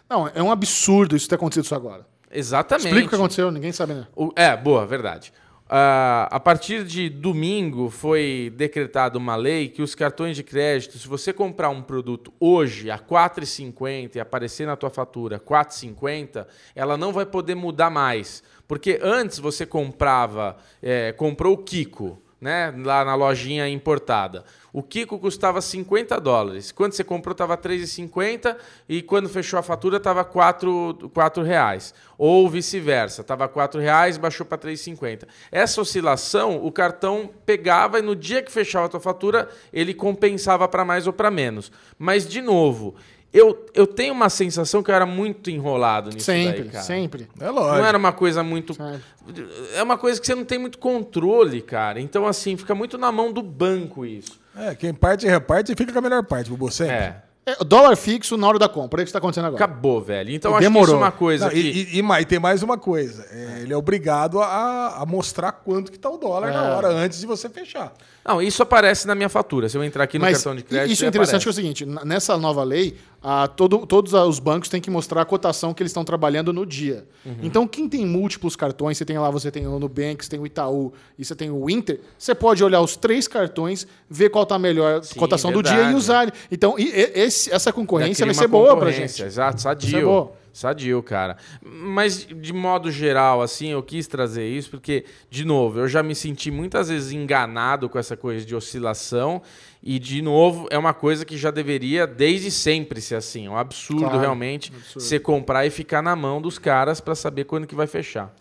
[0.09, 2.05] Não, é um absurdo isso ter acontecido isso agora.
[2.29, 2.87] Exatamente.
[2.87, 4.07] Explica o que aconteceu, ninguém sabe, né?
[4.15, 5.33] O- é, boa, verdade.
[5.73, 11.07] Ah, a partir de domingo foi decretada uma lei que os cartões de crédito, se
[11.07, 16.45] você comprar um produto hoje a R$ 4,50 e aparecer na tua fatura R$ 4,50,
[16.75, 18.43] ela não vai poder mudar mais.
[18.67, 24.43] Porque antes você comprava, é, comprou o Kiko, né, lá na lojinha importada.
[24.73, 26.71] O Kiko custava 50 dólares.
[26.71, 28.55] Quando você comprou, estava 3,50
[28.87, 31.93] e quando fechou a fatura, estava 4, 4 reais.
[32.17, 35.27] Ou vice-versa, estava 4 reais, baixou para 3,50.
[35.51, 40.67] Essa oscilação, o cartão pegava e no dia que fechava a tua fatura, ele compensava
[40.67, 41.71] para mais ou para menos.
[41.97, 42.95] Mas, de novo,
[43.33, 46.83] eu, eu tenho uma sensação que eu era muito enrolado nisso Sempre, daí, cara.
[46.83, 47.29] sempre.
[47.39, 47.77] É lógico.
[47.77, 48.73] Não era uma coisa muito.
[48.73, 49.47] Sempre.
[49.73, 52.01] É uma coisa que você não tem muito controle, cara.
[52.01, 54.40] Então, assim, fica muito na mão do banco isso.
[54.55, 56.95] É, quem parte reparte e fica com a melhor parte, Bubu, sempre.
[56.95, 57.21] É.
[57.43, 59.63] É, o dólar fixo na hora da compra, é isso que tá acontecendo agora.
[59.63, 60.29] Acabou, velho.
[60.31, 60.85] Então, acho que Demorou.
[60.85, 61.57] isso é uma coisa Não, que.
[61.59, 63.25] e, e, e mais, tem mais uma coisa.
[63.31, 66.71] É, Ele é obrigado a, a mostrar quanto que tá o dólar na É.
[66.75, 67.93] hora, antes de você fechar.
[68.23, 69.67] Não, isso aparece na minha fatura.
[69.67, 70.91] Se eu entrar aqui no Mas cartão de crédito.
[70.93, 74.69] isso é interessante que é o seguinte, nessa nova lei, a, todo- todos os bancos
[74.69, 77.07] têm que mostrar a cotação que eles estão trabalhando no dia.
[77.25, 77.37] Uhum.
[77.41, 80.45] Então, quem tem múltiplos cartões, você tem lá, você tem o Nubank, você tem o
[80.45, 84.53] Itaú e você tem o Inter, você pode olhar os três cartões, ver qual tá
[84.53, 85.93] a melhor Sim, cotação do dia verdade.
[85.93, 86.23] e usar.
[86.23, 86.33] ele.
[86.51, 89.23] Então, e- e- esse- essa concorrência vai ser boa pra gente.
[89.23, 89.89] Exato, sadio.
[90.53, 91.37] Sadio, cara.
[91.63, 96.13] Mas, de modo geral, assim, eu quis trazer isso porque, de novo, eu já me
[96.13, 99.41] senti muitas vezes enganado com essa coisa de oscilação.
[99.81, 103.47] E, de novo, é uma coisa que já deveria desde sempre ser assim.
[103.47, 107.45] É um absurdo, Claro, realmente, você comprar e ficar na mão dos caras pra saber
[107.45, 108.31] quando que vai fechar.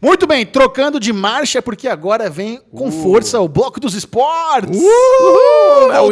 [0.00, 2.92] Muito bem, trocando de marcha, porque agora vem com Uh.
[3.02, 4.78] força o bloco dos esportes.
[4.78, 5.92] Uhul!
[5.92, 6.10] É o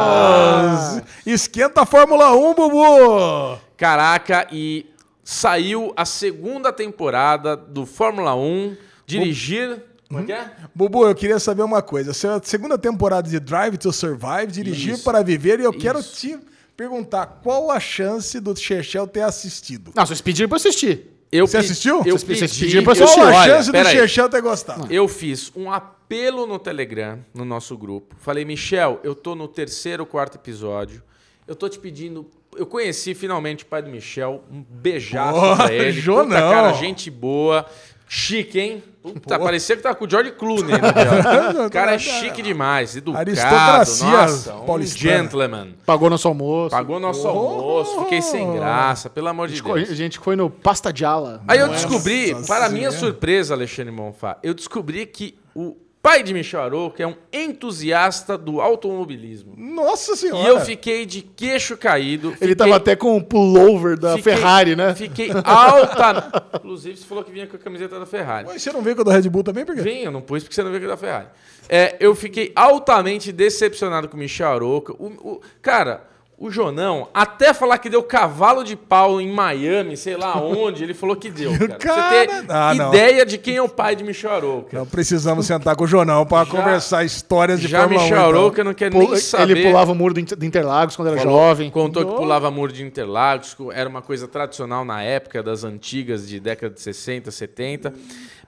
[0.00, 1.02] Voltamos!
[1.26, 3.58] Esquenta a Fórmula 1, Bubu!
[3.76, 4.86] Caraca, e
[5.24, 8.76] saiu a segunda temporada do Fórmula 1.
[9.06, 9.82] Dirigir.
[10.08, 10.50] Como é que é?
[10.74, 12.10] Bubu, eu queria saber uma coisa.
[12.10, 15.04] Essa é a segunda temporada de Drive to Survive, Dirigir Isso.
[15.04, 16.14] para Viver, e eu quero Isso.
[16.16, 16.38] te
[16.76, 19.92] perguntar qual a chance do Chechel ter assistido.
[19.94, 21.10] Não, vocês pediram pra eu assistir.
[21.32, 21.96] Eu Você pe- assistiu?
[22.04, 23.20] Eu vocês pedi- pediram pra eu- assistir.
[23.20, 23.96] Qual a Olha, chance do pera aí.
[23.96, 24.92] Chechel ter gostado?
[24.92, 28.16] Eu fiz um apelo no Telegram, no nosso grupo.
[28.18, 31.02] Falei, Michel, eu tô no terceiro, quarto episódio.
[31.46, 32.26] Eu tô te pedindo.
[32.56, 34.42] Eu conheci finalmente o pai do Michel.
[34.50, 36.02] Um beijaço Porra, pra ele.
[36.02, 36.50] Puta, não.
[36.52, 37.64] cara, gente boa.
[38.12, 38.82] Chique, hein?
[39.00, 40.74] Puta, parecia que tava com o George Clooney.
[41.64, 43.20] O cara é chique demais, educado.
[43.20, 45.68] Aristocracia Nossa, um gentleman.
[45.86, 46.70] Pagou nosso almoço.
[46.74, 49.88] Pagou nosso almoço, fiquei sem graça, pelo amor de Deus.
[49.88, 51.40] a gente foi no Pasta Diala.
[51.46, 56.32] Aí eu Nossa descobri, para minha surpresa, Alexandre Monfá, eu descobri que o pai de
[56.32, 59.54] Michel Arouca é um entusiasta do automobilismo.
[59.56, 60.42] Nossa senhora!
[60.42, 62.28] E eu fiquei de queixo caído.
[62.28, 64.94] Ele fiquei- tava até com o pullover da fiquei- Ferrari, né?
[64.94, 66.32] Fiquei alta.
[66.56, 68.46] Inclusive, você falou que vinha com a camiseta da Ferrari.
[68.48, 69.64] Mas você não veio com a do Red Bull também?
[69.64, 69.82] Por quê?
[69.82, 71.26] Vem, eu não pus porque você não viu que é da Ferrari.
[71.68, 74.50] É, eu fiquei altamente decepcionado com o Michel.
[74.62, 76.04] O, o- cara,
[76.42, 80.94] o Jonão, até falar que deu cavalo de pau em Miami, sei lá onde, ele
[80.94, 82.26] falou que deu, cara.
[82.26, 82.88] Você ter ah, não.
[82.88, 84.78] ideia de quem é o pai de Michel Arouca.
[84.78, 88.04] Não precisamos sentar com o Jonão para conversar histórias de Já Fórmula 1.
[88.04, 88.28] Michel então.
[88.30, 89.54] Arouca não quer Pul- nem saber.
[89.54, 91.70] Ele pulava o muro de Interlagos quando era Falou- jovem.
[91.70, 96.26] Contou que pulava muro de Interlagos, que era uma coisa tradicional na época das antigas,
[96.26, 97.92] de década de 60, 70.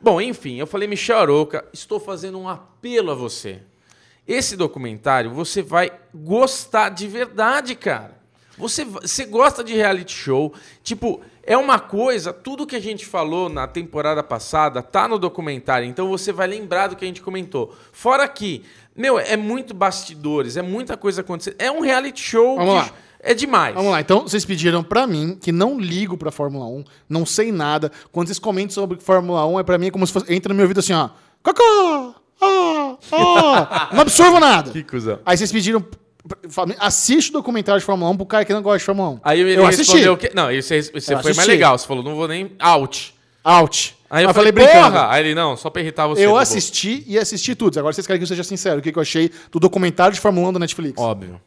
[0.01, 3.61] Bom, enfim, eu falei, Michel Arouca, estou fazendo um apelo a você.
[4.33, 8.17] Esse documentário você vai gostar de verdade, cara.
[8.57, 10.55] Você, você gosta de reality show.
[10.83, 15.87] Tipo, é uma coisa, tudo que a gente falou na temporada passada tá no documentário,
[15.87, 17.77] então você vai lembrar do que a gente comentou.
[17.93, 18.63] Fora que,
[18.97, 21.57] meu, é muito bastidores, é muita coisa acontecendo.
[21.59, 22.97] É um reality show Vamos que lá.
[23.21, 23.75] é demais.
[23.75, 27.53] Vamos lá, então vocês pediram pra mim, que não ligo pra Fórmula 1, não sei
[27.53, 27.93] nada.
[28.11, 30.33] Quando vocês comentam sobre Fórmula 1, é pra mim como se fosse.
[30.33, 31.11] Entra no meu ouvido assim, ó.
[31.43, 32.12] Cocô!
[33.13, 34.71] Ah, não absorvo nada.
[34.71, 35.19] Que cuzão.
[35.25, 35.85] Aí vocês pediram.
[36.79, 39.21] Assiste o documentário de Fórmula 1 pro cara que não gosta de Fórmula 1.
[39.25, 39.99] Aí ele eu assisti.
[40.17, 40.35] que.
[40.35, 41.77] Não, isso, isso Eu foi mais legal.
[41.77, 42.53] Você falou, não vou nem.
[42.59, 43.15] Out.
[43.45, 43.97] Out.
[44.09, 44.93] Aí eu, Mas falei, brincando.
[44.93, 45.11] porra!
[45.11, 46.25] Aí ele, não, só pra irritar você.
[46.25, 46.41] Eu Bobo.
[46.43, 47.79] assisti e assisti tudo.
[47.79, 48.79] Agora vocês querem que eu seja sincero.
[48.79, 51.01] O que que eu achei do documentário de Fórmula 1 da Netflix?
[51.01, 51.41] Óbvio.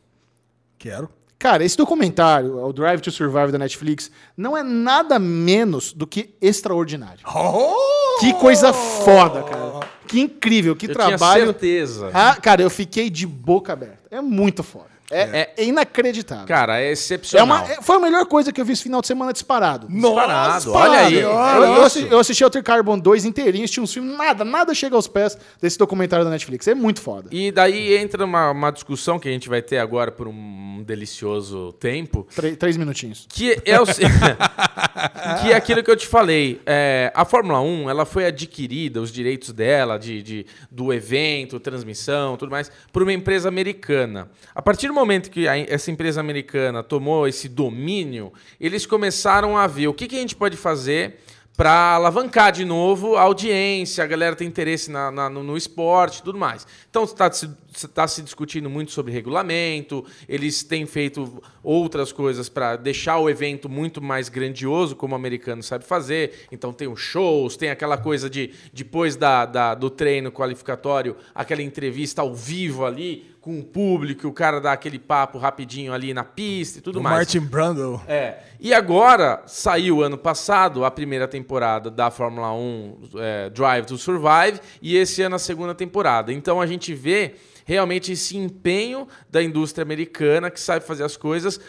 [0.78, 1.10] Quero.
[1.38, 6.34] Cara, esse documentário, o Drive to Survive da Netflix, não é nada menos do que
[6.42, 7.20] extraordinário.
[7.28, 8.20] Oh!
[8.20, 9.65] Que coisa foda, cara.
[10.08, 11.46] Que incrível, que Eu tinha trabalho.
[11.46, 12.12] certeza.
[12.14, 14.04] Ah, cara, eu fiquei de boca aberta.
[14.12, 14.95] É muito foda.
[15.12, 16.46] É, é inacreditável.
[16.48, 17.46] Cara, é É excepcional.
[17.46, 19.88] uma, é- foi a melhor coisa que eu vi esse final de semana disparado.
[19.88, 21.16] Disparado, Nossa, olha aí.
[21.20, 21.82] Eu, olha eu isso.
[21.84, 25.38] assi- eu assisti Alter Carbon 2 inteirinho, assisti uns filmes, nada, nada chega aos pés
[25.62, 26.68] desse documentário da Netflix.
[26.68, 27.30] É muito foda.
[27.32, 31.72] E daí entra uma, uma discussão que a gente vai ter agora por um delicioso
[31.74, 33.28] tempo, Três, três minutinhos.
[33.30, 33.86] que é o
[35.42, 36.62] que é aquilo que eu te falei.
[36.66, 42.38] É, a Fórmula 1 ela foi adquirida, os direitos dela, de, de- do evento, transmissão,
[42.38, 44.30] tudo mais, por uma empresa americana.
[44.54, 49.68] A partir do momento que a- essa empresa americana tomou esse domínio, eles começaram a
[49.68, 51.20] ver o que, que a gente pode fazer
[51.58, 56.22] para alavancar de novo a audiência, a galera tem interesse na- na- no, no esporte
[56.22, 56.68] tudo mais.
[56.90, 57.48] Então está se,
[57.94, 63.70] tá se discutindo muito sobre regulamento, eles têm feito outras coisas para deixar o evento
[63.70, 66.46] muito mais grandioso, como o americano sabe fazer.
[66.52, 71.62] Então tem os shows, tem aquela coisa de depois da, da- do treino qualificatório, aquela
[71.62, 76.24] entrevista ao vivo ali com o público, o cara dá aquele papo rapidinho ali na
[76.24, 77.18] pista e tudo O mais.
[77.18, 78.02] Martin Brundle.
[78.08, 78.40] É.
[78.60, 84.60] E agora saiu ano passado a primeira temporada da Fórmula 1 é, Drive to Survive
[84.82, 86.34] e esse ano a segunda temporada.
[86.34, 87.36] Então a gente vê
[87.66, 91.60] realmente esse empenho da indústria americana que sabe fazer as coisas,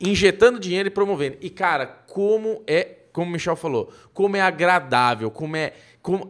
[0.00, 1.36] injetando dinheiro e promovendo.
[1.42, 5.74] E cara, como é, como o Michel falou, como é agradável, como é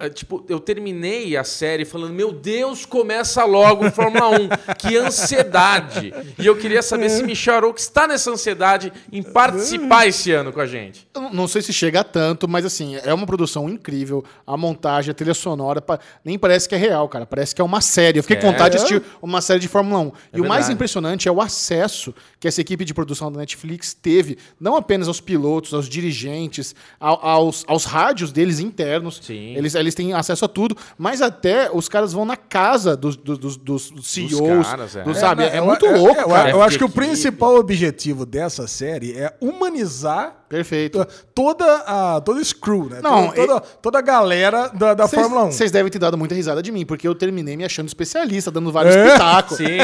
[0.00, 4.48] é, tipo, eu terminei a série falando, meu Deus, começa logo o Fórmula 1.
[4.76, 6.12] Que ansiedade.
[6.38, 10.60] E eu queria saber se Michel Arouca está nessa ansiedade em participar esse ano com
[10.60, 11.08] a gente.
[11.14, 14.24] Eu não- sei se chega a tanto, mas assim, é uma produção incrível.
[14.46, 15.82] A montagem, a trilha sonora,
[16.24, 17.24] nem parece que é real, cara.
[17.26, 18.18] Parece que é uma série.
[18.18, 18.50] Eu fiquei com É.
[18.52, 20.12] vontade de assistir uma série de Fórmula 1.
[20.34, 20.72] e o mais verdade.
[20.74, 25.20] impressionante é o acesso que essa equipe de produção da Netflix teve, não apenas aos
[25.20, 29.20] pilotos, aos dirigentes, ao- aos, aos rádios deles internos.
[29.22, 29.59] Sim.
[29.60, 33.38] Eles, eles têm acesso a tudo, mas até os caras vão na casa dos, dos,
[33.38, 33.56] dos,
[33.90, 34.66] dos CEOs.
[34.66, 35.02] caras, é.
[35.02, 35.44] do- sabe?
[35.44, 36.50] É, eu- muito eu- louco, eu, cara.
[36.50, 37.00] Eu acho que o Equipe.
[37.06, 41.06] principal objetivo dessa série é humanizar Perfeito.
[41.32, 42.98] toda a todo esse crew, né?
[43.00, 45.52] Não, toda, toda, toda a galera da, da Vocês- Fórmula 1.
[45.52, 48.72] Vocês devem ter dado muita risada de mim, porque eu terminei me achando especialista, dando
[48.72, 49.12] vários É?
[49.12, 49.56] pitacos.
[49.56, 49.78] Sim,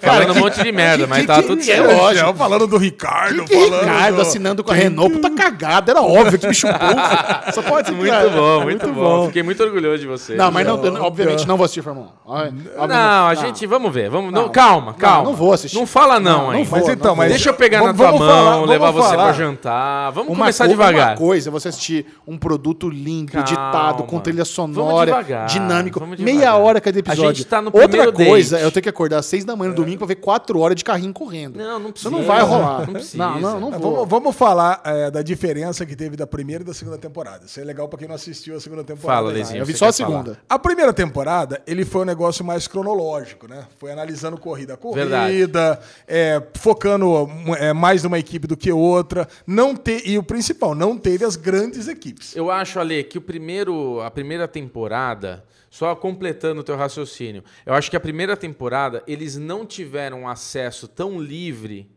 [0.00, 1.86] falando um monte de merda, que- mas que- tá que- tudo é certo.
[1.94, 2.08] lógico.
[2.08, 5.92] Michel falando do Ricardo, Que, que falando Ricardo do- assinando com a Renault, puta cagada,
[5.92, 7.52] era óbvio que bicho burro.
[7.52, 8.28] Só pode ser Muito cara.
[8.30, 9.26] bom, muito, bom.
[9.26, 10.34] Fiquei muito orgulhoso de você.
[10.36, 11.48] Não, mas não, Não, eu não- obviamente não.
[11.48, 12.32] não vou assistir Fórmula 1.
[12.34, 12.98] Ai, Não, obviamente-
[13.28, 14.08] a gente, vamos ver.
[14.08, 14.48] Vamos, não, Não.
[14.48, 15.24] calma, calma.
[15.24, 15.76] não vou assistir.
[15.76, 16.68] Não fala não, Não, não ainda.
[16.70, 19.97] Mas então, mas Deixa eu pegar na tua mão, levar você pra jantar.
[20.12, 21.08] Vamos Uma começar co- devagar.
[21.10, 23.46] Uma coisa é você assistir um produto lindo, Calma.
[23.46, 26.00] editado, com trilha sonora, devagar, dinâmico.
[26.18, 27.34] Meia hora cada A episódio.
[27.36, 28.62] gente tá no Outra primeiro coisa date.
[28.64, 30.76] é eu ter que acordar às seis da manhã no domingo pra ver quatro horas
[30.76, 31.56] de carrinho correndo.
[31.58, 32.10] Não, não Isso precisa.
[32.10, 32.86] não vai rolar.
[32.86, 33.16] Não precisa.
[33.18, 33.92] Não, não, não É, vou.
[33.94, 37.44] Vamos, vamos falar é, da diferença que teve da primeira e da segunda temporada.
[37.46, 39.18] Isso é legal pra quem não assistiu a segunda temporada.
[39.20, 39.38] Fala, né?
[39.38, 39.58] Lezinho.
[39.60, 40.08] Eu vi só a quer falar?
[40.18, 40.38] segunda.
[40.48, 43.64] A primeira temporada, ele foi um negócio mais cronológico, né?
[43.78, 47.28] Foi analisando corrida a corrida, é, focando
[47.58, 49.26] é, mais numa equipe do que outra.
[49.46, 49.74] Não
[50.04, 52.34] e o principal, não teve as grandes equipes.
[52.36, 57.74] Eu acho, Ale, que o primeiro, a primeira temporada, só completando o teu raciocínio, eu
[57.74, 61.90] acho que a primeira temporada eles não tiveram acesso tão livre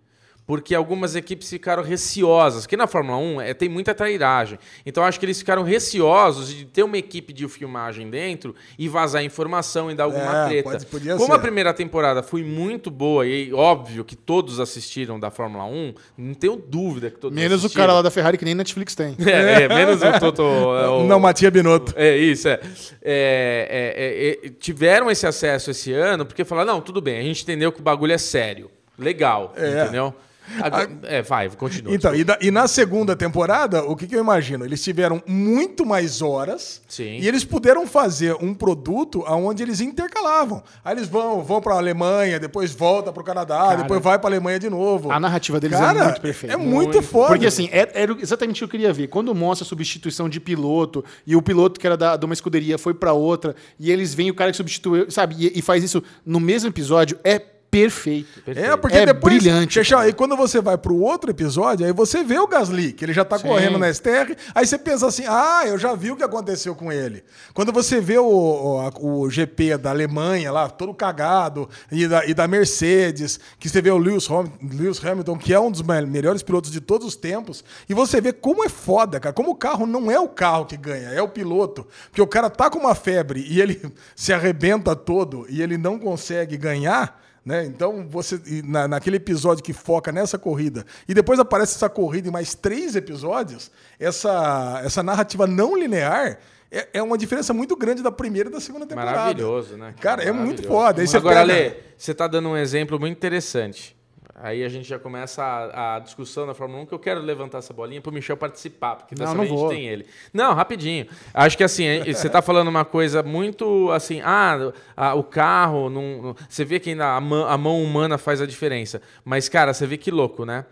[0.46, 2.64] porque algumas equipes ficaram receosas.
[2.64, 4.60] Porque na Fórmula 1 é, tem muita trairagem.
[4.86, 9.24] Então acho que eles ficaram receosos de ter uma equipe de filmagem dentro e vazar
[9.24, 10.70] informação e dar alguma É, treta.
[10.72, 11.34] pode- podia Como ser.
[11.34, 16.34] a primeira temporada foi muito boa e óbvio que todos assistiram da Fórmula 1, não
[16.34, 17.84] tenho dúvida que todos Menos o assistiram.
[17.84, 19.16] cara lá da Ferrari que nem Netflix tem.
[19.26, 20.42] É, é, menos o Toto.
[20.42, 21.94] é, o- Não, Matia Binotto.
[21.96, 22.60] é isso, é.
[23.02, 27.24] É, é, é, é, Tiveram esse acesso esse ano porque falaram: não, tudo bem, a
[27.24, 28.70] gente entendeu que o bagulho é sério.
[28.98, 29.84] Legal, É.
[29.84, 30.14] entendeu?
[30.62, 31.94] Agora- é, vai, continua.
[31.94, 34.66] Então, e, da- e na segunda temporada, o que, que eu imagino?
[34.66, 37.18] Eles tiveram muito mais horas Sim.
[37.20, 40.64] e eles puderam fazer um produto onde eles intercalavam.
[40.84, 44.18] Aí eles vão, vão para a Alemanha, depois volta para o Canadá, Cara, depois vai
[44.20, 45.12] para a Alemanha de novo.
[45.12, 46.54] A narrativa deles Cara, é muito perfeita.
[46.54, 47.28] É muito, foda.
[47.30, 49.08] Porque assim, é- era exatamente o que eu queria ver.
[49.08, 52.78] Quando mostra a substituição de piloto, e o piloto que era da, de uma escuderia
[52.78, 56.04] foi pra outra, e eles veem o cara que substituiu, sabe, e, e faz isso
[56.26, 57.42] no mesmo episódio, é
[57.72, 58.44] perfeito.
[58.48, 59.34] É, porque É depois.
[59.36, 60.02] brilhante, cara.
[60.04, 63.24] aí quando você vai pro outro episódio, aí você vê o Gasly, que ele já
[63.24, 63.48] tá Sim.
[63.48, 66.92] correndo na STR, aí você pensa assim: ah, eu já vi o que aconteceu com
[66.92, 67.24] ele.
[67.54, 72.34] Quando você vê o, o, o GP da Alemanha lá, todo cagado, e da, e
[72.34, 76.02] da Mercedes, que você vê o Lewis, Ham- Lewis Hamilton, que é um dos me-
[76.06, 79.56] melhores pilotos de todos os tempos, e você vê como é foda, cara, como o
[79.56, 81.88] carro não é o carro que ganha, é o piloto.
[82.10, 83.82] Porque o cara tá com uma febre e ele
[84.16, 87.22] se arrebenta todo e ele não consegue ganhar.
[87.44, 87.66] Né?
[87.66, 92.32] Então, você na, naquele episódio que foca nessa corrida, e depois aparece essa corrida em
[92.32, 96.38] mais três episódios, essa, essa narrativa não linear,
[96.72, 99.18] é, é uma diferença muito grande da primeira e da segunda temporada.
[99.18, 99.94] Maravilhoso, né?
[100.00, 101.08] Cara, é muito Maravilhoso.
[101.08, 101.18] foda.
[101.18, 103.96] Agora, pega- Lê, você tá dando um exemplo muito interessante.
[104.36, 107.58] Aí a gente já começa a, a discussão da Fórmula 1, que eu quero levantar
[107.60, 109.70] essa bolinha pro Michel participar, porque dessa Não, não vez a gente vou.
[109.70, 110.06] tem ele.
[110.34, 111.06] Não, rapidinho.
[111.34, 116.36] Acho que assim, você tá falando uma coisa muito assim, ah, a- o carro, não,
[116.50, 119.02] você vê que ainda a mão, a mão humana faz a diferença.
[119.26, 120.66] Mas, cara, você vê que louco, né?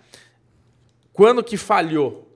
[1.14, 2.28] Quando que falhou?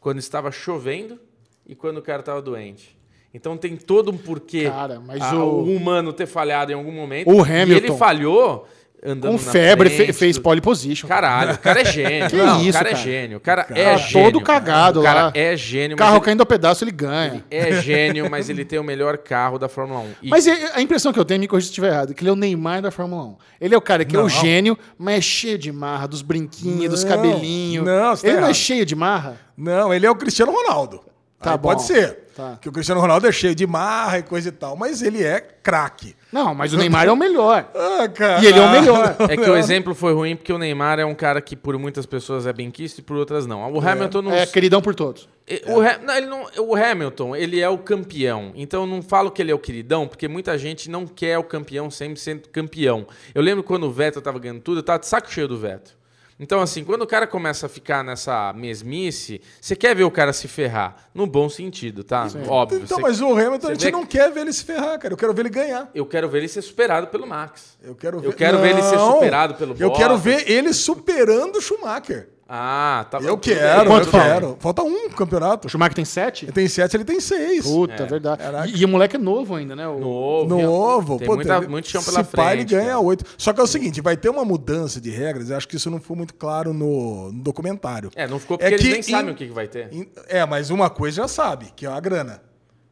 [0.00, 1.20] Quando estava chovendo
[1.66, 2.96] e quando o cara estava doente.
[3.34, 6.92] Então tem todo um porquê Cara, mas a- o- o humano ter falhado em algum
[6.92, 7.30] momento.
[7.30, 8.66] O E Hamilton- ele falhou
[9.04, 11.08] andando Com febre, fe- frente, fez pole position.
[11.08, 12.28] Caralho, o cara é gênio.
[12.30, 13.02] Que Não, isso, o cara, é cara?
[13.04, 13.36] gênio.
[13.36, 14.32] O cara Tá é gênio.
[14.32, 15.32] todo cagado o cara lá.
[15.34, 17.44] é gênio, carro ele caindo ao pedaço, ele ganha.
[17.50, 20.06] é gênio, mas ele tem o melhor carro da Fórmula 1.
[20.22, 22.22] E Mas é- a impressão que eu tenho, me corrija se estiver errado, é que
[22.22, 23.36] ele é o Neymar da Fórmula 1.
[23.60, 24.26] Ele é o cara que é Não.
[24.26, 27.84] o gênio, mas é cheio de marra, dos brinquinhos, dos Não, cabelinhos.
[27.84, 28.54] não, você tá ele não é errado.
[28.54, 29.36] cheio de marra?
[29.56, 31.00] Não, ele é o Cristiano Ronaldo.
[31.40, 31.70] Tá Aí bom.
[31.70, 32.18] Pode ser.
[32.34, 32.58] Tá.
[32.60, 35.40] Que o Cristiano Ronaldo é cheio de marra e coisa e tal, mas ele é
[35.40, 36.16] craque.
[36.32, 37.68] Não, mas o Neymar é o melhor.
[38.02, 38.42] Ah, cara.
[38.42, 39.16] E ele é o melhor.
[39.28, 42.06] é que o exemplo foi ruim porque o Neymar é um cara que por muitas
[42.06, 43.70] pessoas é benquisto e por outras não.
[43.72, 45.28] O Hamilton não É queridão por todos.
[45.46, 48.52] E- O, Ha- não, ele não- o Hamilton, ele é o campeão.
[48.54, 51.44] Então eu não falo que ele é o queridão, porque muita gente não quer o
[51.44, 53.06] campeão sempre sendo campeão.
[53.34, 55.94] Eu lembro quando o Vettel tava ganhando tudo, eu tava de saco cheio do Vettel.
[56.42, 60.32] Então, assim, quando o cara começa a ficar nessa mesmice, você quer ver o cara
[60.32, 60.96] se ferrar.
[61.14, 62.26] No bom sentido, tá?
[62.48, 62.80] Óbvio.
[62.82, 64.98] Então, você- mas o Hamilton, a gente vê não que- quer ver ele se ferrar,
[64.98, 65.14] cara.
[65.14, 65.88] Eu quero ver ele ganhar.
[65.94, 67.78] Eu quero ver ele ser superado pelo Max.
[67.80, 71.56] Eu quero ver, Eu quero ver ele ser superado pelo Eu quero ver ele superando
[71.56, 72.28] o Schumacher.
[72.54, 74.26] Ah, tá Eu quero, Quanto eu falta?
[74.26, 74.56] quero.
[74.60, 75.66] Falta um campeonato.
[75.66, 76.44] O Schumacher tem sete?
[76.44, 77.64] Ele tem sete, ele tem seis.
[77.64, 78.42] Puta, verdade.
[78.42, 78.68] Caraca.
[78.68, 79.88] E, e o moleque é novo ainda, né?
[79.88, 80.48] O- Novo.
[80.60, 82.52] Novo, Tem pô, muita, tem- muito chão se pela pá, frente.
[82.52, 83.00] ele ganha cara.
[83.00, 83.24] oito.
[83.38, 85.90] Só que é o seguinte, vai ter uma mudança de regras, eu acho que isso
[85.90, 88.10] não foi muito claro no, no documentário.
[88.14, 89.88] É, não ficou porque É eles que nem sabem em- o que, que vai ter.
[89.90, 92.42] Em- É, mas uma coisa já sabe, que é a grana.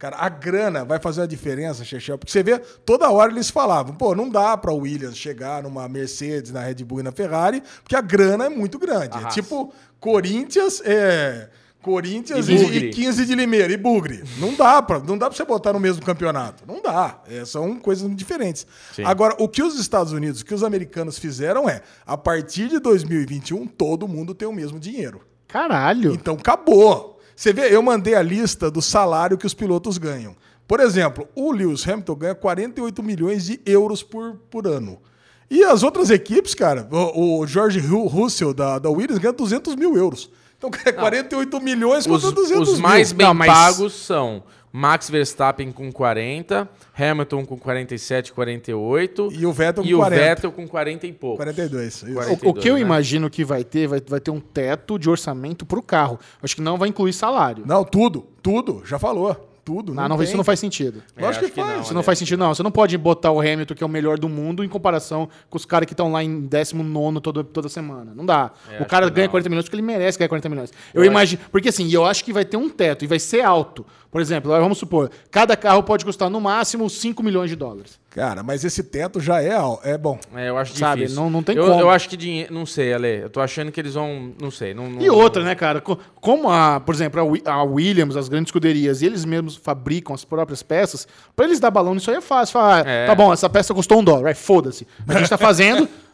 [0.00, 3.94] Cara, a grana vai fazer a diferença, Chechel, porque você vê, toda hora eles falavam,
[3.94, 7.94] pô, não dá pra Williams chegar numa Mercedes, na Red Bull e na Ferrari, porque
[7.94, 9.18] a grana é muito grande.
[9.22, 11.50] É tipo Corinthians, é,
[11.82, 12.86] Corinthians E e, Bugre.
[12.86, 14.24] e 15 de Limeira e Bugre.
[14.38, 16.64] Não dá pra, não dá pra você botar no mesmo campeonato.
[16.66, 17.20] Não dá.
[17.28, 18.66] É, são coisas diferentes.
[18.94, 19.04] Sim.
[19.04, 22.78] Agora, o que os Estados Unidos, o que os americanos fizeram é, a partir de
[22.78, 25.20] 2021, todo mundo tem o mesmo dinheiro.
[25.46, 26.14] Caralho.
[26.14, 27.09] Então acabou.
[27.40, 30.36] Você vê, eu mandei a lista do salário que os pilotos ganham.
[30.68, 34.98] Por exemplo, o Lewis Hamilton ganha 48 milhões de euros por, por ano.
[35.50, 39.74] E as outras equipes, cara, o, o George Ru- Russell da, da Williams ganha 200
[39.74, 40.30] mil euros.
[40.58, 42.82] Então, cara, é 48 milhões Os, contra 200 os mil.
[42.82, 49.44] mais bem Não, mas- pagos são Max Verstappen com 40, Hamilton com 47, 48 E
[49.44, 50.24] o Vettel com e o 40.
[50.24, 51.36] Vettel com 40 e pouco.
[51.36, 51.86] 42.
[51.86, 52.12] isso.
[52.12, 52.30] 40.
[52.30, 52.80] O, o que eu 42, né?
[52.80, 56.18] imagino que vai ter, vai, vai ter um teto de orçamento pro carro.
[56.42, 57.64] Acho que não vai incluir salário.
[57.66, 59.49] Não, tudo, tudo, já falou.
[59.76, 59.94] Tudo.
[59.94, 60.24] Não, não, tem.
[60.24, 61.02] isso não faz sentido.
[61.16, 61.80] É, Lógico acho que faz.
[61.82, 62.06] Isso não Ale.
[62.06, 62.54] faz sentido, não.
[62.54, 65.56] Você não pode botar o Hamilton, que é o melhor do mundo, em comparação com
[65.56, 68.12] os caras que estão lá em 19 todo, toda semana.
[68.14, 68.50] Não dá.
[68.70, 69.30] É, o cara que ganha não.
[69.30, 70.70] 40 milhões porque ele merece ganhar 40 milhões.
[70.92, 71.42] Eu, Eu acho- imagino.
[71.52, 73.86] Porque assim, eu acho que vai ter um teto e vai ser alto.
[74.10, 78.00] Por exemplo, vamos supor, cada carro pode custar no máximo 5 milhões de dólares.
[78.10, 79.52] Cara, mas esse teto já é,
[79.84, 80.18] é bom.
[80.34, 81.22] É, eu acho Sabe, difícil.
[81.22, 81.80] não- não tem eu, como.
[81.80, 82.52] Eu acho que dinheiro.
[82.52, 83.20] Não sei, Ale.
[83.22, 84.32] Eu tô achando que eles vão.
[84.42, 84.74] Não sei.
[84.74, 85.80] Não, não- E outra, né, cara?
[85.80, 89.54] Co- Como, a, por exemplo, a Wi- a Williams, as grandes escuderias, e eles mesmos
[89.54, 91.06] fabricam as próprias peças,
[91.36, 92.52] pra eles dar balão nisso aí é fácil.
[92.54, 93.06] Falar, ah, É.
[93.06, 94.86] tá bom, essa peça custou um dólar, aí foda-se.
[95.06, 95.88] A gente tá fazendo,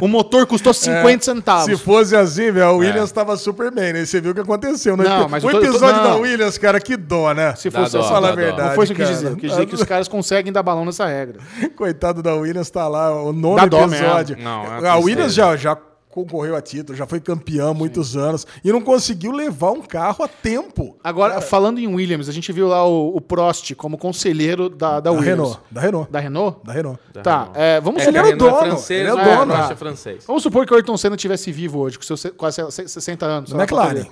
[0.00, 1.64] o motor custou 50 centavos.
[1.66, 4.04] Se fosse assim, velho, a Williams tava super bem, né?
[4.06, 4.96] Você viu o que aconteceu.
[4.96, 6.14] No Não, mas o eu tô- episódio da.
[6.16, 7.54] Williams, cara, que dó, né?
[7.56, 8.68] Se Dá fosse dó, assim, Fala a verdade.
[8.68, 9.30] não foi isso que eu quis dizer.
[9.32, 11.40] Eu quis dizer que os caras conseguem dar balão nessa regra.
[11.76, 14.36] Coitado da Williams, tá lá, o nono Dá dó episódio.
[14.36, 14.50] mesmo.
[14.50, 14.96] Não, é a.
[14.96, 15.76] Williams já, já
[16.10, 20.24] concorreu a título, já foi campeão há muitos anos e não conseguiu levar um carro
[20.24, 20.96] a tempo.
[21.02, 25.00] Agora, falando em Williams, a gente viu lá o, o Prost como conselheiro da, da
[25.00, 25.28] Da Williams.
[25.30, 26.10] Renault, da Renault.
[26.10, 26.58] Da Renault?
[26.64, 27.00] Da Renault.
[27.22, 28.08] tá, é, vamos É, supor...
[28.08, 29.54] ele era o Renault dono, francês, ele é o o dono.
[29.54, 29.68] Ah.
[29.70, 30.24] é francês.
[30.26, 33.52] Vamos supor que o Ayrton Senna tivesse vivo hoje, com seus quase 60 anos.
[33.52, 34.06] McLaren.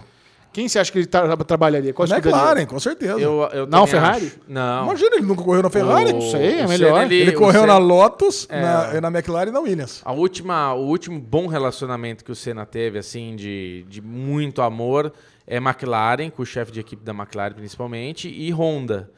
[0.48, 0.52] Ele.
[0.52, 1.92] Quem você acha que ele tra- trabalharia?
[1.92, 2.08] Qual?
[2.08, 3.18] McLaren, com certeza.
[3.20, 4.26] Eu, eu Não, Ferrari?
[4.26, 4.40] acho.
[4.48, 4.84] Não.
[4.84, 6.12] Imagina, ele nunca correu na Ferrari.
[6.12, 7.02] Não sei, é melhor.
[7.02, 8.60] Senna, Ele o correu Senna- na Lotus, É.
[8.60, 10.00] na, na McLaren e na Williams.
[10.04, 15.12] A última, o último bom relacionamento que o Senna teve, assim, de, de muito amor,
[15.46, 19.10] é McLaren, com o chefe de equipe da McLaren principalmente, e Honda.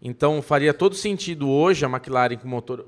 [0.00, 2.86] Então faria todo sentido hoje a McLaren com motor.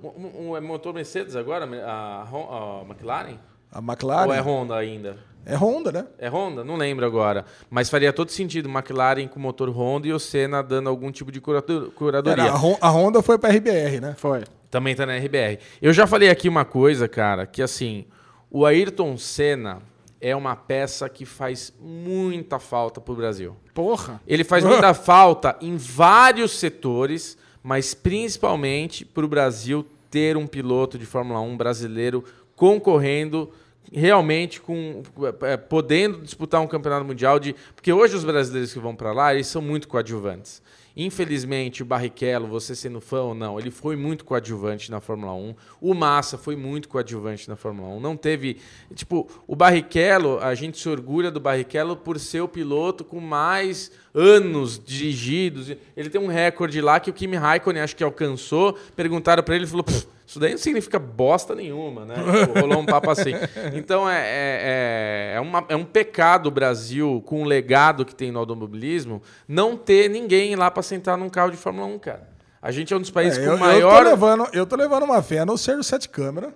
[0.57, 1.65] É motor Mercedes agora?
[1.85, 3.35] A, Hon- a McLaren?
[3.73, 5.17] A McLaren Ou é Honda ainda?
[5.47, 6.07] É Honda, né?
[6.19, 6.63] É Honda?
[6.65, 7.45] Não lembro agora.
[7.69, 11.41] Mas faria todo sentido McLaren com motor Honda e o Senna dando algum tipo de
[11.41, 12.45] curado- curadoria.
[12.45, 14.15] Era, a, Hon- a Honda foi pra RBR, né?
[14.17, 14.45] Foi.
[14.71, 15.59] Também tá na RBR.
[15.83, 18.05] Eu já falei aqui uma coisa, cara, que assim,
[18.51, 19.79] o Ayrton Senna,
[20.21, 23.57] é uma peça que faz muita falta pro Brasil.
[23.73, 24.21] Porra.
[24.27, 30.99] Ele faz muita falta em vários setores, mas principalmente para o Brasil ter um piloto
[30.99, 32.23] de Fórmula 1 brasileiro
[32.55, 33.51] concorrendo
[33.93, 35.03] realmente com
[35.43, 39.35] é, podendo disputar um campeonato mundial de porque hoje os brasileiros que vão para lá
[39.35, 40.63] eles são muito coadjuvantes
[40.97, 45.55] Infelizmente, o Barrichello, você sendo fã ou não, ele foi muito coadjuvante na Fórmula 1.
[45.81, 48.01] O Massa foi muito coadjuvante na Fórmula 1.
[48.01, 48.59] Não teve.
[48.95, 53.93] Tipo, o Barrichello, a gente se orgulha do Barrichello por ser o piloto com mais
[54.13, 55.75] anos dirigidos.
[55.97, 58.77] Ele tem um recorde lá que o Kimi Raikkonen acho que alcançou.
[58.97, 59.87] Perguntaram para ele, ele falou.
[60.31, 62.15] Isso daí não significa bosta nenhuma, né?
[62.61, 63.33] Rolou um papo assim.
[63.75, 68.15] Então é, é, é, é, uma, é um pecado o Brasil, com o legado que
[68.15, 72.29] tem no automobilismo, não ter ninguém lá para sentar num carro de Fórmula 1, cara.
[72.63, 73.91] A gente é um dos países É, com eu, maior.
[73.91, 76.55] eu, tô levando, eu tô levando uma fé no Sérgio Sete Câmara.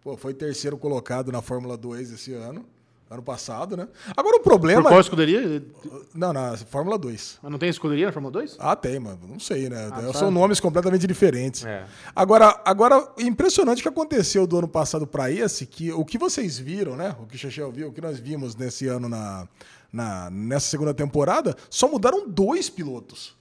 [0.00, 2.64] Pô, foi terceiro colocado na Fórmula 2 esse ano.
[3.12, 3.86] Ano passado, né?
[4.16, 4.88] Agora o Por problema.
[4.88, 5.62] qual escuderia?
[6.14, 7.40] Não, na Fórmula 2.
[7.42, 8.56] Mas não tem escuderia na Fórmula 2?
[8.58, 9.20] Ah, tem, mano.
[9.28, 9.88] Não sei, né?
[9.90, 10.16] sabe?
[10.16, 11.62] São nomes completamente diferentes.
[11.64, 11.84] É.
[12.16, 16.58] Agora, agora, impressionante o que aconteceu do ano passado para esse, que o que vocês
[16.58, 17.14] viram, né?
[17.20, 19.46] O que o Chechel viu, o que nós vimos nesse ano na,
[19.92, 23.36] na, nessa segunda temporada, só mudaram dois pilotos.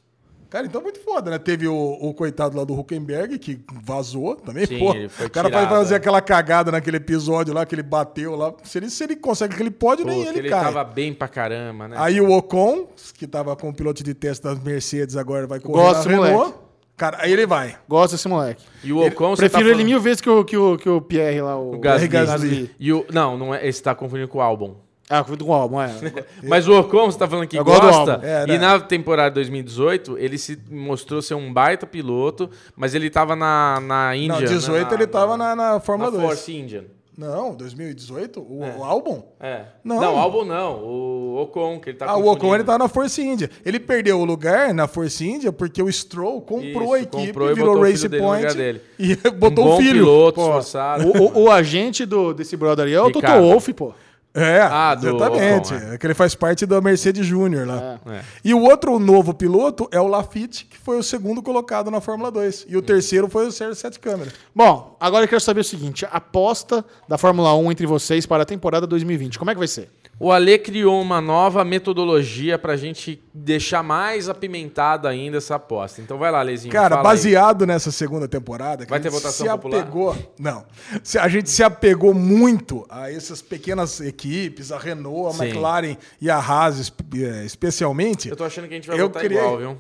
[0.52, 1.40] Cara, então é muito foda, né?
[1.40, 4.94] Teve o, o coitado lá do Huckenberg, que vazou também, Sim, pô.
[4.94, 5.98] ele foi O cara vai tirado, fazer é.
[5.98, 8.54] aquela cagada naquele episódio lá, que ele bateu lá.
[8.64, 10.64] Se ele, se ele consegue aquele pódio, nem Puta, ele, ele cai.
[10.66, 11.96] tava bem pra caramba, né?
[11.98, 12.88] Aí o Ocon,
[13.18, 16.34] que tava com o piloto de teste das Mercedes, agora vai correr Gosto na Renault.
[16.36, 16.54] moleque.
[16.98, 17.78] Cara, aí ele vai.
[17.88, 18.62] Gosto desse moleque.
[18.84, 20.90] E o Ocon, você Prefiro tá ele falando- mil vezes que o, que o, que
[20.90, 22.08] o Pierre lá, o, O Gasly.
[22.10, 22.72] Gasly.
[22.78, 24.76] E o, não, não é, esse tá confundindo com o álbum.
[25.12, 25.90] Ah, foi do álbum, é.
[26.42, 28.20] Mas o Ocon, você tá falando que Eu gosta.
[28.24, 28.58] É, e né?
[28.58, 34.16] na temporada 2018, ele se mostrou ser um baita piloto, mas ele tava na, na
[34.16, 34.40] Índia.
[34.40, 34.94] Não, 18 né?
[34.96, 36.30] ele tava na, na Fórmula na 2.
[36.30, 36.84] Force Indian.
[37.18, 38.40] Não, 2018?
[38.40, 39.22] O, o álbum?
[39.40, 39.66] É.
[39.84, 40.00] Não.
[40.00, 40.84] Não, o álbum não.
[40.84, 42.32] O Ocon, que ele tá ah, o.
[42.32, 43.50] Ocon ele tava na Force India.
[43.66, 47.52] Ele perdeu o lugar na Force India porque o Stroll comprou Isso, a equipe, comprou
[47.52, 50.06] e virou o Race Point e Um botou bom o filho.
[50.06, 51.06] piloto, Pô, esforçado.
[51.06, 53.28] o, o- o agente do, desse brother aí é o Toto.
[53.28, 53.94] Wolff, pô.
[54.34, 55.74] É, Ah, exatamente.
[55.74, 55.98] Ocon, é.
[55.98, 58.00] que ele faz parte da Mercedes Júnior lá.
[58.08, 58.22] É.
[58.46, 62.32] E o outro novo piloto é o Lafitte, que foi o segundo colocado na Fórmula
[62.32, 62.66] 2.
[62.70, 64.32] E o terceiro foi o Sérgio Sete Câmara.
[64.56, 68.44] Bom, agora eu quero saber o seguinte: a aposta da Fórmula 1 entre vocês para
[68.44, 69.38] a temporada 2020.
[69.38, 69.90] Como é que vai ser?
[70.24, 76.00] O Ale criou uma nova metodologia pra gente deixar mais apimentada ainda essa aposta.
[76.00, 76.72] Então vai lá, Lezinho.
[76.72, 77.16] Cara, fala aí.
[77.16, 79.80] baseado nessa segunda temporada, que Vai a ter votação se popular?
[79.82, 80.16] apegou.
[80.38, 80.64] Não.
[81.04, 85.44] Se- A gente se apegou muito a essas pequenas equipes, a Renault, a Sim.
[85.46, 88.30] McLaren e a Haas, eh, especialmente.
[88.30, 89.78] Eu tô achando que a gente vai Eu votar criei- igual, viu?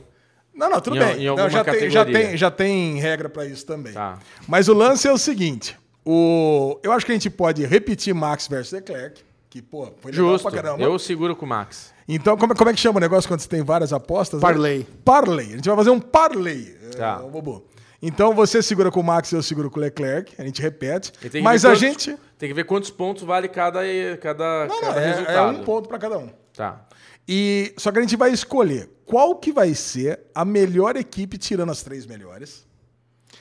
[0.55, 1.21] Não, não, tudo Em- bem.
[1.23, 3.93] em Não, já, tem, já, tem, já tem regra pra isso também.
[3.93, 4.17] Tá.
[4.47, 8.47] Mas o lance é o seguinte: o, eu acho que a gente pode repetir Max
[8.47, 9.21] versus Leclerc,
[9.51, 10.49] que, pô, foi legal Justo.
[10.49, 10.81] pra caramba.
[10.81, 11.93] Eu seguro com o Max.
[12.07, 14.41] Então, como, é- como é que chama o negócio quando você tem várias apostas?
[14.41, 14.47] né?
[14.47, 14.87] Parlay.
[15.03, 15.45] Parlay.
[15.47, 16.73] A gente vai fazer um parlay.
[16.97, 17.21] Tá.
[17.23, 17.67] É, bobo.
[18.01, 20.33] Então, você segura com o Max e eu seguro com o Leclerc.
[20.39, 21.11] A gente repete.
[21.43, 22.17] Mas a quantos- gente...
[22.37, 23.81] Tem que ver quantos pontos vale cada,
[24.21, 25.35] cada, Não, não, cada é, resultado.
[25.37, 26.29] é um ponto pra cada um.
[26.55, 26.87] Tá.
[27.27, 31.71] E, só que a gente vai escolher qual que vai ser a melhor equipe tirando
[31.71, 32.65] as três melhores.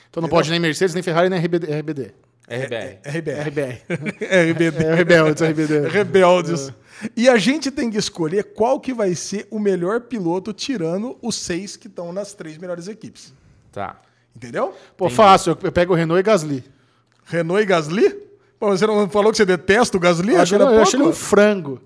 [0.09, 1.67] Então não pode nem Mercedes, nem Ferrari, nem RBD.
[1.79, 2.11] RBD.
[2.51, 2.99] RBR.
[3.05, 3.47] RBR.
[3.47, 3.81] RBR.
[4.51, 4.83] RBD.
[4.83, 5.87] É, Rebeldes, RBD.
[5.89, 6.73] Rebeldes.
[7.15, 11.35] E a gente tem que escolher qual que vai ser o melhor piloto tirando os
[11.35, 13.33] seis que estão nas três melhores equipes.
[13.71, 13.99] Tá.
[14.35, 14.73] Entendeu?
[14.97, 15.57] Pô, fácil.
[15.63, 16.63] Eu pego o Renault e Gasly.
[17.25, 18.15] Renault e Gasly?
[18.59, 20.33] Pô, você não falou que você detesta o Gasly?
[20.33, 21.81] Eu achei, ele eu achei ele um frango.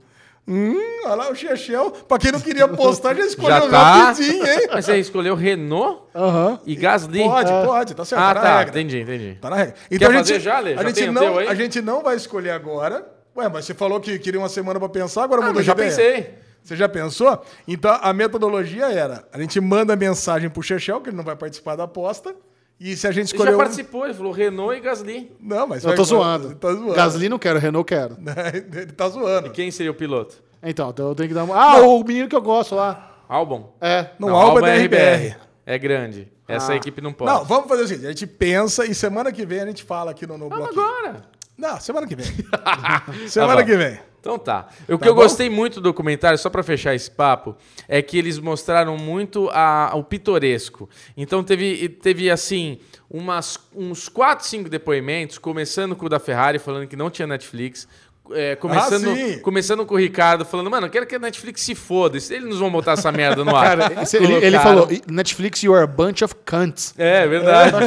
[0.48, 0.76] Hum,
[1.06, 1.89] olha lá o Chechel.
[1.91, 3.93] Pra quem não queria postar, já escolheu Já tá.
[4.08, 4.68] rapidinho, hein?
[4.72, 6.60] Mas você escolheu Renault Aham.
[6.66, 7.24] e Gasly?
[7.24, 8.22] Pode, pode, tá certo.
[8.22, 8.64] Ah, tá tá.
[8.64, 9.38] Entendi, entendi.
[9.41, 9.74] Tá na regra.
[9.89, 10.74] Então Quer a gente, já, Lê?
[10.74, 13.08] a Já gente tem o não, a gente não vai escolher agora.
[13.36, 15.74] Ué, mas você falou que queria uma semana pra pensar, agora Ah, mudou de já
[15.74, 15.89] ideia.
[15.89, 16.34] pensei.
[16.64, 17.43] Você já pensou?
[17.68, 21.76] Então a metodologia era: a gente manda mensagem pro Chechel, que ele não vai participar
[21.76, 22.36] da aposta.
[22.80, 23.55] E se a gente Ele já escolher.
[23.55, 25.32] um- participou, ele falou Renault e Gasly.
[25.39, 26.55] Não, mas Eu tô zoando.
[26.55, 26.93] Tá zoando.
[26.93, 28.17] Gasly não quero, Renault quero.
[28.53, 29.49] ele tá zoando.
[29.51, 30.43] Quem seria o piloto?
[30.61, 31.55] Então, então eu tenho que dar uma.
[31.55, 33.11] Ah, o menino que eu gosto lá.
[33.30, 33.73] Albon?
[33.80, 34.09] É.
[34.19, 35.36] No Alba é da RBR.
[35.65, 36.32] É grande.
[36.47, 36.76] Essa Ah.
[36.76, 37.32] equipe não pode.
[37.32, 40.11] Não, vamos fazer o seguinte: a gente pensa e semana que vem a gente fala
[40.11, 40.86] aqui no, no Vamos bloquinho.
[40.86, 41.21] agora.
[41.57, 42.26] Não, semana que vem.
[43.30, 43.65] semana bom.
[43.65, 43.97] que vem.
[44.26, 44.69] Então tá.
[44.89, 45.21] O que Tá eu bom?
[45.21, 47.55] gostei muito do documentário, só pra fechar esse papo,
[47.88, 50.89] é que eles mostraram muito a- o pitoresco.
[51.15, 56.88] Então teve, teve assim, umas, uns 4, 5 depoimentos, começando com o da Ferrari, falando
[56.88, 57.88] que não tinha Netflix,
[58.32, 61.76] é, começando, Ah, começando com o Ricardo, falando, mano, eu quero que a Netflix se
[61.76, 62.17] foda.
[62.17, 63.78] Eles não vão botar essa merda no ar.
[63.78, 66.93] Cara, esse- ele, ele falou, Netflix, you are a bunch of cunts.
[66.97, 67.73] É, verdade.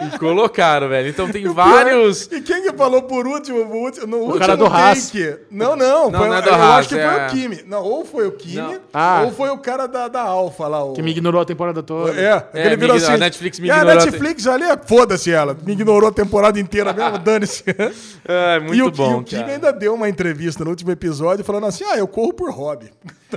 [0.00, 1.08] E colocaram, velho.
[1.08, 2.26] Então tem vários.
[2.32, 3.58] E quem que falou por último?
[3.60, 5.12] O, último, no último cara do Haas.
[5.50, 6.10] Não, não.
[6.10, 7.64] Não, foi, não é do eu Haas, acho que foi é- o Kimi.
[7.66, 8.78] Não, ou foi o Kimi.
[8.92, 9.22] Ah.
[9.24, 10.82] ou foi o cara da, da Alfa lá.
[10.84, 10.92] O...
[10.94, 12.18] Que me ignorou a temporada toda.
[12.18, 13.12] É, aquele me virou ignorou, assim.
[13.12, 14.04] a Netflix me e a ignorou.
[14.04, 15.56] Netflix ali, foda-se ela.
[15.64, 17.64] Me ignorou a temporada inteira mesmo, dane-se.
[18.26, 19.52] É, muito e o, bom, e o Cara.
[19.52, 22.90] ainda deu uma entrevista no último episódio falando assim: ah, eu corro por hobby.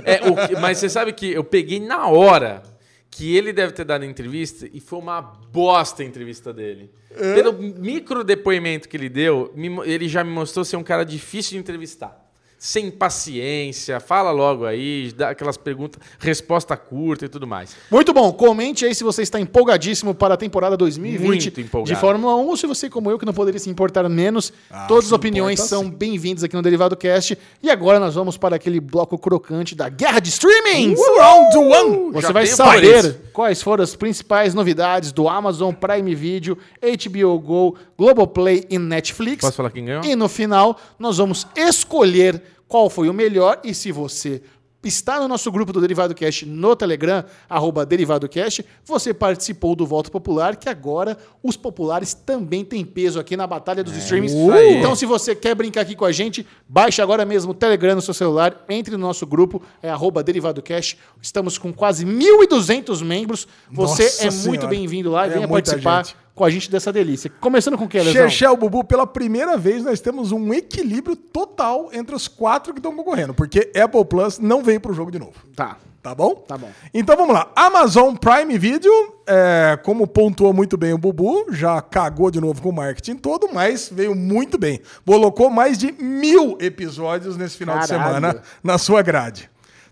[0.04, 0.18] É,
[0.48, 2.62] que- mas você sabe que eu peguei na hora
[3.10, 6.90] que ele deve ter dado a entrevista e foi uma bosta a entrevista dele.
[7.16, 9.54] Pelo micro depoimento que ele deu,
[9.84, 12.23] ele já me mostrou ser um cara difícil de entrevistar.
[12.64, 17.76] Sem paciência, fala logo aí, dá aquelas perguntas, resposta curta e tudo mais.
[17.90, 18.32] Muito bom.
[18.32, 21.94] Comente aí se você está empolgadíssimo para a temporada 2020 Muito empolgado.
[21.94, 24.50] de Fórmula 1 ou se você, como eu, que não poderia se importar menos.
[24.88, 27.36] Todas as opiniões importa são bem-vindas aqui no Derivado Cast.
[27.62, 30.98] E agora nós vamos para aquele bloco crocante da guerra de streamings.
[31.18, 32.12] Round one!
[32.12, 37.76] Você Já vai saber quais foram as principais novidades do Amazon Prime Video, HBO Go,
[37.98, 39.42] Globoplay e Netflix.
[39.42, 40.02] Posso falar quem ganhou?
[40.02, 44.42] E no final, nós vamos escolher qual foi o melhor e se você
[44.88, 49.86] está no nosso grupo do Derivado Cast no Telegram, arroba Derivado Cast, você participou do
[49.86, 54.32] voto popular, que agora os populares também têm peso aqui na batalha dos streamings.
[54.32, 54.76] isso aí.
[54.76, 58.02] Então, se você quer brincar aqui com a gente, baixe agora mesmo o Telegram no
[58.02, 60.98] seu celular, entre no nosso grupo, é arroba Derivado Cast.
[61.20, 63.48] Estamos com quase 1.200 membros.
[63.70, 64.48] Você Nossa é Senhora.
[64.48, 66.23] muito bem-vindo lá e É venha participar gente.
[66.34, 67.30] Com a gente dessa delícia.
[67.40, 68.28] Começando com o que, Lesão?
[68.28, 72.94] Chechel Bubu, pela primeira vez nós temos um equilíbrio total entre os quatro que estão
[72.94, 75.34] concorrendo, porque Apple Plus não veio pro jogo de novo.
[75.54, 75.76] Tá.
[76.04, 76.34] Tá bom?
[76.34, 76.70] Tá bom.
[76.92, 77.50] Então vamos lá.
[77.56, 78.92] Amazon Prime Video,
[79.26, 83.48] é, como pontuou muito bem o Bubu, já cagou de novo com o marketing todo,
[83.54, 84.82] mas veio muito bem.
[85.06, 88.14] Colocou mais de mil episódios nesse final de Caralho.
[88.16, 89.48] semana na sua grade.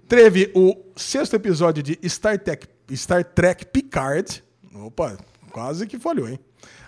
[0.07, 4.45] Teve o sexto episódio de Star Trek, Star Trek Picard.
[4.75, 5.17] Opa,
[5.53, 6.39] quase que falhou, hein?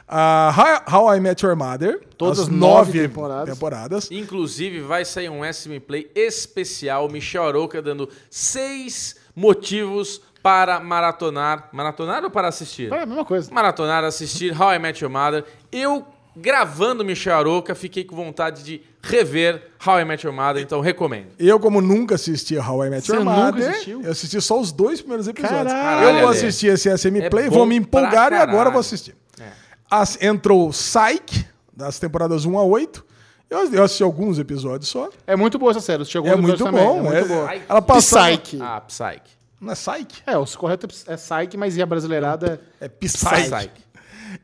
[0.07, 2.01] Ah, How, I Met Your Mother.
[2.19, 3.55] Todas as nove temporadas.
[3.55, 4.11] temporadas.
[4.11, 11.71] Inclusive, vai sair um SM Play especial, Michel Aroca dando seis motivos para maratonar.
[11.73, 12.93] Maratonar ou para assistir?
[12.93, 13.51] É a mesma coisa.
[13.53, 15.45] Maratonar, assistir How I Met Your Mother.
[15.73, 16.07] Eu,
[16.37, 21.29] gravando Michel Aroca, fiquei com vontade de rever How I Met Your Mother, então recomendo.
[21.39, 24.03] Eu, como nunca assisti How I Met Você Your nunca Mother, assistiu?
[24.03, 25.73] eu assisti só os dois primeiros episódios.
[25.73, 29.15] Caralho, eu vou assistir esse SM É Play, vou me empolgar e agora vou assistir.
[29.41, 29.45] É.
[29.91, 33.05] As- entrou Psyche, das temporadas 1 a 8.
[33.51, 35.11] Eu, eu assisti alguns episódios só.
[35.27, 36.03] É muito boa essa série.
[36.03, 37.03] Assisti alguns É muito episódios também.
[37.03, 37.09] bom.
[37.09, 37.55] É muito é- boa.
[37.69, 38.39] Ela passava...
[38.39, 38.59] Psyche.
[38.61, 39.35] Ah, Psyche.
[39.61, 40.23] Não é Psyche?
[40.27, 43.27] É, o correto é Psyche, mas e a brasileirada É Psyche.
[43.27, 43.84] Psyche.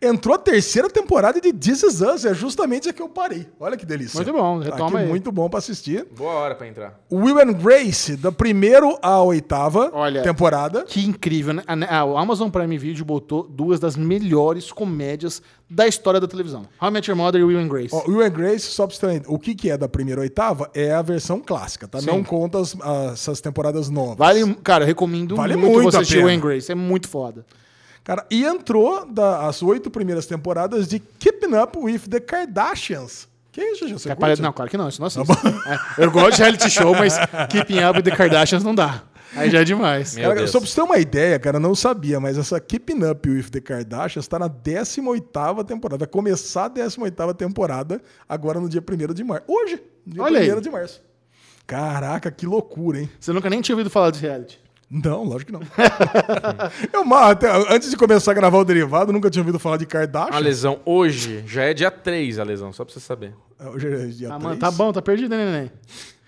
[0.01, 3.47] Entrou a terceira temporada de This Is Us, é justamente a que eu parei.
[3.59, 4.16] Olha que delícia.
[4.16, 5.09] Muito bom, Tá retoma aqui, aí.
[5.09, 6.07] Muito bom pra assistir.
[6.16, 7.01] Boa hora pra entrar.
[7.11, 10.82] Will and Grace, da primeira à oitava Olha, temporada.
[10.84, 11.62] Que incrível, né?
[11.66, 16.62] A- Amazon Prime Video botou duas das melhores comédias da história da televisão.
[16.80, 17.95] How I Met Your Mother e Will and Grace.
[17.95, 20.68] Ó, Will and Grace, só pra você o que, que é da primeira à oitava
[20.74, 22.01] é a versão clássica, tá?
[22.03, 24.16] Não conta as, as- essas temporadas novas.
[24.16, 26.18] Vale, cara, eu recomendo Vale muito, muito você assistir.
[26.24, 26.70] Will and Grace.
[26.70, 27.45] É muito foda.
[28.11, 33.28] Cara, e entrou da- as oito primeiras temporadas de Keeping Up with the Kardashians.
[33.52, 34.00] Que isso, Gil?
[34.00, 35.30] Você parar- Não, claro que não, isso não assisto.
[35.96, 37.14] É, eu gosto de reality show, mas
[37.48, 39.04] Keeping Up with the Kardashians não dá.
[39.36, 40.16] Aí já é demais.
[40.16, 40.50] Meu Cara, Deus.
[40.50, 43.44] só pra você ter uma ideia, cara, eu não sabia, mas essa Keeping Up with
[43.50, 45.98] the Kardashians tá na 18ª temporada.
[45.98, 49.44] Vai começar a 18ª temporada agora no dia 1 de março.
[49.46, 50.52] Hoje, dia Olha aí.
[50.52, 51.00] 1 de março.
[51.64, 53.08] Caraca, que loucura, hein?
[53.20, 54.59] Você nunca nem tinha ouvido falar de reality.
[54.91, 55.62] Não, lógico que não.
[56.93, 60.34] eu, até, antes de começar a gravar o derivado, nunca tinha ouvido falar de Kardashian.
[60.34, 63.32] A lesão hoje já é dia 3, a lesão, só pra você saber.
[63.72, 64.43] Hoje é dia Ah, 3.
[64.43, 65.70] mano, tá bom, tá perdido, né, neném?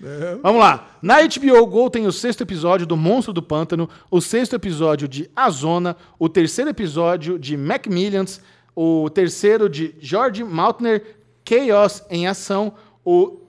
[0.05, 0.37] É.
[0.43, 0.97] Vamos lá.
[1.03, 5.29] Na HBO Go tem o sexto episódio do Monstro do Pântano, o sexto episódio de
[5.35, 8.41] A Zona, o terceiro episódio de Macmillions,
[8.77, 13.42] o terceiro de George Maltner, Chaos em Ação, o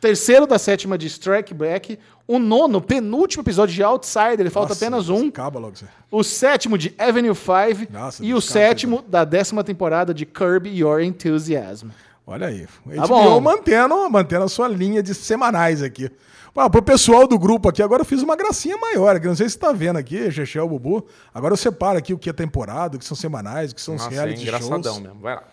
[0.00, 5.08] terceiro da sétima de Strike Back, o nono, penúltimo episódio de Outsider, falta Nossa, apenas
[5.08, 5.86] um, Acaba logo você.
[6.10, 11.00] o sétimo de Avenue 5 Nossa, e o sétimo da décima temporada de Curb Your
[11.00, 11.88] Enthusiasm.
[12.26, 12.66] Olha aí.
[12.98, 13.40] A Tá HBO bom.
[13.40, 16.10] mantendo, mantendo a sua linha de semanais aqui.
[16.54, 19.20] Ah, pro pessoal do grupo aqui, agora eu fiz uma gracinha maior.
[19.20, 21.06] Que não sei se você tá vendo aqui, Chechel, Bubu.
[21.32, 23.94] Agora eu separo aqui o que é temporada, o que são semanais, o que são
[23.94, 24.98] os Nossa, é reality engraçadão shows.
[24.98, 25.20] mesmo.
[25.20, 25.44] Vai lá.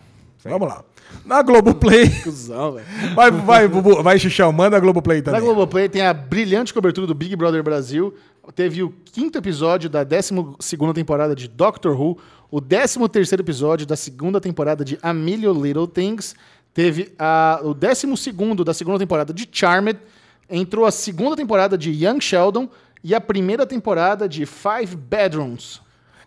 [0.44, 0.84] Vamos lá.
[1.24, 2.08] Na Globoplay.
[2.22, 2.86] Cusão, velho.
[3.14, 4.02] vai, vai, Bubu.
[4.02, 4.52] Vai, Chechel.
[4.52, 5.40] Manda a Globoplay Na também.
[5.40, 8.14] Globoplay tem a brilhante cobertura do Big Brother Brasil.
[8.54, 10.32] Teve o quinto episódio da 12
[10.94, 12.18] temporada de Doctor Who.
[12.50, 16.34] O 13 terceiro episódio da segunda temporada de A Million Little Things.
[16.72, 18.06] Teve a, o 12
[18.64, 19.98] da segunda temporada de Charmed.
[20.48, 22.68] Entrou a segunda temporada de Young Sheldon
[23.02, 25.80] e a primeira temporada de Five Bedrooms.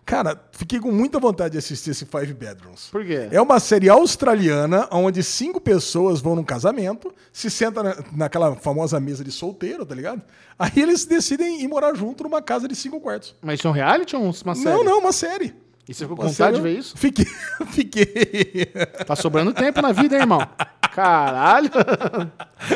[0.10, 2.88] Cara, fiquei com muita vontade de assistir esse Five Bedrooms.
[2.92, 3.28] Por quê?
[3.32, 9.00] É uma série australiana onde cinco pessoas vão num casamento, se sentam na- naquela famosa
[9.00, 10.24] mesa de solteiro, tá ligado?
[10.58, 13.36] Aí eles decidem ir morar junto numa casa de cinco quartos.
[13.40, 14.76] Mas isso é um reality ou uma série?
[14.76, 15.54] Não, não, uma série.
[15.88, 16.98] E você ficou com vontade de ver isso?
[16.98, 17.26] Fiquei.
[17.70, 18.66] Fiquei.
[19.06, 20.40] Tá sobrando tempo na vida, hein, irmão?
[21.00, 21.70] Caralho.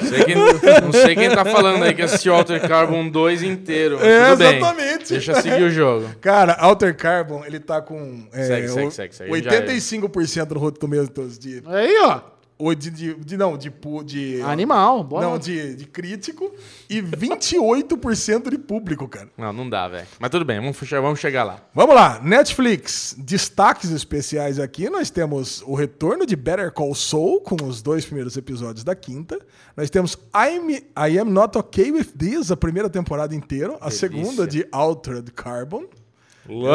[0.09, 0.35] Sei quem-
[0.81, 3.97] não sei quem tá falando aí que assistiu Alter Carbon 2 inteiro.
[4.01, 4.57] É, tudo bem.
[4.57, 5.09] exatamente.
[5.13, 6.09] Deixa seguir o jogo.
[6.21, 8.25] Cara, Alter Carbon, ele tá com.
[8.31, 9.31] é, Segue, segue, segue, segue.
[9.31, 12.21] 85% no Rotten Tomatoes de, Aí, ó.
[12.63, 13.71] Ou de, de, de- Não, de.
[14.05, 15.03] de Animal.
[15.03, 15.27] Bora.
[15.27, 16.51] Não, de, de crítico
[16.89, 19.29] e 28% de público, cara.
[19.37, 20.07] Não, não dá, velho.
[20.19, 21.59] Mas tudo bem, vamos, vamos chegar lá.
[21.73, 24.89] Vamos lá, Netflix, destaques especiais aqui.
[24.89, 29.39] Nós temos o retorno de Better Call Saul com os dois primeiros episódios da quinta.
[29.75, 33.75] Nós temos I'm, I Am Not Okay With This, a primeira temporada inteira.
[33.81, 33.99] A Delícia.
[34.09, 35.85] segunda de Altered Carbon.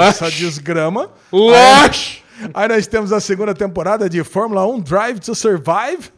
[0.02, 1.10] Essa desgrama.
[1.32, 2.22] Lush!
[2.54, 6.10] Aí nós temos a segunda temporada de Fórmula 1 Drive to Survive.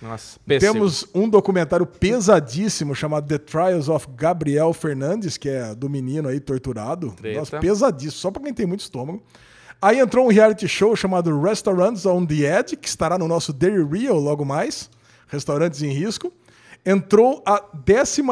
[0.00, 0.72] Nossa, péssimo.
[0.72, 6.38] Temos um documentário pesadíssimo chamado The Trials of Gabriel Fernandes, que é do menino aí
[6.38, 7.14] torturado.
[7.22, 7.38] Eita.
[7.38, 9.22] Nossa, pesadíssimo, só pra quem tem muito estômago.
[9.80, 13.84] Aí entrou um reality show chamado Restaurants on the Edge, que estará no nosso Daily
[13.84, 14.90] Real logo mais.
[15.28, 16.32] Restaurantes em Risco.
[16.88, 18.22] Entrou a 11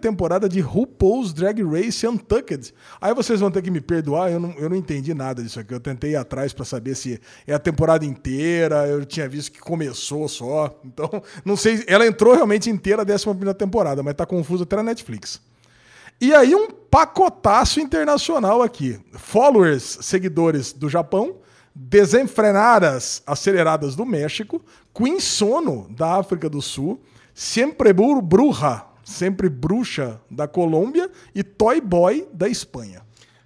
[0.00, 2.72] temporada de RuPaul's Drag Race Untucked.
[3.00, 5.74] Aí vocês vão ter que me perdoar, eu não, eu não entendi nada disso aqui.
[5.74, 9.58] Eu tentei ir atrás pra saber se é a temporada inteira, eu tinha visto que
[9.58, 10.78] começou só.
[10.84, 11.10] Então,
[11.44, 11.82] não sei.
[11.88, 15.40] Ela entrou realmente inteira a 11 temporada, mas tá confuso até na Netflix.
[16.20, 19.00] E aí um pacotaço internacional aqui.
[19.14, 21.38] Followers, seguidores do Japão,
[21.74, 24.62] desenfrenadas, aceleradas do México,
[24.94, 27.00] Queen Sono da África do Sul,
[27.34, 33.02] Sempre Bur- Bruja, sempre bruxa da Colômbia e Toy Boy da Espanha.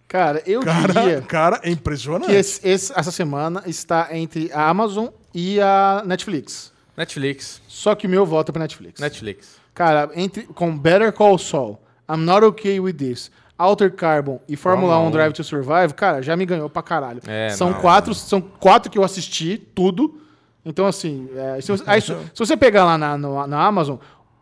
[0.08, 2.26] Cara, eu Cara, diria cara, é impressionante.
[2.26, 6.72] que esse- esse- essa semana está entre a Amazon e a Netflix.
[6.96, 7.60] Netflix.
[7.68, 9.00] Só que o meu voto é pra Netflix.
[9.00, 9.56] Netflix.
[9.74, 14.92] Cara, entre, com Better Call Saul, I'm Not Okay With This, Alter Carbon e Fórmula
[14.94, 15.10] Fórmula 1 1.
[15.10, 17.20] Drive to Survive, cara, já me ganhou pra caralho.
[17.26, 20.20] É, são, não, quatro, são quatro que eu assisti, tudo.
[20.68, 23.96] Então, assim, é, se, você, aí, se- se você pegar lá na, no- na Amazon,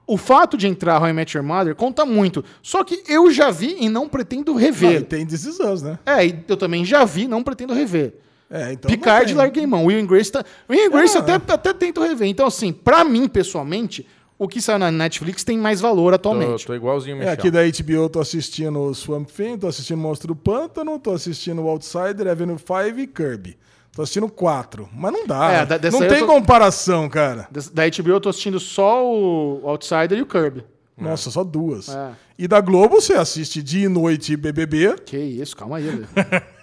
[0.06, 2.42] o fato de entrar How I Met Your Mother conta muito.
[2.62, 5.02] Só que eu já vi e não pretendo rever.
[5.02, 5.98] e tem Us, né?
[6.06, 8.14] É, e eu também já vi, não pretendo rever.
[8.50, 9.84] É, então Picard larguei mão.
[9.86, 10.44] Will and Grace, tá...
[10.68, 11.18] Will and Grace É.
[11.18, 12.28] eu até, até tento rever.
[12.28, 14.06] Então, assim, pra mim, pessoalmente,
[14.38, 16.66] o que saiu na Netflix tem mais valor Tô, atualmente.
[16.66, 17.34] tô igualzinho o É, Michel.
[17.34, 21.12] aqui da HBO eu tô assistindo o Swamp Thing, tô assistindo Monstro do Pântano, tô
[21.12, 23.58] assistindo o Outsider, Avenue 5 e Kirby.
[23.94, 24.88] Tô assistindo quatro.
[24.92, 25.52] Mas não dá.
[25.52, 25.66] É, né?
[25.78, 27.48] da- não tem tô- comparação, cara.
[27.72, 30.64] Da HBO eu tô assistindo só o Outsider e o Kirby.
[30.96, 31.88] Nossa, só duas.
[31.88, 32.10] É.
[32.38, 34.96] E da Globo você assiste dia e noite BBB.
[35.06, 36.08] Que isso, calma aí, velho.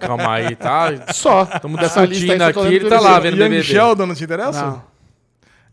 [0.00, 1.12] Calma aí, tá?
[1.12, 1.42] Só.
[1.42, 3.62] Estamos Dessa lista aqui, tá ele tá lá vendo Young BBB.
[3.62, 4.62] Sheldon não te interessa?
[4.64, 4.82] Não.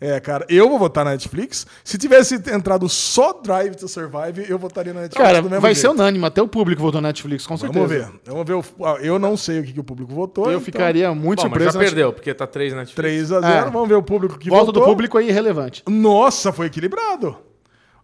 [0.02, 1.68] É, cara, eu vou votar na Netflix.
[1.84, 5.26] Se tivesse entrado só Drive to Survive, eu votaria na Netflix.
[5.28, 5.82] Cara, do mesmo vai jeito.
[5.82, 6.24] ser unânime.
[6.26, 7.86] Até o público votou na Netflix, com certeza.
[7.86, 8.20] Vamos ver.
[8.26, 8.54] Vamos ver.
[8.54, 10.46] o- Eu não sei o que, que o público votou.
[10.46, 11.72] Eu então, ficaria muito Bom, mas surpreso.
[11.74, 12.96] já perdeu, porque tá 3 na Netflix.
[12.96, 13.72] 3 a 0 É.
[13.72, 14.84] Vamos ver o público que Voto votou.
[14.84, 15.84] do público aí irrelevante.
[15.90, 17.36] Nossa, foi equilibrado.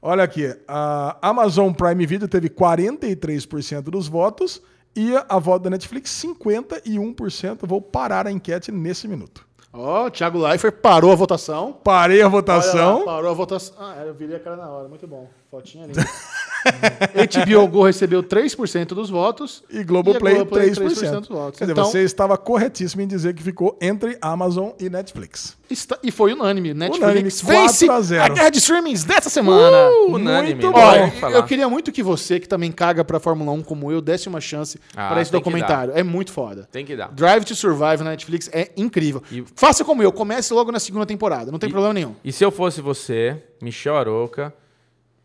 [0.02, 4.62] Olha aqui, a Amazon Prime Video teve 43% dos votos
[4.96, 7.66] e a voto da Netflix 51%.
[7.66, 9.46] Vou parar a enquete nesse minuto.
[9.78, 11.74] Ó, o Thiago Leifert parou a votação.
[11.84, 13.06] Parei a Olha lá, votação.
[13.06, 13.76] parou a votação.
[13.80, 14.88] Ah, eu virei a cara na hora.
[14.88, 15.28] Muito bom.
[15.52, 15.94] Fotinha ali.
[17.56, 19.64] HBO Go recebeu 3% dos votos.
[19.70, 21.20] E Globoplay, E Globoplay, 3%.
[21.20, 21.58] dos votos.
[21.60, 25.58] Quer dizer, Então- você estava corretíssimo em dizer que ficou entre Amazon e Netflix.
[25.70, 26.74] Está- e foi unânime.
[26.74, 28.24] Netflix Unânime, 4 a 0.
[28.24, 29.90] a guerra de streamings dessa semana.
[30.10, 30.62] Unânime.
[30.62, 34.00] Muito Olha, eu queria muito que você, que também caga pra Fórmula 1 como eu,
[34.02, 35.94] desse uma chance Ah, pra esse documentário.
[35.96, 36.68] É muito foda.
[36.72, 37.12] Tem que dar.
[37.12, 39.24] Drive to Survive na Netflix é incrível.
[39.32, 41.52] E- Faça como eu, comece logo na segunda temporada.
[41.52, 42.16] Não tem E- problema nenhum.
[42.24, 44.54] E se eu fosse você, Michel Aroca,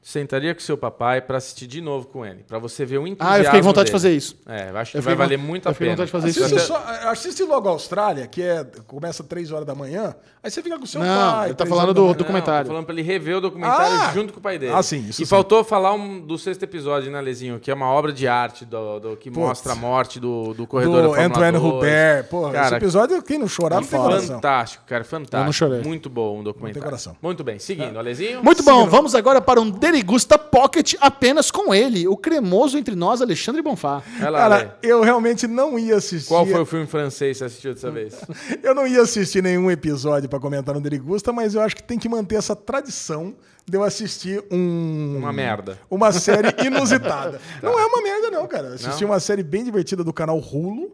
[0.02, 3.34] sentaria com seu papai pra assistir de novo com ele, Pra você ver o entusiasmo
[3.34, 4.02] Ah, eu fiquei com vontade de dele.
[4.02, 4.36] fazer isso.
[4.46, 6.06] É, eu acho que Eu vai fiquei valer com- muito eu a fiquei com pena.
[6.06, 6.66] vontade de fazer Assiste, isso.
[6.66, 10.78] só, assiste logo a Austrália, que é, começa 3 horas da manhã, aí você fica
[10.78, 11.46] com o seu Não, pai.
[11.48, 12.64] ele tá três falando do- do- documentário.
[12.64, 14.10] Tô falando pra ele rever o documentário Ah!
[14.14, 14.72] junto com o pai dele.
[14.74, 15.30] Ah, sim, isso E sim.
[15.30, 17.60] faltou falar um, do sexto episódio, né, Lezinho?
[17.60, 19.44] Que é uma obra de arte do, do- que Putz.
[19.46, 21.62] mostra a morte do, do corredor Do Fórmula Antoine 2.
[21.62, 22.24] Rubert.
[22.28, 24.34] Porra, Cara, esse episódio, quem não chorar, não tem coração.
[24.36, 25.36] Fantástico, cara, fantástico.
[25.36, 25.82] Eu não chorei.
[25.82, 26.82] Muito bom o documentário.
[26.84, 27.16] coração.
[27.20, 28.42] Muito bem, seguindo, Alezinho.
[28.42, 33.20] Muito bom, vamos agora para um Derigusta Pocket apenas com ele, o cremoso entre nós,
[33.20, 34.02] Alexandre Bonfá.
[34.20, 36.28] Lá, Cara, eu realmente não ia assistir.
[36.28, 38.14] Qual foi o filme francês que você assistiu dessa vez?
[38.62, 41.98] Eu não ia assistir nenhum episódio pra comentar no Derigusta, mas eu acho que tem
[41.98, 43.34] que manter essa tradição
[43.70, 45.16] de eu assistir um.
[45.18, 45.78] Uma merda.
[45.88, 47.40] Uma série inusitada.
[47.62, 48.74] Não é uma merda, não, cara.
[48.74, 50.90] Assisti uma série bem divertida do canal Hulu,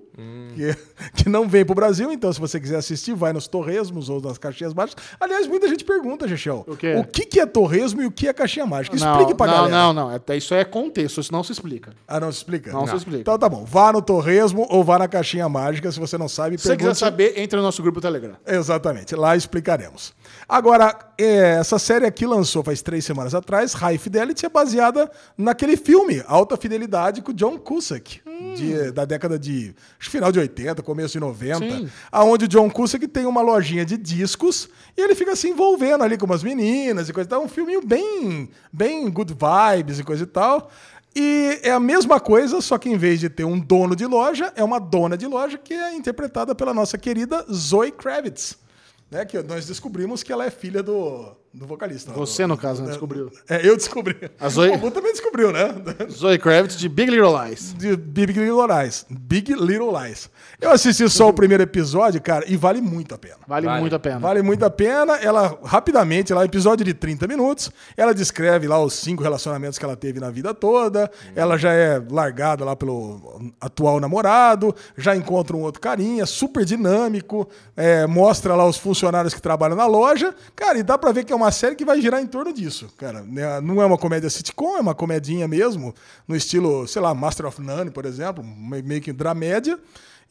[0.55, 0.77] que,
[1.23, 4.37] que não vem pro Brasil, então se você quiser assistir, vai nos Torresmos ou nas
[4.39, 5.05] caixinhas mágicas.
[5.21, 6.95] Aliás, muita gente pergunta, Chechel, O quê?
[6.97, 8.97] o que, que é Torresmo e o que é caixinha mágica?
[8.97, 9.77] Explique não, pra não, galera.
[9.77, 10.15] não, não.
[10.15, 11.93] Até isso é contexto, isso não se explica.
[12.07, 12.73] Ah, não se explica?
[12.73, 13.21] Não, se explica.
[13.21, 13.65] Então tá bom.
[13.65, 16.59] Vá no Torresmo ou vá na caixinha mágica, se você não sabe.
[16.59, 18.37] Se você quiser saber, entre no nosso grupo Telegram.
[18.47, 20.15] Exatamente, lá explicaremos.
[20.49, 25.77] Agora, é, essa série aqui lançou faz três semanas atrás, High Fidelity, é baseada naquele
[25.77, 28.21] filme, Alta Fidelidade, com o John Cusack,
[28.57, 29.75] de- da década de.
[29.99, 31.59] Acho que final de 80, começo de 90.
[31.65, 31.89] Sim.
[32.13, 36.19] Aonde o John Cusack tem uma lojinha de discos e ele fica se envolvendo ali
[36.19, 37.43] com umas meninas e coisa e tal.
[37.43, 40.71] Um filminho bem, bem good vibes e coisa e tal.
[41.15, 44.53] E é a mesma coisa, só que em vez de ter um dono de loja,
[44.55, 48.59] é uma dona de loja que é interpretada pela nossa querida Zoe Kravitz.
[49.09, 52.13] Né, que nós descobrimos que ela é filha do, do vocalista.
[52.13, 53.31] Você, do, no caso, né, descobriu.
[53.49, 54.31] É, eu descobri.
[54.39, 55.75] A Zoe- O Bu também descobriu, né?
[56.11, 57.75] Zoe Kravitz de Big Little Lies.
[57.77, 59.07] de Big Little Lies.
[59.11, 60.31] Big Little Lies.
[60.61, 63.37] Eu assisti só o primeiro episódio, cara, e vale muito a pena.
[63.47, 63.81] Vale, Vale.
[63.81, 64.19] muito a pena.
[64.19, 65.17] Vale muito a pena.
[65.17, 69.97] Ela, rapidamente, lá, episódio de 30 minutos, ela descreve lá os cinco relacionamentos que ela
[69.97, 71.11] teve na vida toda.
[71.35, 77.49] Ela já é largada lá pelo atual namorado, já encontra um outro carinha, super dinâmico,
[77.77, 80.35] é, mostra lá os funcionários que trabalham na loja.
[80.55, 82.89] Cara, e dá pra ver que é uma série que vai girar em torno disso,
[82.97, 83.23] cara.
[83.23, 83.61] Né?
[83.61, 85.95] Não é uma comédia sitcom, é uma comedinha mesmo,
[86.27, 89.79] no estilo, sei lá, Master of None, por exemplo, me- meio que dramédia.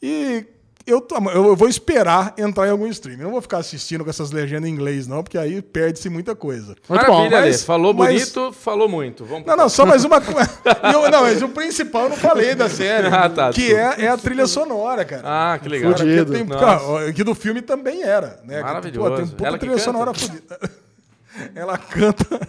[0.02, 0.44] E
[0.86, 3.18] eu, tô- eu vou esperar entrar em algum stream.
[3.18, 6.36] Eu não vou ficar assistindo com essas legendas em inglês, não, porque aí perde-se muita
[6.36, 6.76] coisa.
[6.88, 9.24] Muito Maravilha, bom, mas- Falou mas- bonito, falou muito.
[9.24, 10.48] Vamos Não, não, só mais uma coisa.
[11.10, 13.08] Não, mas o principal eu não falei da série.
[13.12, 15.22] Ah, tá, que é, é a trilha sonora, cara.
[15.24, 15.92] Ah, que legal.
[15.94, 18.58] Cara, que, tem, cara, que do filme também era, né?
[18.58, 19.10] Que, Maravilhoso.
[19.10, 19.84] pô, tem puta Ela que trilha canta?
[19.84, 20.58] sonora fodida.
[21.54, 22.48] Ela canta.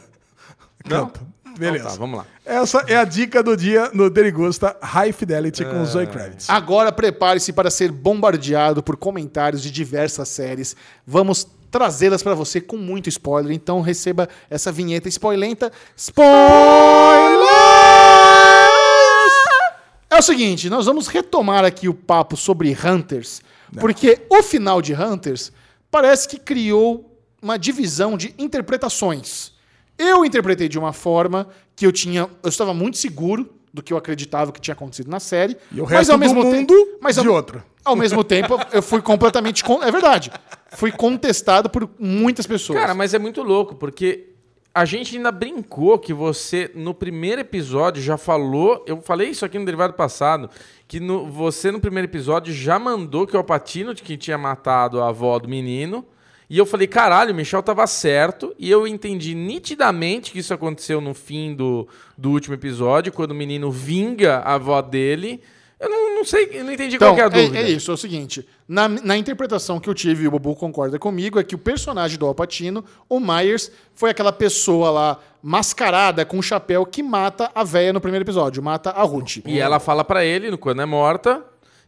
[0.86, 1.08] Não?
[1.08, 1.38] Canta.
[1.58, 1.86] Beleza.
[1.86, 2.26] Então tá, vamos lá.
[2.46, 6.50] Essa é a dica do dia no Derigusta High Fidelity com Zoe Kravitz.
[6.50, 10.76] Agora prepare-se para ser bombardeado por comentários de diversas séries.
[11.06, 13.52] Vamos trazê-las para você com muito spoiler.
[13.52, 15.72] Então receba essa vinheta spoilenta.
[15.96, 17.48] Spoilers!
[20.10, 23.42] É o seguinte, nós vamos retomar aqui o papo sobre Hunters,
[23.80, 25.52] porque o final de Hunters
[25.92, 29.52] parece que criou uma divisão de interpretações.
[29.98, 33.98] Eu interpretei de uma forma que eu tinha, eu estava muito seguro do que eu
[33.98, 37.64] acreditava que tinha acontecido na série, E o resto do mundo mas de ao- outro.
[37.84, 40.32] Ao mesmo tempo, eu fui completamente, con- é verdade,
[40.72, 42.80] fui contestado por muitas pessoas.
[42.80, 44.30] Cara, mas é muito louco, porque
[44.74, 48.84] a gente ainda brincou que você, no primeiro episódio, já falou.
[48.88, 50.50] Eu falei isso aqui no derivado passado.
[50.88, 55.10] Que no- você, no primeiro episódio, já mandou que o Alpatino que tinha matado a
[55.10, 56.06] avó do menino.
[56.50, 58.56] E eu falei, caralho, o Michel tava certo.
[58.58, 61.88] E eu entendi nitidamente que isso aconteceu no fim do,
[62.18, 65.42] do último episódio, quando o menino vinga a avó dele.
[65.80, 67.60] Eu não, não sei, eu não entendi Então, qual é a é, dúvida.
[67.60, 68.48] é isso, é o seguinte.
[68.68, 72.18] Na, na interpretação que eu tive, e o Bubu concorda comigo, é que o personagem
[72.18, 77.64] do Alpatino, o Myers, foi aquela pessoa lá mascarada com um chapéu que mata a
[77.64, 79.38] véia no primeiro episódio, mata a Ruth.
[79.46, 81.44] E ela fala pra ele, no- quando é morta,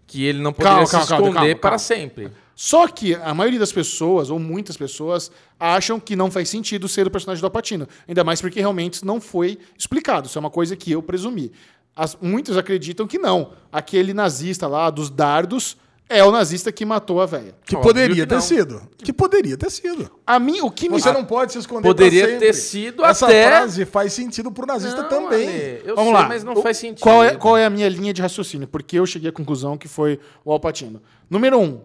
[0.06, 2.30] que ele não poderia Calma, se calma, esconder calma, para sempre.
[2.62, 7.08] Só que a maioria das pessoas, ou muitas pessoas, acham que não faz sentido ser
[7.08, 7.88] o personagem do Alpatino.
[8.06, 10.28] Ainda mais porque realmente isso não foi explicado.
[10.28, 11.54] Isso é uma coisa que eu presumi.
[11.96, 13.54] As- muitos acreditam que não.
[13.72, 15.78] Aquele nazista lá dos dardos
[16.10, 17.56] é o nazista que matou a véia.
[17.66, 18.42] Que Óbvio poderia que ter não.
[18.42, 18.82] sido.
[18.98, 20.12] Que poderia ter sido.
[20.28, 23.48] A mim, o que me Você não pode se esconder Poderia ter sido Essa até-
[23.48, 25.48] frase faz sentido pro nazista Não, também.
[25.48, 26.28] Ale, eu Vamos sei, lá.
[26.28, 27.04] mas não O- faz sentido.
[27.04, 28.68] Qual é, qual é a minha linha de raciocínio?
[28.68, 31.02] Porque eu cheguei à conclusão que foi o Alpatino.
[31.30, 31.80] Número um,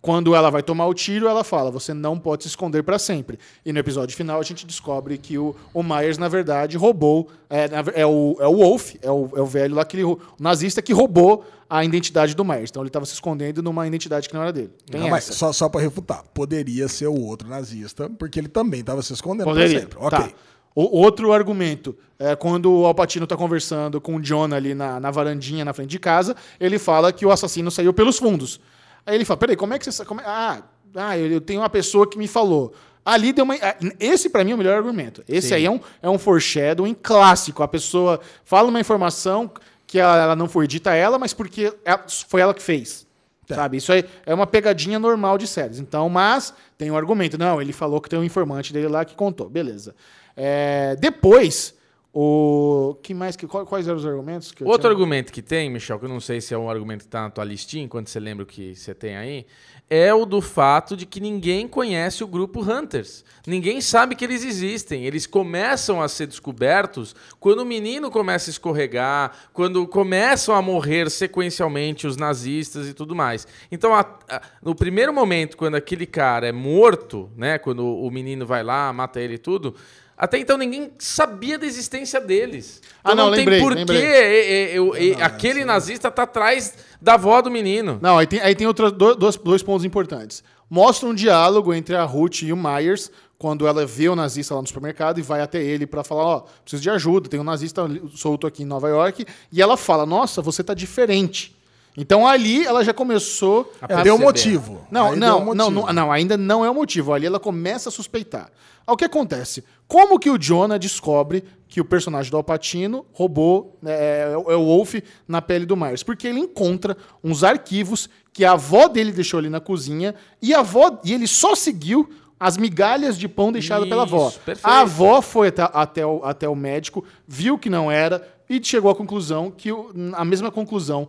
[0.00, 3.38] quando ela vai tomar o tiro, ela fala: você não pode se esconder para sempre.
[3.64, 7.28] E no episódio final a gente descobre que o, o Myers, na verdade, roubou.
[7.50, 7.68] É,
[8.02, 10.42] é o, é o Wolf, é o, é o velho lá, que ele, rou- o
[10.42, 12.70] nazista que roubou a identidade do Myers.
[12.70, 14.70] Então ele estava se escondendo numa identidade que não era dele.
[14.90, 15.32] Tem Não, mas essa.
[15.38, 16.22] só, só pra refutar.
[16.34, 19.80] Poderia ser o outro nazista, porque ele também estava se escondendo Poderia.
[19.80, 19.98] pra sempre.
[19.98, 20.18] Ok.
[20.18, 20.38] Tá.
[20.74, 25.10] O, outro argumento é quando o Alpatino tá conversando com o John ali na, na
[25.10, 28.60] varandinha na frente de casa, ele fala que o assassino saiu pelos fundos.
[29.08, 30.04] Aí ele fala: peraí, como é que você.
[30.04, 30.62] Como é- ah,
[30.94, 32.74] ah, eu tenho uma pessoa que me falou.
[33.04, 33.54] Ali deu uma.
[33.98, 35.24] Esse, pra mim, é o melhor argumento.
[35.26, 37.62] Esse aí é um, é um foreshadowing clássico.
[37.62, 39.50] A pessoa fala uma informação
[39.86, 43.06] que ela, ela não foi dita a ela, mas porque ela- foi ela que fez.
[43.48, 43.78] Sabe?
[43.78, 45.78] Isso aí é uma pegadinha normal de séries.
[45.78, 47.38] Então, mas tem um argumento.
[47.38, 49.48] Não, ele falou que tem um informante dele lá que contou.
[49.48, 49.94] Beleza.
[50.36, 51.72] É, depois,
[52.20, 54.90] O que mais que quais eram os argumentos que Outro tinha?
[54.90, 57.30] argumento que tem, Michel, que eu não sei se é um argumento que tá na
[57.30, 59.46] tua listinha, enquanto você lembra o que você tem aí,
[59.88, 63.24] é o do fato de que ninguém conhece o grupo Hunters.
[63.46, 65.04] Ninguém sabe que eles existem.
[65.04, 71.08] Eles começam a ser descobertos quando o menino começa a escorregar, quando começam a morrer
[71.12, 73.46] sequencialmente os nazistas e tudo mais.
[73.70, 78.44] Então, a- a- no primeiro momento, quando aquele cara é morto, né, quando o menino
[78.44, 79.72] vai lá, mata ele e tudo,
[80.18, 82.82] até então ninguém sabia da existência deles.
[83.04, 84.00] Ah, Então não, tem lembrei, por lembrei.
[84.00, 87.98] que é, é, eu- é, aquele nazista tá atrás da avó do menino.
[88.02, 90.42] Não, aí tem, aí tem outros do- dois, dois pontos importantes.
[90.68, 94.60] Mostra um diálogo entre a Ruth e o Myers quando ela vê o nazista lá
[94.60, 97.88] no supermercado e vai até ele pra falar, ó, preciso de ajuda, tem um nazista
[98.16, 101.56] solto aqui em Nova York, e ela fala, nossa, você tá diferente.
[101.96, 104.86] Então ali ela já começou A É, deu um motivo.
[104.90, 105.70] Não, Aí não, um motivo.
[105.70, 107.12] não, não, ainda não é o motivo.
[107.12, 108.50] Ali ela começa a suspeitar.
[108.86, 109.64] O que acontece?
[109.86, 114.94] Como que o Jonah descobre que o personagem do Alpatino roubou é, é o Wolf
[115.26, 116.02] na pele do Myers?
[116.02, 120.60] Porque ele encontra uns arquivos que a avó dele deixou ali na cozinha e a
[120.60, 122.08] avó e ele só seguiu
[122.40, 124.28] as migalhas de pão deixadas pela avó.
[124.28, 124.64] Isso, perfeito.
[124.72, 128.90] A avó foi até, até, o, até o médico, viu que não era e chegou
[128.90, 131.08] à conclusão que o- a mesma conclusão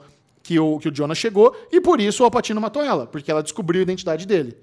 [0.50, 3.44] que o, que o Jonah chegou, e por isso o Alpatino matou ela, porque ela
[3.44, 4.58] descobriu a identidade dele.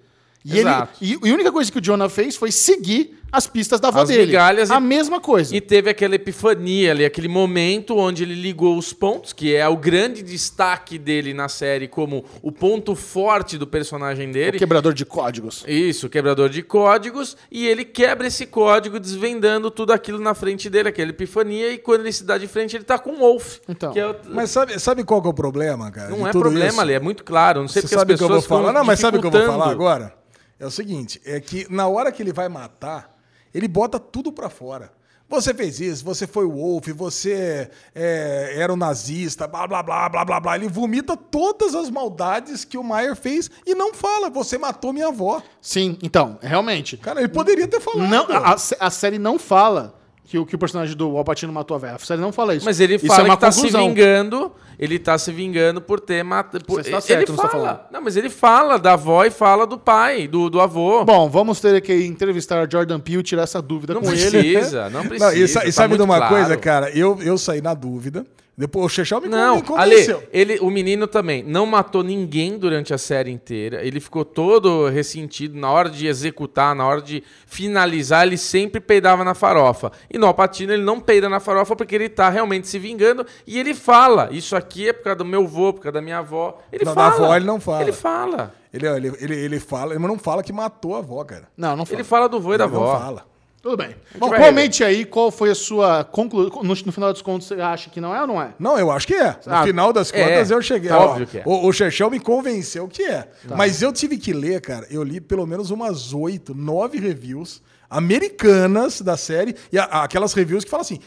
[0.44, 0.98] E, ele, Exato.
[1.00, 4.00] e, e a única coisa que o Jonah fez foi seguir as pistas da avó
[4.02, 4.26] As dele.
[4.26, 5.54] migalhas a e- mesma coisa.
[5.54, 9.76] E teve aquela epifania ali, aquele momento onde ele ligou os pontos, que é o
[9.76, 14.58] grande destaque dele na série como o ponto forte do personagem o dele.
[14.58, 15.64] quebrador de códigos.
[15.66, 20.88] Isso, quebrador de códigos, e ele quebra esse código desvendando tudo aquilo na frente dele,
[20.88, 23.58] aquela epifania, e quando ele se dá de frente, ele tá com o Wolf.
[23.68, 23.92] Então.
[23.92, 26.08] que é o- Mas sabe, sabe qual que é o problema, cara?
[26.10, 26.80] não de é tudo problema isso?
[26.80, 27.60] ali, é muito claro.
[27.60, 28.72] Não sei Você porque as sabe o que eu pessoas vou falar?
[28.72, 30.14] Não, mas sabe o que eu vou falar agora?
[30.58, 33.14] É o seguinte, é que na hora que ele vai matar,
[33.54, 34.92] ele bota tudo pra fora.
[35.28, 40.08] Você fez isso, você foi o Wolf, você é, era um nazista, blá, blá, blá,
[40.08, 40.54] blá, blá, blá.
[40.54, 45.08] Ele vomita todas as maldades que o Maier fez e não fala, você matou minha
[45.08, 45.42] avó.
[45.60, 46.96] Sim, então, realmente.
[46.96, 48.08] Cara, ele poderia ter falado.
[48.08, 51.78] Não, a, a série não fala que o, que o personagem do Alpatino matou a
[51.78, 51.94] velha.
[51.94, 52.66] A série não fala isso.
[52.66, 53.82] Mas ele isso fala é uma que tá conclusão.
[53.82, 56.64] se vingando, ele tá se vingando por ter matado.
[56.64, 56.82] Por...
[56.82, 57.64] Você está certo, ele não está fala.
[57.64, 57.80] falando.
[57.92, 61.04] Não, mas ele fala da avó e fala do pai, do, do avô.
[61.04, 64.30] Bom, vamos ter que entrevistar a Jordan Peele e tirar essa dúvida não com ele.
[64.30, 65.30] precisa, não precisa.
[65.30, 66.34] Não, e, e tá sabe de uma claro.
[66.34, 66.90] coisa, cara?
[66.90, 68.26] Eu, eu saí na dúvida.
[68.58, 70.16] Depois o Chechel me, Não, convenceu.
[70.16, 73.84] Ale, ele, o menino também não matou ninguém durante a série inteira.
[73.84, 79.22] Ele ficou todo ressentido na hora de executar, na hora de finalizar, ele sempre peidava
[79.24, 79.92] na farofa.
[80.10, 83.58] E no Alpatino ele não peida na farofa porque ele tá realmente se vingando e
[83.58, 86.58] ele fala: "Isso aqui é por causa do meu avô, por causa da minha avó".
[86.72, 87.24] Ele Não, da fala.
[87.26, 87.82] avó ele não fala.
[87.82, 88.54] Ele fala.
[88.72, 91.48] Ele, ele, ele, ele fala, ele não fala que matou a avó, cara.
[91.56, 91.96] Não, não fala.
[91.96, 92.98] Ele fala do avô e da Ele não avó.
[92.98, 93.26] fala.
[93.66, 93.96] Tudo bem.
[94.16, 96.62] Bom, comente aí qual foi a sua conclusão.
[96.62, 98.54] No, no final dos contos, você acha que não é ou não é?
[98.60, 99.36] Não, eu acho que é.
[99.44, 100.22] No Ah, final das é.
[100.22, 100.88] contas, eu cheguei.
[100.88, 101.42] Tá Ó, óbvio que é.
[101.44, 103.28] O, o Chechel me convenceu que é.
[103.56, 104.86] Mas eu tive que ler, cara.
[104.88, 107.60] Eu li pelo menos umas oito, nove reviews
[107.90, 109.56] americanas da série.
[109.72, 111.00] E a- aquelas reviews que falam assim,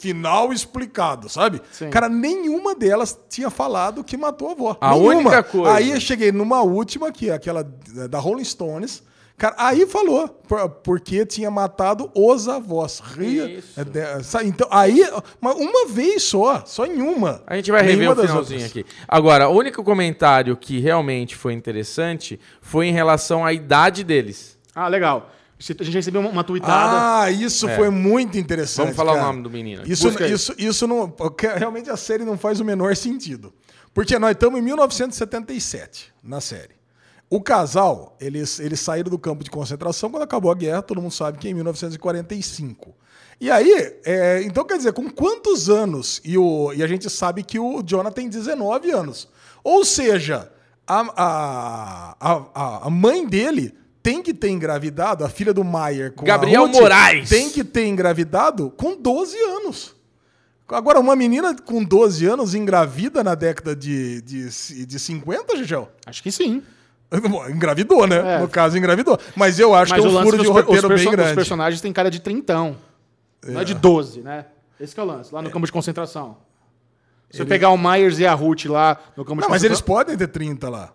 [0.00, 1.60] final explicado, sabe?
[1.72, 1.90] Sim.
[1.90, 4.76] Cara, nenhuma delas tinha falado que matou a avó.
[4.80, 5.14] A Nenhuma.
[5.16, 5.72] única coisa.
[5.74, 7.64] Aí eu cheguei numa última, que é aquela
[8.08, 9.02] da Rolling Stones.
[9.36, 13.00] Cara, aí falou, por- porque tinha matado os avós.
[13.00, 13.80] Ria- Isso.
[13.80, 15.02] é, Então, aí,
[15.40, 17.42] mas uma vez só, só em uma.
[17.46, 18.64] A gente vai rever o finalzinho outras.
[18.64, 18.86] aqui.
[19.08, 24.56] Agora, o único comentário que realmente foi interessante foi em relação à idade deles.
[24.74, 25.30] Ah, legal.
[25.58, 27.22] A gente recebeu uma, uma tweetada.
[27.22, 28.82] Ah, isso foi muito interessante.
[28.82, 28.92] É.
[28.92, 29.26] Vamos falar o cara.
[29.28, 29.92] nome do menino aqui.
[29.92, 30.32] Isso, Busca aí.
[30.32, 31.12] isso, isso não.
[31.56, 33.52] Realmente a série não faz o menor sentido.
[33.92, 36.74] Porque nós estamos em 1977 na série.
[37.30, 41.12] O casal, eles, eles saíram do campo de concentração quando acabou a guerra, todo mundo
[41.12, 42.94] sabe que é em 1945.
[43.40, 46.20] E aí, é, então quer dizer, com quantos anos?
[46.24, 49.28] E, o, e a gente sabe que o Jonah tem 19 anos.
[49.62, 50.50] Ou seja,
[50.86, 56.26] a, a, a, a mãe dele tem que ter engravidado, a filha do Maier com
[56.26, 57.28] Gabriel Ruth, Moraes.
[57.28, 59.96] Tem que ter engravidado com 12 anos.
[60.68, 65.90] Agora, uma menina com 12 anos engravida na década de, de, de 50, Gigel?
[66.06, 66.62] Acho que sim.
[67.50, 68.36] Engravidou, né?
[68.36, 68.38] É.
[68.40, 69.18] No caso, engravidou.
[69.36, 71.08] Mas eu acho Mas que é o um lance furo dos, de roteiro bem perso-
[71.10, 71.34] os grande.
[71.34, 72.76] personagens têm cara de trintão.
[73.46, 74.46] Não é de 12, né?
[74.80, 76.36] Esse que é o lance, lá no campo de concentração.
[77.30, 79.80] Se eu pegar o Myers e a Ruth lá no campo Não, de mas eles
[79.80, 80.92] podem ter 30 lá.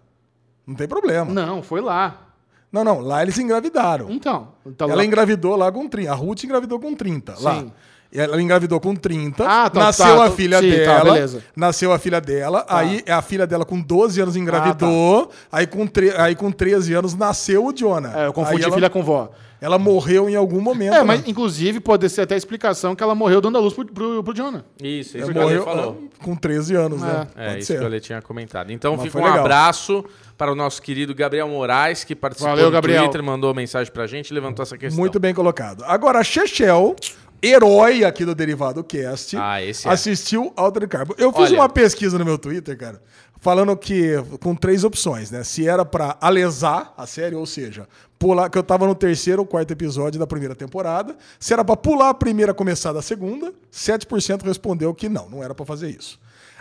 [0.65, 1.31] Não tem problema.
[1.31, 2.27] Não, Não, foi lá.
[2.71, 4.09] não, lá eles engravidaram.
[4.09, 4.49] Então.
[4.65, 6.11] então Ela lá- engravidou lá com 30.
[6.11, 7.65] A Ruth engravidou com 30 lá.
[8.11, 9.43] Ela engravidou com 30.
[9.47, 11.13] Ah, tá, nasceu tá, a filha sim, tá, dela.
[11.13, 11.43] beleza.
[11.55, 12.65] Nasceu a filha dela.
[12.67, 15.29] Aí a filha dela com 12 anos engravidou.
[15.51, 18.11] aí, com tre- aí com 13 anos nasceu o Jonah.
[18.23, 19.29] É, eu confundi ela, filha com vó.
[19.61, 20.93] ela morreu em algum momento.
[20.95, 21.03] É, né?
[21.03, 24.23] mas inclusive pode ser até a explicação que ela morreu dando a luz pro, pro,
[24.23, 24.65] pro Jonah.
[24.81, 26.01] Isso, Ela isso que o Ale morreu falou.
[26.19, 27.27] ah, com 13 anos, né?
[27.35, 27.79] É, Pode isso ser.
[27.79, 28.71] que Ale tinha comentado.
[28.71, 29.39] Então Mas fica um legal.
[29.41, 30.03] abraço
[30.35, 33.03] para o nosso querido Gabriel Moraes, que participou Valeu, do Gabriel.
[33.03, 34.99] Twitter, mandou mensagem pra gente e levantou essa questão.
[34.99, 35.83] Muito bem colocado.
[35.85, 36.95] Agora, a Chechel,
[37.41, 39.91] herói aqui do Derivado Cast, Ah, esse é.
[39.91, 41.13] assistiu Alter Carbon.
[41.17, 41.55] Eu fiz Olha.
[41.61, 43.01] uma pesquisa no meu Twitter, cara,
[43.39, 45.43] falando que com três opções, né?
[45.43, 47.87] Se era pra alesar a série, ou seja,
[48.17, 51.77] pular, que eu tava no terceiro ou quarto episódio da primeira temporada, se era pra
[51.77, 56.19] pular a primeira, começar da segunda, 7% respondeu que não, não era pra fazer isso.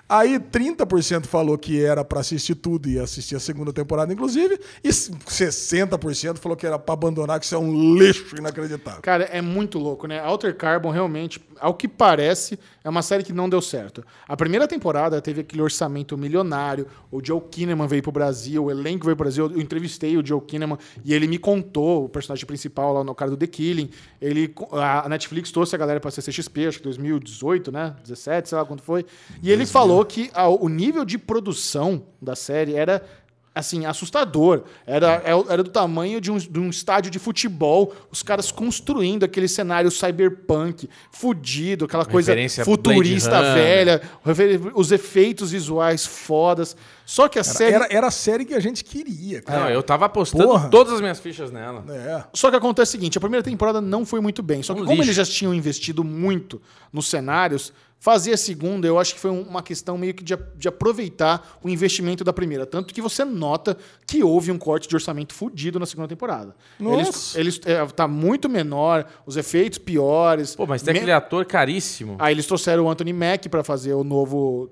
[0.09, 4.89] Aí 30% falou que era pra assistir tudo e assistir a segunda temporada, inclusive, e
[4.89, 9.03] 60% falou que era pra abandonar, que isso é um lixo inacreditável.
[9.03, 10.19] Cara, é muito louco, né?
[10.19, 12.59] Alter Carbon realmente, ao que parece,
[12.89, 14.05] é uma série que não deu certo.
[14.27, 19.05] A primeira temporada teve aquele orçamento milionário, o Joe Kinnaman veio pro Brasil, o elenco
[19.05, 22.93] veio pro Brasil, eu entrevistei o Joe Kinnaman e ele me contou, o personagem principal
[22.95, 23.91] lá no cara do The Killing,
[24.21, 27.95] ele, a Netflix trouxe a galera pra CCXP, acho que 2018, né?
[28.03, 29.05] 17, sei lá quando foi,
[29.43, 33.03] e ele falou que a- o nível de produção da série era
[33.59, 34.63] assim, assustador.
[34.87, 39.25] Era, é- era do tamanho de um, de um estádio de futebol, os caras construindo
[39.25, 44.01] aquele cenário cyberpunk, fudido, aquela coisa Referência futurista velha,
[44.75, 46.77] os efeitos visuais fodas.
[47.05, 47.75] Só que a série.
[47.75, 49.61] Era, era a série que a gente queria, cara.
[49.65, 50.69] Não, eu tava apostando Porra.
[50.69, 51.83] todas as minhas fichas nela.
[51.89, 52.25] É.
[52.35, 54.63] Só que acontece o seguinte, a primeira temporada não foi muito bem.
[54.63, 55.07] Só que Um como lixo.
[55.11, 56.61] eles já tinham investido muito
[56.93, 60.37] nos cenários, fazer a segunda, eu acho que foi um- uma questão meio que de,
[60.57, 62.65] de aproveitar o investimento da primeira.
[62.65, 63.77] Tanto que você nota
[64.07, 66.55] que houve um corte de orçamento fudido na segunda temporada.
[66.79, 67.39] Nossa.
[67.39, 70.55] Eles, eles é, tá muito menor, os efeitos piores.
[70.55, 72.17] Pô, mas tem Me- aquele ator caríssimo.
[72.21, 74.71] Aí eles trouxeram o Anthony Mack pra fazer o novo.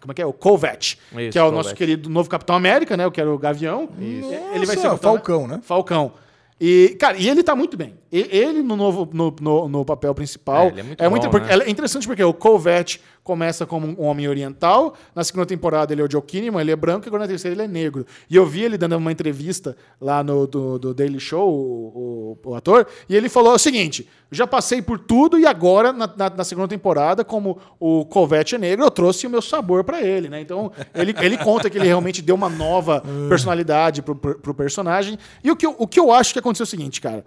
[0.00, 0.26] Como é que é?
[0.26, 1.52] O Kovac, Isso, que é o Kovac.
[1.52, 3.04] nosso querido novo Capitão América, né?
[3.04, 3.90] Eu quero o Gavião.
[4.00, 5.60] Ele vai ser o Capitão Falcão, né?
[5.62, 6.12] Falcão.
[6.60, 7.94] E, cara, e ele tá muito bem.
[8.18, 10.66] Ele no novo no, no, no papel principal.
[10.66, 11.64] É, ele é muito bom, porque- né?
[11.66, 16.04] é interessante porque o Kovac começa como um homem oriental, na segunda temporada ele é
[16.04, 18.04] o Joe Kinnaman, ele é branco, e agora na terceira ele é negro.
[18.28, 22.50] E eu vi ele dando uma entrevista lá no do, do Daily Show, o, o-
[22.50, 26.30] o ator, e ele falou o seguinte: já passei por tudo e agora, na, na-
[26.30, 30.28] na segunda temporada, como o Kovac é negro, eu trouxe o meu sabor pra ele,
[30.28, 30.40] né?
[30.42, 35.18] Então, ele, ele conta que ele realmente deu uma nova personalidade pro, pro, pro personagem.
[35.42, 37.24] E o que, eu, o que eu acho que aconteceu é o seguinte, cara.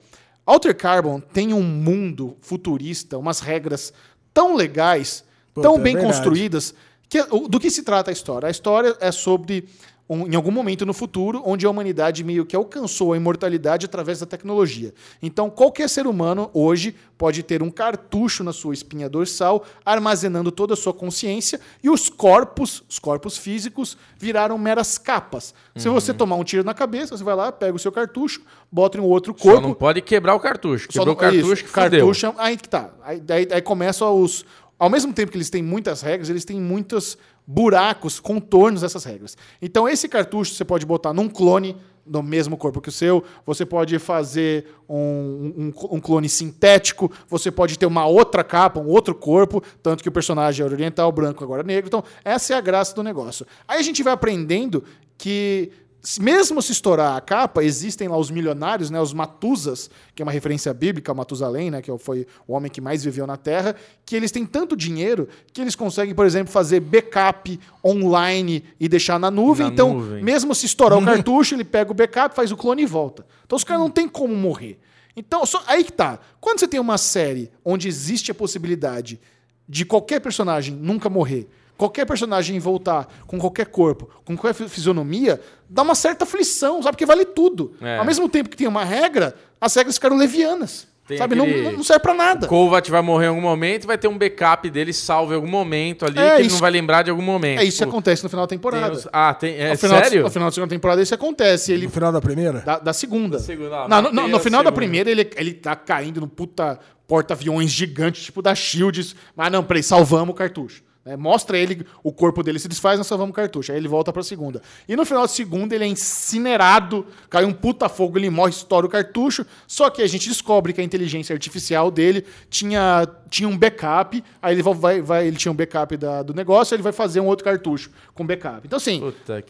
[0.48, 3.92] Alter Carbon tem um mundo futurista, umas regras
[4.34, 6.16] tão legais, tão é bem verdade.
[6.16, 6.74] construídas,
[7.10, 8.48] que o- do que se trata a história?
[8.48, 9.68] A história é sobre,
[10.10, 14.20] um- em algum momento no futuro, onde a humanidade meio que alcançou a imortalidade através
[14.20, 14.94] da tecnologia.
[15.22, 20.76] Então, qualquer ser humano hoje pode ter um cartucho na sua espinha dorsal, armazenando toda
[20.76, 25.54] a sua consciência, e os corpos, os corpos físicos, viraram meras capas.
[25.76, 26.18] Se você Uhum.
[26.18, 29.06] tomar um tiro na cabeça, você vai lá, pega o seu cartucho, bota em um
[29.06, 29.62] outro Só corpo.
[29.68, 30.88] não pode quebrar o cartucho.
[30.92, 32.92] Só Quebrou o cartucho isso, que cartucho é- aí que tá.
[33.04, 34.46] Aí, daí, aí começa os.
[34.80, 39.38] Ao mesmo tempo que eles têm muitas regras, eles têm muitos buracos, contornos dessas regras.
[39.62, 41.76] Então, esse cartucho você pode botar num clone
[42.06, 47.52] no mesmo corpo que o seu, você pode fazer um, um- um clone sintético, você
[47.52, 51.44] pode ter uma outra capa, um outro corpo, tanto que o personagem era oriental, branco,
[51.44, 51.88] agora negro.
[51.88, 53.46] Então, essa é a graça do negócio.
[53.68, 54.84] Aí a gente vai aprendendo
[55.18, 55.72] que
[56.20, 60.32] mesmo se estourar a capa, existem lá os milionários, né, os Matuzas, que é uma
[60.32, 63.76] referência bíblica, Matusalém, né, que foi o homem que mais viveu na Terra,
[64.06, 69.20] que eles têm tanto dinheiro que eles conseguem, por exemplo, fazer backup online e deixar
[69.20, 69.68] na nuvem.
[69.68, 70.24] Na então, nuvem.
[70.24, 73.26] mesmo se estourar o cartucho, ele pega o backup, faz o clone e volta.
[73.46, 74.80] Então, os caras não têm como morrer.
[75.16, 76.20] Então, só- aí que tá.
[76.40, 79.20] Quando você tem uma série onde existe a possibilidade
[79.68, 85.40] de qualquer personagem nunca morrer, qualquer personagem voltar com qualquer corpo, com qualquer fi- fisionomia,
[85.70, 86.94] dá uma certa aflição, sabe?
[86.96, 87.74] Porque vale tudo.
[87.82, 87.98] É.
[87.98, 90.88] Ao mesmo tempo que tem uma regra, as regras ficaram levianas.
[91.08, 91.36] Tem sabe?
[91.36, 92.48] Não, aquele- não serve pra nada.
[92.48, 96.04] Kovat vai morrer em algum momento vai ter um backup dele salvo em algum momento
[96.06, 97.60] ali, É, que ele isso- não vai lembrar de algum momento.
[97.62, 98.92] É isso que acontece no final da tem temporada.
[98.94, 99.56] os- Ah, tem.
[99.56, 100.24] É no, final, sério?
[100.24, 101.72] no final da segunda temporada isso acontece.
[101.72, 102.60] Ele No final da primeira?
[102.60, 103.40] Da, da segunda.
[103.40, 106.78] segunda, ah, Não, no, no- no final da primeira, ele, ele tá caindo no puta
[107.08, 109.16] porta-aviões gigante, tipo da Shields.
[109.34, 110.84] Mas não, peraí, salvamos o cartucho.
[111.08, 111.16] Né?
[111.16, 113.72] mostra ele, o corpo dele se desfaz, nós salvamos o cartucho.
[113.72, 114.62] Aí ele volta pra segunda.
[114.88, 118.86] E no final da segunda, ele é incinerado, cai um puta fogo, ele morre, estoura
[118.86, 119.46] o cartucho.
[119.66, 124.24] Só que a gente descobre que a inteligência artificial dele tinha, tinha um backup.
[124.42, 127.26] Aí ele vai, vai, ele tinha um backup da- do negócio, ele vai fazer um
[127.26, 128.62] outro cartucho com backup.
[128.66, 129.00] Então, assim,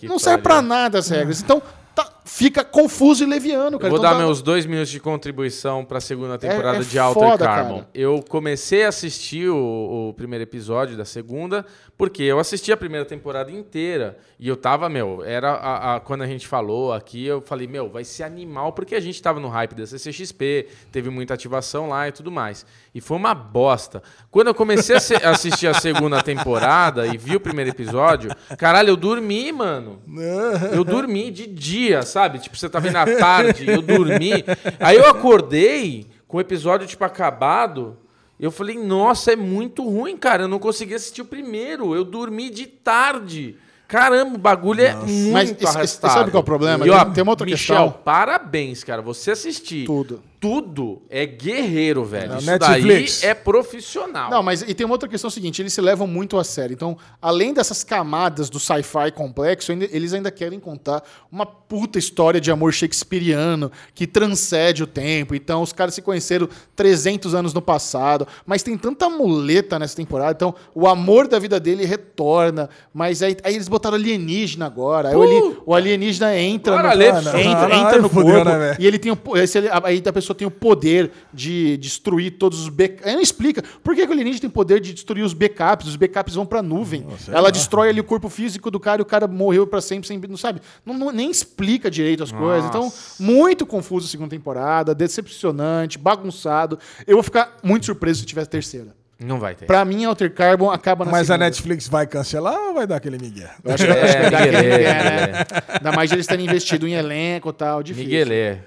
[0.04, 0.70] não serve pra pariu.
[0.70, 1.42] nada as regras.
[1.42, 1.62] Então,
[1.96, 3.88] tá- fica confuso e leviano, cara.
[3.88, 7.00] Eu vou Então dar dá- meus dois minutos de contribuição pra segunda temporada é de
[7.00, 7.76] Alter foda, Carbon.
[7.80, 7.90] cara.
[7.94, 11.66] Eu comecei a assistir o, o primeiro episódio da segunda,
[11.98, 14.18] porque eu assisti a primeira temporada inteira.
[14.40, 17.90] E eu tava, meu, era a, a- quando a gente falou aqui, eu falei, meu,
[17.90, 22.08] vai ser animal, porque a gente tava no hype da CCXP, teve muita ativação lá
[22.08, 22.66] e tudo mais.
[22.94, 24.04] E foi uma bosta.
[24.30, 28.30] Quando eu comecei a se- a assistir a segunda temporada e vi o primeiro episódio,
[28.58, 30.02] caralho, eu dormi, mano.
[30.74, 32.17] Eu dormi de dia, sabe?
[32.40, 34.44] Tipo, você tá vendo à tarde, eu dormi.
[34.80, 37.98] Aí eu acordei com o episódio, tipo, acabado.
[38.40, 40.44] Eu falei, nossa, é muito ruim, cara.
[40.44, 41.96] Eu não consegui assistir o primeiro.
[41.96, 43.56] Eu dormi de tarde.
[43.88, 46.14] Caramba, o bagulho é muito Mas esse- esse- arrastado.
[46.14, 46.86] sabe qual é o problema?
[46.86, 48.02] E, ó, Tem- tem uma outra Michel, questão.
[48.04, 49.02] parabéns, cara.
[49.02, 50.22] Você assistir Tudo.
[50.40, 52.34] Tudo é guerreiro, velho.
[52.34, 53.22] É, Isso Netflix.
[53.22, 54.30] daí é profissional.
[54.30, 56.74] Não, mas e tem uma outra questão seguinte, eles se levam muito a sério.
[56.74, 62.40] Então, além dessas camadas do sci-fi complexo, ainda- eles ainda querem contar uma puta história
[62.40, 65.34] de amor shakespeariano que transcende o tempo.
[65.36, 70.34] Então, os caras se conheceram 300 anos no passado, mas tem tanta muleta nessa temporada.
[70.34, 75.10] Então, o amor da vida dele retorna, mas aí, aí eles botaram alienígena agora.
[75.10, 79.00] Aí o ali- o alienígena entra Bora, no, entra, entra no corpo né, e ele
[79.00, 83.14] tem o, esse, aí a pessoa tem o poder de destruir todos os backups.
[83.14, 83.64] Não explica.
[83.84, 85.88] Por que, que o alienígena tem poder de destruir os backups?
[85.88, 87.06] Os backups vão pra nuvem.
[87.32, 90.20] Ela destrói ali o corpo físico do cara e o cara morreu pra sempre, sem,
[90.20, 90.62] não sabe?
[90.86, 92.70] Não, não- nem explica direito as coisas.
[92.70, 96.80] Então, muito confuso a segunda temporada, decepcionante, bagunçado.
[97.06, 98.96] Eu vou ficar muito surpreso se tiver terceira.
[99.20, 99.66] Não vai ter.
[99.66, 101.46] Pra mim, Alter Carbon acaba na Mas a segunda.
[101.46, 103.50] Netflix vai cancelar ou vai dar aquele migué?
[103.64, 105.46] Eu acho que, que É, dá aquele migué, né?
[105.70, 107.82] Ainda mais eles terem investido em elenco e tal.
[107.82, 108.06] Difícil.
[108.10, 108.58] Miguelê.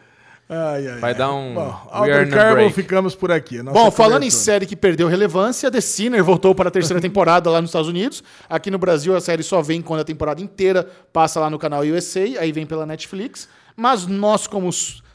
[0.52, 1.16] Ai, ai, Vai ai.
[1.16, 2.72] dar um Bom, We Are Alter Carbon, break.
[2.74, 3.62] ficamos por aqui.
[3.62, 7.48] Nossa Bom, falando em série que perdeu relevância, The Sinner voltou para a terceira temporada
[7.48, 8.24] lá nos Estados Unidos.
[8.48, 11.82] Aqui no Brasil a série só vem quando a temporada inteira passa lá no canal
[11.82, 13.48] USA, aí vem pela Netflix.
[13.76, 14.68] Mas nós, como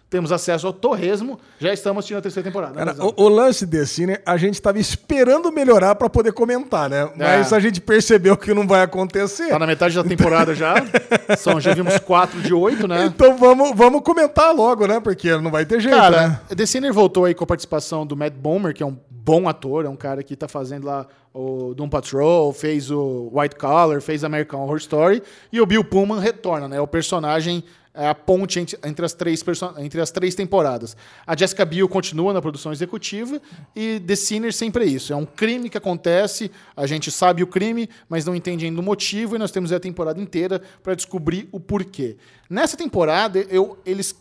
[0.09, 2.73] temos acesso ao torresmo, já estamos assistindo a terceira temporada.
[2.85, 4.17] né, Cara, o, o lance desse, né?
[4.25, 7.09] A gente tava esperando melhorar pra poder comentar, né?
[7.15, 7.55] Mas É.
[7.55, 9.49] a gente percebeu que não vai acontecer.
[9.49, 10.75] Tá na metade da temporada já.
[11.37, 13.05] São, já vimos quatro de oito, né?
[13.05, 14.99] Então vamos, vamos comentar logo, né?
[14.99, 16.01] Porque não vai ter jeito, né?
[16.01, 19.49] Cara, The Sinner voltou aí com a participação do Matt Bomer, que é um bom
[19.49, 23.99] ator, é um cara que tá fazendo lá o Doom Patrol, fez o White Collar,
[23.99, 25.21] fez American Horror Story,
[25.51, 26.79] e o Bill Pullman retorna, né?
[26.79, 27.61] O personagem
[27.93, 29.43] é a ponte entre, as três
[29.77, 30.95] entre as três temporadas.
[31.27, 33.41] A Jessica Biel continua na produção executiva
[33.75, 35.13] e The Sinner sempre é isso.
[35.13, 38.83] É um crime que acontece, a gente sabe o crime, mas não entende ainda o
[38.83, 42.17] motivo e nós temos a temporada inteira para descobrir o porquê.
[42.49, 44.13] Nessa temporada, eu, eles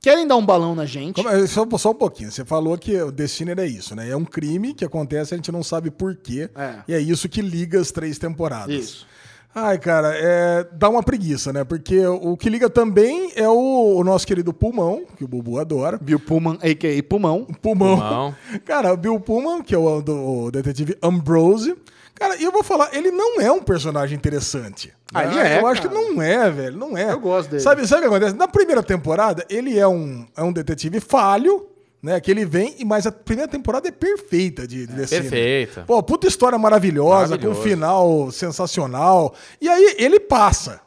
[0.00, 1.16] querem dar um balão na gente.
[1.16, 2.30] Como- é, Só, só um pouquinho.
[2.30, 4.08] Você falou que o Destiner é isso, né?
[4.10, 6.50] É um crime que acontece, a gente não sabe por quê.
[6.54, 6.74] É.
[6.88, 8.74] E é isso que liga as três temporadas.
[8.74, 9.06] Isso.
[9.54, 11.64] Ai, cara, é, dá uma preguiça, né?
[11.64, 15.98] Porque o que liga também é o, o nosso querido Pulmão, que o Bubu adora.
[15.98, 17.02] Bill Pullman, a.k.a.
[17.02, 17.44] Pulmão.
[17.60, 17.96] Pulmão.
[17.96, 18.34] Pulmão.
[18.64, 20.14] Cara, o Bill Pullman, que é o, do,
[20.44, 21.74] o detetive Ambrose.
[22.18, 24.92] Cara, e eu vou falar, ele não é um personagem interessante.
[25.14, 25.30] Ah, né?
[25.30, 25.94] ele é, Eu acho cara.
[25.94, 26.76] que não é, velho.
[26.76, 27.12] Não é.
[27.12, 27.62] Eu gosto dele.
[27.62, 28.36] Sabe, sabe o que acontece?
[28.36, 31.66] Na primeira temporada, ele é um, é um detetive falho,
[32.02, 32.20] né?
[32.20, 35.22] Que ele vem, mas a primeira temporada é perfeita de, de Sinner.
[35.22, 35.84] Perfeita.
[35.86, 39.34] Pô, puta história maravilhosa, com um final sensacional.
[39.60, 40.80] E aí ele passa.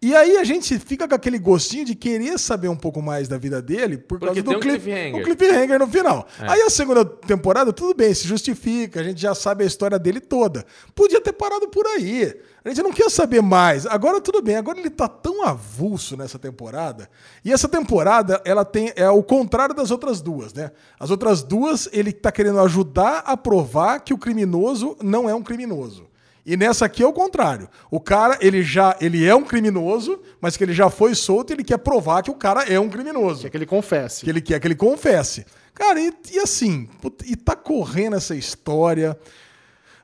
[0.00, 3.36] E aí a gente fica com aquele gostinho de querer saber um pouco mais da
[3.36, 5.20] vida dele por causa Porque do tem um cliff- cliffhanger.
[5.20, 6.24] o cliffhanger no final.
[6.38, 10.20] Aí a segunda temporada, tudo bem, se justifica, a gente já sabe a história dele
[10.20, 10.64] toda.
[10.94, 12.32] Podia ter parado por aí.
[12.64, 13.86] A gente não quer saber mais.
[13.86, 17.10] Agora tudo bem, agora ele tá tão avulso nessa temporada.
[17.44, 20.70] E essa temporada, ela tem é o contrário das outras duas, né?
[21.00, 25.42] As outras duas, ele tá querendo ajudar a provar que o criminoso não é um
[25.42, 26.06] criminoso.
[26.48, 27.68] E nessa aqui é o contrário.
[27.90, 31.54] O cara, ele já ele é um criminoso, mas que ele já foi solto e
[31.54, 33.42] ele quer provar que o cara é um criminoso.
[33.42, 34.24] Quer que ele confesse.
[34.24, 35.44] Que ele quer que ele confesse.
[35.74, 36.88] Cara, e, e assim,
[37.26, 39.14] e tá correndo essa história.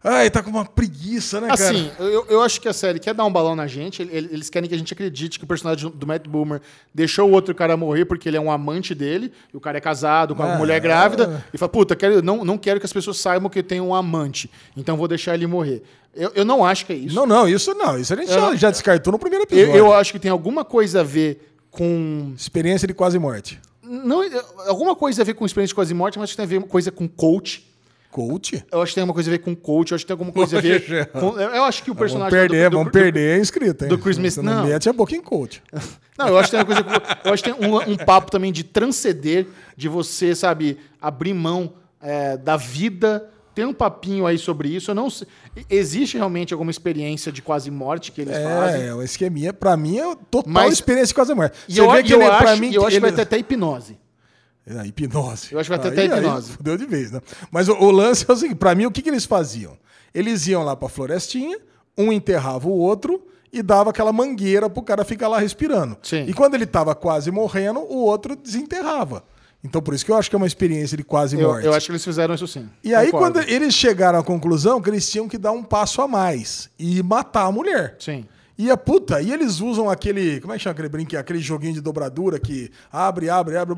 [0.07, 1.71] Ai, tá com uma preguiça, né, cara?
[1.71, 4.03] Assim, eu, eu acho que a série quer dar um balão na gente.
[4.03, 6.61] ele- Eles querem que a gente acredite que o personagem do Matt Boomer
[6.95, 9.33] deixou o outro cara morrer porque ele é um amante dele.
[9.53, 11.43] E o cara é casado com uma Ah, mulher grávida.
[11.55, 13.95] E fala, puta, quero, não, não quero que as pessoas saibam que eu tenho um
[13.95, 14.51] amante.
[14.77, 15.83] Então vou deixar ele morrer.
[16.15, 17.15] Eu, eu não acho que é isso.
[17.17, 17.99] Não, não, isso não.
[17.99, 19.77] Isso a gente Eu já, já descartou no primeiro eu, episódio.
[19.79, 22.33] eu acho que tem alguma coisa a ver com.
[22.37, 23.59] Experiência de quase morte.
[23.83, 24.21] Não,
[24.67, 27.09] alguma coisa a ver com experiência de quase morte, mas tem a ver coisa com
[27.09, 27.67] coach.
[28.15, 28.65] Coach?
[28.71, 30.31] Eu acho que tem alguma coisa a ver com coach, eu acho que tem alguma
[30.33, 31.07] coisa a ver.
[31.11, 32.39] Com, eu acho que o Vamos personagem.
[32.39, 33.89] perder, do- do- vamos do- perder a inscrita, hein?
[33.89, 34.67] do Chris Você Mess- não não.
[34.67, 35.61] mete a boca em coach.
[36.17, 37.03] Não, eu acho que tem uma coisa.
[37.25, 41.73] Eu acho que tem um, um papo também de transcender, de você, sabe, abrir mão
[42.01, 44.93] é, da vida Tem um papinho aí sobre isso.
[44.93, 45.27] Eu não sei.
[45.69, 48.83] Existe realmente alguma experiência de quase morte que eles É, fazem?
[48.87, 51.57] é um esqueminha, pra mim, é total Mas- experiência de quase morte.
[51.69, 53.23] E eu, vê e eu ele- pra acho, mim, eu acho que vai ele- ter
[53.23, 53.99] até hipnose.
[54.67, 55.53] É, hipnose.
[55.53, 56.53] Eu acho que vai ter Aí- até aí hipnose.
[56.53, 57.21] Fudeu de vez, né?
[57.51, 59.77] Mas o, o lance é o seguinte: pra mim, o que, que eles faziam?
[60.15, 61.59] Eles iam lá pra florestinha,
[61.99, 65.97] um enterrava o outro e dava aquela mangueira pro cara ficar lá respirando.
[66.03, 66.25] Sim.
[66.27, 69.23] E quando ele tava quase morrendo, o outro desenterrava.
[69.63, 71.65] Então, por isso que eu acho que é uma experiência de quase Eu, morte.
[71.67, 72.69] eu acho que eles fizeram isso sim.
[72.83, 73.41] E aí, Concordo.
[73.41, 77.03] quando eles chegaram à conclusão que eles tinham que dar um passo a mais e
[77.03, 77.97] matar a mulher.
[77.99, 78.27] Sim.
[78.57, 80.41] E a puta, e eles usam aquele.
[80.41, 81.19] Como é que chama aquele brinquedo?
[81.19, 83.75] Aquele joguinho de dobradura que abre, abre, abre.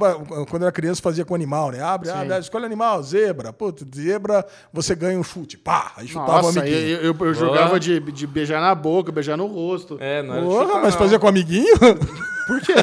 [0.51, 1.81] Quando era criança fazia com animal, né?
[1.81, 3.55] Abre, abre, abre, escolhe animal, zebra.
[3.55, 5.57] Puta, zebra, você ganha um chute.
[5.57, 5.93] Pá!
[5.97, 6.79] Aí chutava o Nossa, amiguinho.
[6.79, 9.97] eu, eu, eu jogava de, de beijar na boca, beijar no rosto.
[9.99, 11.01] É, não era Porra, chutar, mas não.
[11.01, 11.75] fazia com amiguinho?
[12.47, 12.75] Por quê?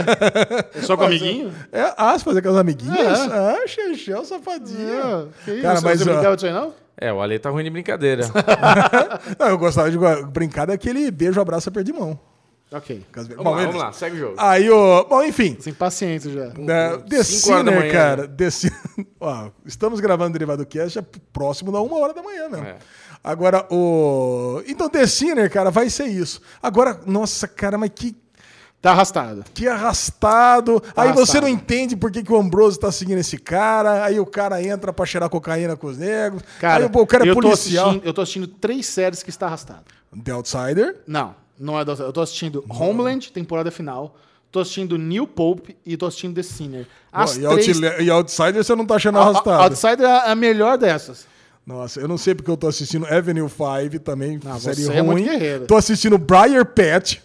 [0.76, 1.54] É só com amiguinho?
[1.72, 3.20] É, ah, você fazia com as amiguinhas?
[3.20, 3.34] É.
[3.34, 5.00] Ah, xexel, safadinho.
[5.02, 5.62] Ah, que isso?
[5.62, 6.74] Cara, mas, Você ó, brincava disso aí, não?
[6.98, 8.24] É, o Ale tá ruim de brincadeira.
[9.40, 9.98] Não, eu gostava de
[10.32, 12.20] brincar daquele beijo, abraço, aperto de mão.
[12.72, 13.06] Ok.
[13.14, 14.36] Vamos Bom, lá, vamos lá, segue o jogo.
[14.38, 15.04] Aí, o.
[15.04, 15.56] Bom, enfim.
[15.60, 16.46] Sem paciência já.
[16.58, 18.22] né, The cinco horas da Sinner, manhã, cara.
[18.24, 18.34] né?
[18.36, 22.66] The Ó, estamos gravando o Derivado Cast é próximo da uma hora da manhã mesmo.
[22.66, 22.78] É.
[23.24, 24.62] Agora, o.
[24.68, 26.42] Então, The Sinner, cara, vai ser isso.
[26.62, 28.16] Agora, nossa, cara, mas que.
[28.84, 29.46] Tá arrastado.
[29.54, 30.84] Que arrastado.
[30.94, 31.42] aí você arrastado.
[31.44, 34.04] não entende por que, que o Ambrose tá seguindo esse cara.
[34.04, 36.44] Aí o cara entra pra cheirar cocaína com os negros.
[36.60, 37.88] Cara, aí o cara é eu, tô policial.
[37.88, 39.86] assistindo, eu tô assistindo três séries que está arrastado.
[40.22, 40.98] The Outsider.
[41.08, 44.18] Não, não é da Eu tô assistindo Homeland, temporada final.
[44.52, 46.86] Tô assistindo New Pope e tô assistindo The Sinner.
[47.10, 47.80] As e, três...
[48.02, 49.64] E Outsider você não tá achando A- a- arrastado.
[49.64, 51.26] Outsider é a melhor dessas.
[51.66, 54.98] Nossa, eu não sei porque eu tô assistindo Avenue 5 também, Não, série você ruim.
[54.98, 55.66] é muito guerreiro.
[55.68, 57.20] tô assistindo Briar Patch,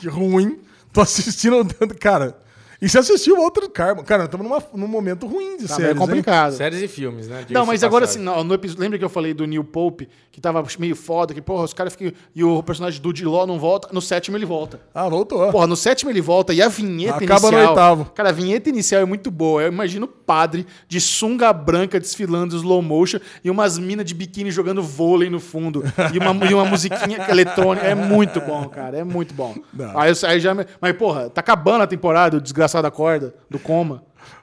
[0.00, 0.58] que ruim.
[0.94, 1.66] Tô assistindo.
[2.00, 2.43] Cara.
[2.84, 3.94] E você assistiu outro cara.
[4.02, 6.52] Cara, estamos num momento ruim de Tá séries, meio complicado.
[6.52, 7.46] Séries e filmes, né?
[7.48, 10.38] Não, mas agora assim, no, no episódio, lembra que eu falei do Neil Pope, que
[10.38, 12.12] tava meio foda, que, porra, os caras ficam.
[12.34, 13.88] E o personagem do Diló não volta.
[13.90, 14.76] No sétimo ele volta.
[14.76, 14.82] hein?
[14.94, 15.50] Ah, voltou.
[15.50, 17.68] Porra, no sétimo ele volta e a vinheta Acaba no inicial.
[17.70, 18.04] oitavo.
[18.14, 19.62] Cara, a vinheta inicial é muito boa.
[19.62, 24.50] Eu imagino o padre de sunga branca desfilando slow motion e umas minas de biquíni
[24.50, 25.82] jogando vôlei no fundo.
[26.12, 27.86] E uma, e uma musiquinha eletrônica.
[27.86, 28.98] É muito bom, cara.
[28.98, 29.54] É muito bom.
[29.72, 29.98] Não.
[29.98, 30.54] Aí, aí já.
[30.80, 34.02] Mas, porra, tá acabando a temporada, o desgraçado acorda, do coma.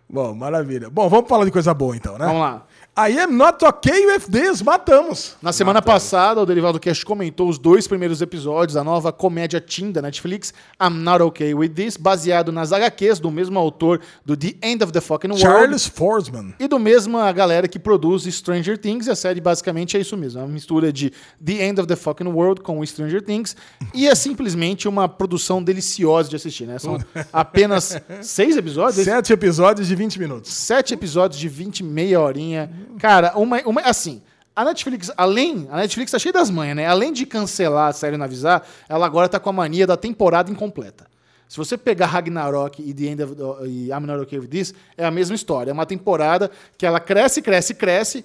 [0.10, 0.90] Bom, maravilha.
[0.90, 2.26] Bom, vamos falar de coisa boa então, né?
[2.26, 2.66] Vamos lá.
[2.94, 4.62] I am not okay with this.
[4.62, 5.38] Matamos.
[5.42, 9.94] Na semana passada, o Derivado Cast comentou os dois primeiros episódios da nova comédia teen
[9.94, 14.56] da Netflix, I'm Not Okay With This, baseado nas HQs do mesmo autor do The
[14.62, 15.42] End of the Fucking World.
[15.42, 16.54] Charles Forsman.
[16.60, 20.18] E do mesmo a galera que produz Stranger Things, e a série basicamente é isso
[20.18, 21.14] mesmo, é uma mistura de
[21.44, 23.56] The End of the Fucking World com Stranger Things,
[23.94, 26.78] e é simplesmente uma produção deliciosa de assistir, né?
[26.78, 26.98] São
[27.32, 30.54] apenas seis episódios, Sete episódios de 20 minutos.
[30.54, 32.81] sete episódios de 20, meia horinha.
[32.99, 34.22] Cara, uma, uma assim,
[34.56, 36.86] a Netflix, além, a Netflix tá cheia das manhas, né?
[36.86, 39.95] Além de cancelar a série e não avisar, ela agora tá com a mania da
[39.98, 41.08] temporada incompleta.
[41.48, 43.36] Se você pegar Ragnarok e The End of
[43.68, 45.72] e I'm Not Okay With This, é a mesma história.
[45.72, 48.24] É uma temporada que ela cresce, cresce, cresce,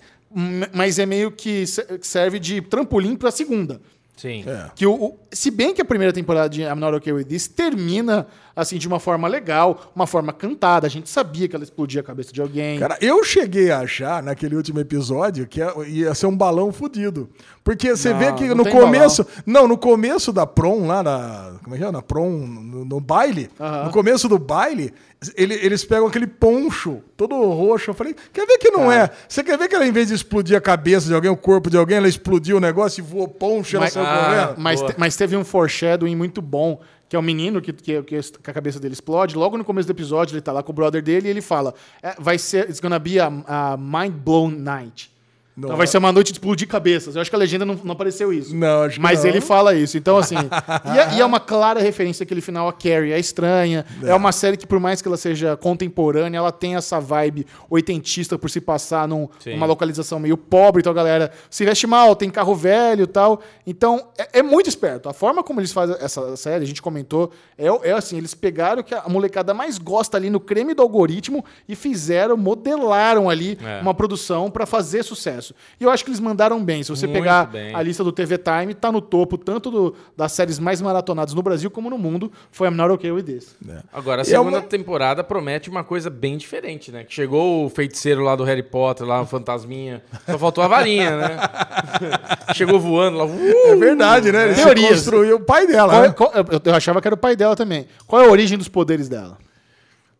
[0.72, 3.80] mas é meio que se- serve de trampolim pra segunda.
[4.16, 4.44] Sim.
[4.46, 4.70] É.
[4.74, 7.48] Que o, o- se bem que a primeira temporada de I'm Not Okay With This
[7.48, 8.26] termina
[8.56, 10.86] assim de uma forma legal, uma forma cantada.
[10.86, 12.78] A gente sabia que ela explodia a cabeça de alguém.
[12.80, 17.28] Cara, eu cheguei a achar naquele último episódio que ia ser um balão fudido.
[17.62, 19.26] Porque você Não, vê que no começo.
[19.44, 21.54] Não, no começo da prom, lá na.
[21.62, 21.90] Como é que é?
[21.90, 23.50] Na prom, no, no baile.
[23.84, 24.94] No começo do baile,
[25.36, 27.90] ele- eles pegam aquele poncho todo roxo.
[27.90, 29.10] Eu falei, quer ver que não é?
[29.28, 31.68] Você quer ver que ela, em vez de explodir a cabeça de alguém, o corpo
[31.68, 34.54] de alguém, ela explodiu o negócio e voou poncho, ela Mas- saiu Ah, correndo?
[34.62, 38.16] Mas, te- mas teve um foreshadowing muito bom, que é o menino que, que, que
[38.16, 39.36] a cabeça dele explode.
[39.36, 41.74] Logo no começo do episódio, ele tá lá com o brother dele e ele fala:
[42.02, 45.15] é, vai ser, it's gonna be a, a mind blown night.
[45.58, 45.76] Então Não.
[45.78, 47.14] vai ser uma noite de explodir cabeças.
[47.16, 48.54] Eu acho que a legenda não, não apareceu isso.
[48.54, 49.30] Não, acho que Mas não.
[49.30, 49.96] ele fala isso.
[49.96, 50.34] Então, assim.
[50.94, 53.12] e, é, e é uma clara referência aquele final a Carrie.
[53.12, 53.86] É estranha.
[54.02, 54.14] É.
[54.14, 58.50] uma série que, por mais que ela seja contemporânea, ela tem essa vibe oitentista por
[58.50, 60.80] se passar num- numa localização meio pobre.
[60.80, 63.40] Então a galera se veste mal, tem carro velho e tal.
[63.66, 65.08] Então, é, é muito esperto.
[65.08, 68.82] A forma como eles fazem essa série, a gente comentou, é, é assim: eles pegaram
[68.82, 73.58] o que a molecada mais gosta ali no creme do algoritmo e fizeram, modelaram ali
[73.64, 73.80] É.
[73.80, 75.45] uma produção pra fazer sucesso.
[75.80, 76.82] E eu acho que eles mandaram bem.
[76.82, 77.74] Se você Muito pegar bem.
[77.74, 81.42] a lista do TV Time, tá no topo tanto do- das séries mais maratonadas no
[81.42, 82.30] Brasil como no mundo.
[82.50, 83.56] Foi I'm Not Okay With This.
[83.92, 87.04] Agora, a E é segunda uma- temporada promete uma coisa bem diferente, né?
[87.04, 90.02] Que chegou o feiticeiro lá do Harry Potter, lá, o fantasminha.
[90.24, 91.36] Só faltou a varinha, né?
[92.54, 93.24] chegou voando lá.
[93.24, 93.66] uh!
[93.66, 94.46] É verdade, né?
[94.46, 94.88] Ele Teorias.
[94.90, 95.92] construiu o pai dela.
[95.92, 96.14] Qual é- né?
[96.14, 97.86] qual- eu, eu achava que era o pai dela também.
[98.06, 99.38] Qual é a origem dos poderes dela?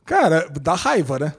[0.05, 1.35] Cara, dá raiva, né?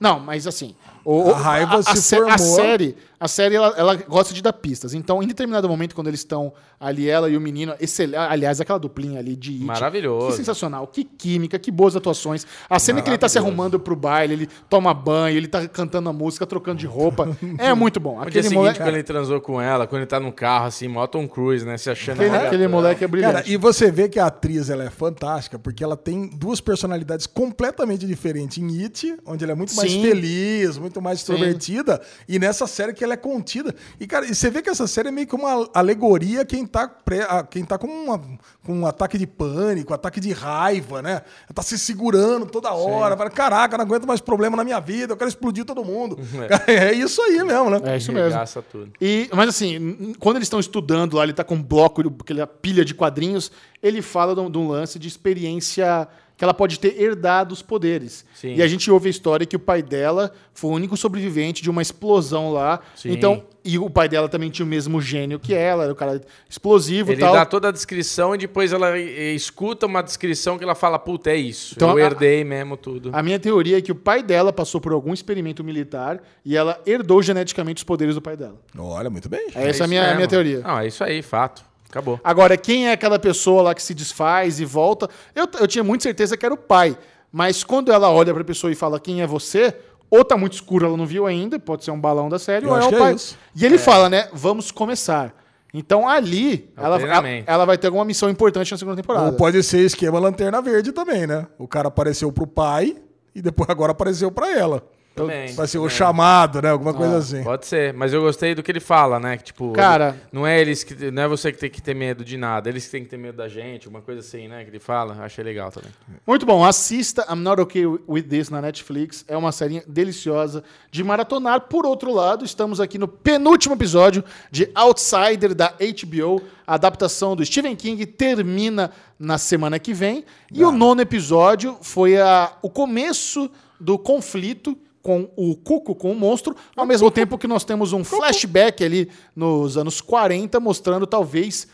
[0.00, 0.74] Não, mas assim,
[1.08, 2.56] O- A raiva se sé- a formou.
[2.56, 4.92] série, a série ela, ela gosta de dar pistas.
[4.92, 8.10] Então, em determinado momento, quando eles estão ali, ela e o menino, excel...
[8.20, 10.26] aliás, aquela duplinha ali de It, Maravilhoso.
[10.28, 12.44] Que sensacional, que química, que boas atuações.
[12.68, 16.08] A cena que ele tá se arrumando pro baile, ele toma banho, ele tá cantando
[16.08, 17.28] a música, trocando de roupa.
[17.56, 18.16] é muito bom.
[18.16, 20.66] No dia Aquele seguinte, moleque, quando ele transou com ela, quando ele tá no carro,
[20.66, 21.78] assim, mó Tom Cruise, né?
[21.78, 22.20] Se achando...
[22.20, 23.34] aquele, a aquele moleque é brilhante.
[23.34, 27.28] Cara, e você vê que a atriz ela é fantástica, porque ela tem duas personalidades
[27.28, 30.02] completamente diferentes em It, onde ela é muito mais Sim.
[30.02, 33.74] feliz, muito mais extrovertida, e nessa série que ela é contida.
[34.00, 36.66] E, cara, e você vê que essa série é meio que uma alegoria a quem
[36.66, 38.18] tá, pré, a quem tá com, uma-
[38.64, 41.22] com um ataque de pânico, ataque de raiva, né?
[41.54, 45.16] Tá se segurando toda hora, fala, caraca, não aguento mais problema na minha vida, eu
[45.16, 46.16] quero explodir todo mundo.
[46.48, 47.80] Cara, é isso aí mesmo, né?
[47.84, 48.38] É isso mesmo.
[48.70, 48.92] Tudo.
[49.00, 52.84] E, mas assim, quando eles estão estudando lá, ele tá com um bloco, aquela pilha
[52.84, 53.50] de quadrinhos,
[53.82, 57.62] ele fala de um, de um lance de experiência que ela pode ter herdado os
[57.62, 58.24] poderes.
[58.34, 58.54] Sim.
[58.56, 61.70] E a gente ouve a história que o pai dela foi o único sobrevivente de
[61.70, 62.80] uma explosão lá.
[62.94, 63.12] Sim.
[63.12, 66.20] Então, e o pai dela também tinha o mesmo gênio que ela, era o cara
[66.48, 67.32] explosivo e Ele tal.
[67.34, 71.30] dá toda a descrição e depois ela eh, escuta uma descrição que ela fala, puta,
[71.30, 71.74] é isso.
[71.74, 73.10] Então, eu a- herdei mesmo tudo.
[73.12, 76.80] A minha teoria é que o pai dela passou por algum experimento militar e ela
[76.86, 78.56] herdou geneticamente os poderes do pai dela.
[78.78, 79.46] Olha, muito bem.
[79.48, 80.60] Essa é, a isso minha, a minha teoria.
[80.60, 81.64] Não, é isso aí, fato.
[81.88, 82.20] Acabou.
[82.22, 85.08] Agora, quem é aquela pessoa lá que se desfaz e volta?
[85.34, 86.96] Eu, eu tinha muita certeza que era o pai.
[87.32, 89.74] Mas quando ela olha pra pessoa e fala quem é você,
[90.10, 92.70] ou tá muito escuro, ela não viu ainda, pode ser um balão da série, Eu
[92.70, 93.14] ou é o que é pai.
[93.14, 93.36] isso.
[93.54, 94.28] E ele fala, né?
[94.32, 95.34] Vamos começar.
[95.74, 99.26] Então ali, É ela, ela, ela vai ter alguma missão importante na segunda temporada.
[99.26, 101.46] Ou pode ser esquema Lanterna Verde também, né?
[101.58, 102.96] O cara apareceu pro pai
[103.34, 104.82] e depois agora apareceu pra ela.
[105.16, 105.52] Também.
[105.54, 106.70] Vai ser o chamado, né?
[106.70, 107.42] Alguma coisa assim.
[107.42, 109.36] Pode ser, mas eu gostei do que ele fala, né?
[109.38, 111.94] Que, tipo, Cara- ele- não é eles que não é você que tem que ter
[111.94, 114.62] medo de nada, eles que têm que ter medo da gente, uma coisa assim, né?
[114.64, 115.90] Que ele fala, achei legal também.
[116.26, 119.24] Muito bom, assista I'm Not Okay With This na Netflix.
[119.26, 121.62] É uma série deliciosa de maratonar.
[121.62, 126.42] Por outro lado, estamos aqui no penúltimo episódio de Outsider da HBO.
[126.66, 130.24] A adaptação do Stephen King termina na semana que vem.
[130.52, 134.76] E o nono episódio foi a, o começo do conflito
[135.06, 139.08] com o Cuco, com o monstro, ao mesmo tempo que nós temos um flashback ali
[139.36, 141.68] nos anos 40, mostrando talvez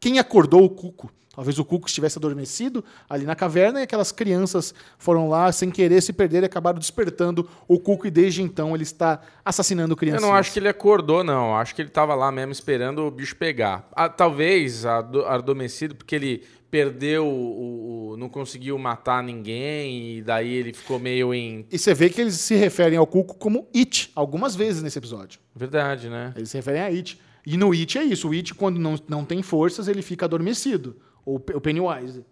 [0.00, 1.08] quem acordou o Cuco.
[1.32, 6.02] Talvez o Cuco estivesse adormecido ali na caverna e aquelas crianças foram lá sem querer
[6.02, 10.20] se perder e acabaram despertando o Cuco e desde então ele está assassinando Eu crianças.
[10.22, 11.56] não acho que ele acordou, não.
[11.56, 13.88] Acho que ele tava lá mesmo esperando o bicho pegar.
[13.92, 20.50] Ah, talvez ado- adormecido, porque ele perdeu o, o- não conseguiu matar ninguém e daí
[20.54, 24.10] ele ficou meio em E você vê que eles se referem ao Cuco como It
[24.16, 25.38] algumas vezes nesse episódio.
[25.54, 26.32] verdade, né?
[26.34, 27.20] Eles se referem a It.
[27.46, 28.28] E no It é isso.
[28.28, 30.96] O It, quando não, não tem forças, ele fica adormecido.
[31.26, 32.24] Ou o Pennywise.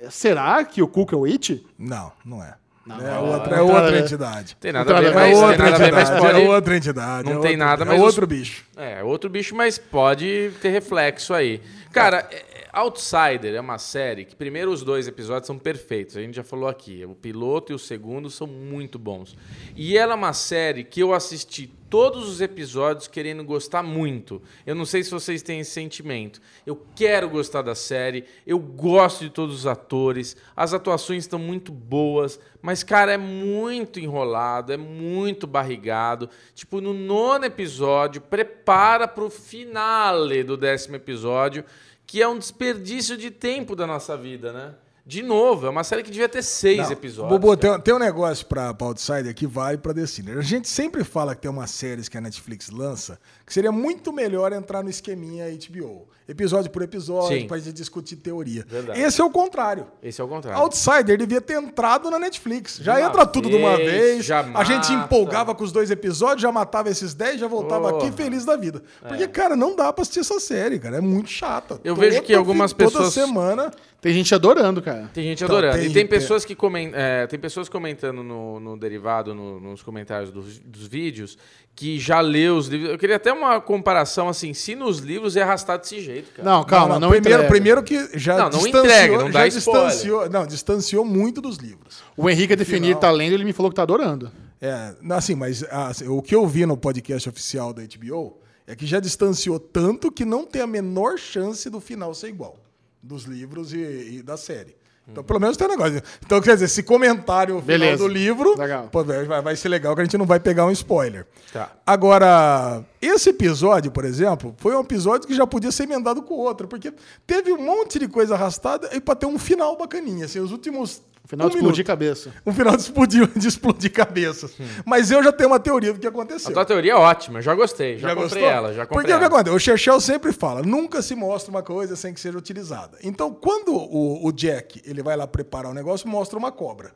[0.00, 1.66] É, Será que o Cuco é o It?
[1.76, 2.54] Não, não é.
[2.86, 4.56] Não, é não, outra, é não, outra entidade.
[4.60, 6.40] Tem nada a ver, é mas, outra tem nada a ver, mas entidade, pode...
[6.44, 7.24] é outra entidade.
[7.28, 8.64] Não é tem outra- nada, é mas os- outro bicho.
[8.76, 11.60] É, outro bicho, mas pode ter reflexo aí.
[11.92, 16.14] Cara, é- é- Outsider é uma série que, primeiro, os dois episódios são perfeitos.
[16.14, 17.02] A gente já falou aqui.
[17.06, 19.34] O piloto e o segundo são muito bons.
[19.74, 24.42] E ela é uma série que eu assisti todos os episódios querendo gostar muito.
[24.66, 26.38] Eu não sei se vocês têm esse sentimento.
[26.66, 28.24] Eu quero gostar da série.
[28.46, 30.36] Eu gosto de todos os atores.
[30.54, 32.38] As atuações estão muito boas.
[32.60, 36.28] Mas, cara, é muito enrolado, é muito barrigado.
[36.54, 41.64] Tipo, no nono episódio, prepara pro finale do décimo episódio,
[42.06, 44.74] que é um desperdício de tempo da nossa vida, né?
[45.04, 47.38] De novo, é uma série que devia ter seis Não, episódios.
[47.38, 50.38] Bobo, tem, tem um negócio pra, pra Outsider que vale pra The Sinner.
[50.38, 54.12] A gente sempre fala que tem umas séries que a Netflix lança que seria muito
[54.12, 56.08] melhor entrar no esqueminha HBO.
[56.28, 58.64] Episódio por episódio, gente discutir teoria.
[58.68, 59.00] Verdade.
[59.00, 59.86] Esse é o contrário.
[60.02, 60.60] Esse é o contrário.
[60.60, 62.78] Outsider devia ter entrado na Netflix.
[62.82, 64.24] Já uma entra tudo de uma vez, vez.
[64.24, 67.90] já a gente empolgava com os dois episódios, já matava esses 10, já voltava.
[67.90, 67.96] É.
[67.96, 68.82] aqui feliz da vida.
[69.06, 70.96] Porque, cara, não dá pra assistir essa série, cara.
[70.96, 71.80] É muito chata.
[71.84, 73.70] Eu vejo que algumas toda pessoas- semana.
[74.00, 75.10] Tem gente adorando, cara.
[75.12, 75.78] Tem gente Então, adorando.
[75.80, 79.82] tem- e tem pessoas que comen- é, tem pessoas comentando no, no derivado, no- nos
[79.82, 81.36] comentários dos, dos vídeos,
[81.76, 82.90] que já leu os livros.
[82.90, 86.48] Eu queria até uma comparação assim, se nos livros é arrastado desse jeito, cara.
[86.48, 87.48] Não, calma, não, primeiro, entrega.
[87.48, 92.02] primeiro que já Não, não distanciou, entrega, não dá distanciou, não, distanciou muito dos livros.
[92.16, 93.00] O Henrique a definir Final.
[93.00, 94.32] tá lendo, ele me falou que tá adorando.
[94.58, 98.86] É, assim, mas assim, o que eu vi no podcast oficial da HBO é que
[98.86, 102.56] já distanciou tanto que não tem a menor chance do final ser igual
[103.02, 104.74] dos livros e, e da série.
[105.08, 106.02] Então, pelo menos tem um negócio.
[106.24, 107.98] Então, quer dizer, esse comentário Beleza.
[107.98, 108.56] do livro
[108.90, 111.26] pô, vai, vai ser legal que a gente não vai pegar um spoiler.
[111.52, 111.70] Tá.
[111.86, 116.66] Agora, esse episódio, por exemplo, foi um episódio que já podia ser emendado com outro,
[116.66, 116.92] porque
[117.24, 120.24] teve um monte de coisa arrastada e para ter um final bacaninha.
[120.24, 121.86] Assim, os últimos Final Um de explodir minuto.
[121.86, 122.32] cabeça.
[122.46, 124.52] Um final de explodir, de explodir cabeças.
[124.84, 126.52] Mas eu já tenho uma teoria do que A aconteceu.
[126.52, 127.98] tua teoria é ótima, já gostei.
[127.98, 129.34] Já, comprei ela, já comprei Porque o que ela.
[129.34, 129.56] acontece?
[129.56, 132.96] O Chechel sempre fala, nunca se mostra uma coisa sem que seja utilizada.
[133.02, 136.92] Então, quando o, o Jack ele vai lá preparar o negócio, mostra uma cobra.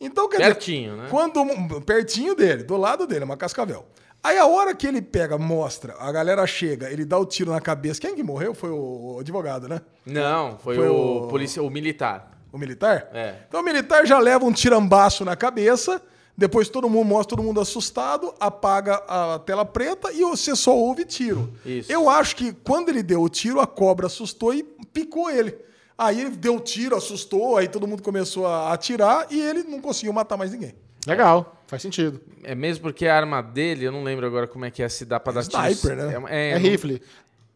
[0.00, 1.08] Então, quer Pertinho, dizer, né?
[1.10, 3.86] Quando, pertinho dele, do lado dele, uma cascavel.
[4.22, 7.60] Aí a hora que ele pega, mostra, a galera chega, ele dá o tiro na
[7.60, 8.00] cabeça.
[8.00, 8.52] Quem que morreu?
[8.54, 9.80] Foi o, o advogado, né?
[10.04, 12.29] Não, foi, Foi o, o- policia, o militar.
[12.52, 13.08] O militar?
[13.12, 13.34] É.
[13.48, 16.02] Então o militar já leva um tirambaço na cabeça,
[16.36, 21.04] depois todo mundo mostra todo mundo assustado, apaga a tela preta e você só ouve
[21.04, 21.52] tiro.
[21.64, 21.92] Isso.
[21.92, 24.62] Eu acho que quando ele deu o tiro, a cobra assustou e
[24.92, 25.56] picou ele.
[25.96, 29.80] Aí ele deu o tiro, assustou, aí todo mundo começou a atirar e ele não
[29.80, 30.74] conseguiu matar mais ninguém.
[31.06, 32.20] Legal, faz sentido.
[32.42, 35.04] É mesmo porque a arma dele, eu não lembro agora como é que é, se
[35.04, 36.20] dá pra dar Sniper, tiro.
[36.20, 36.24] né?
[36.30, 37.02] É, É, rifle.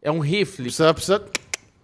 [0.01, 0.65] É um rifle.
[0.65, 1.25] Precisa, precisa...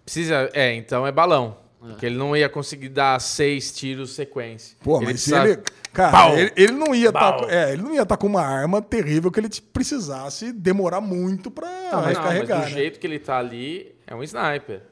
[0.04, 1.58] Precisa, é, então é balão.
[1.82, 4.78] Porque ele não ia conseguir dar seis tiros sequência.
[4.84, 5.64] Pô, ele mas se precisa- ele.
[5.92, 6.38] Cara, Pau!
[6.38, 7.34] ele, ele não ia estar.
[7.34, 7.50] Pau!
[7.50, 11.68] é, ele não ia estar com uma arma terrível que ele precisasse demorar muito pra
[11.92, 12.60] Não, mas recarregar.
[12.60, 12.70] do né?
[12.72, 14.84] jeito que ele tá ali, é um sniper.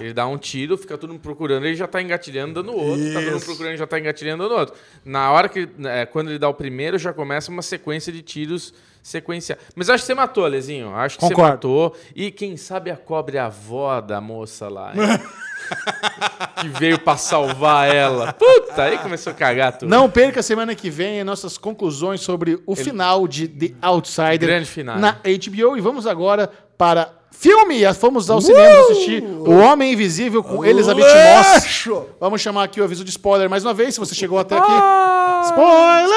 [0.00, 3.06] Ele dá um tiro, fica todo mundo procurando, ele já tá engatilhando, dando outro.
[3.12, 3.44] Tá todo mundo Isso.
[3.46, 4.74] procurando, já tá engatilhando, dando outro.
[5.04, 8.74] Na hora que, é, quando ele dá o primeiro, já começa uma sequência de tiros
[9.02, 9.60] sequenciais.
[9.76, 10.94] Mas eu acho que você matou, Lezinho.
[10.94, 11.42] Acho que Concordo.
[11.44, 11.96] você matou.
[12.16, 14.92] E quem sabe a cobra é a avó da moça lá.
[16.60, 18.32] que veio pra salvar ela.
[18.32, 19.88] Puta, aí começou a cagar tudo.
[19.88, 24.98] Não perca semana que vem nossas conclusões sobre o final de The Outsider Grande final.
[24.98, 25.76] na HBO.
[25.76, 27.80] E vamos agora para filme.
[27.94, 31.88] Fomos ao cinema assistir O Homem Invisível com Elizabeth Moss.
[32.18, 34.66] Vamos chamar aqui o aviso de spoiler mais uma vez, se você chegou até aqui.
[34.68, 35.42] Ah!
[35.46, 36.16] Spoilers!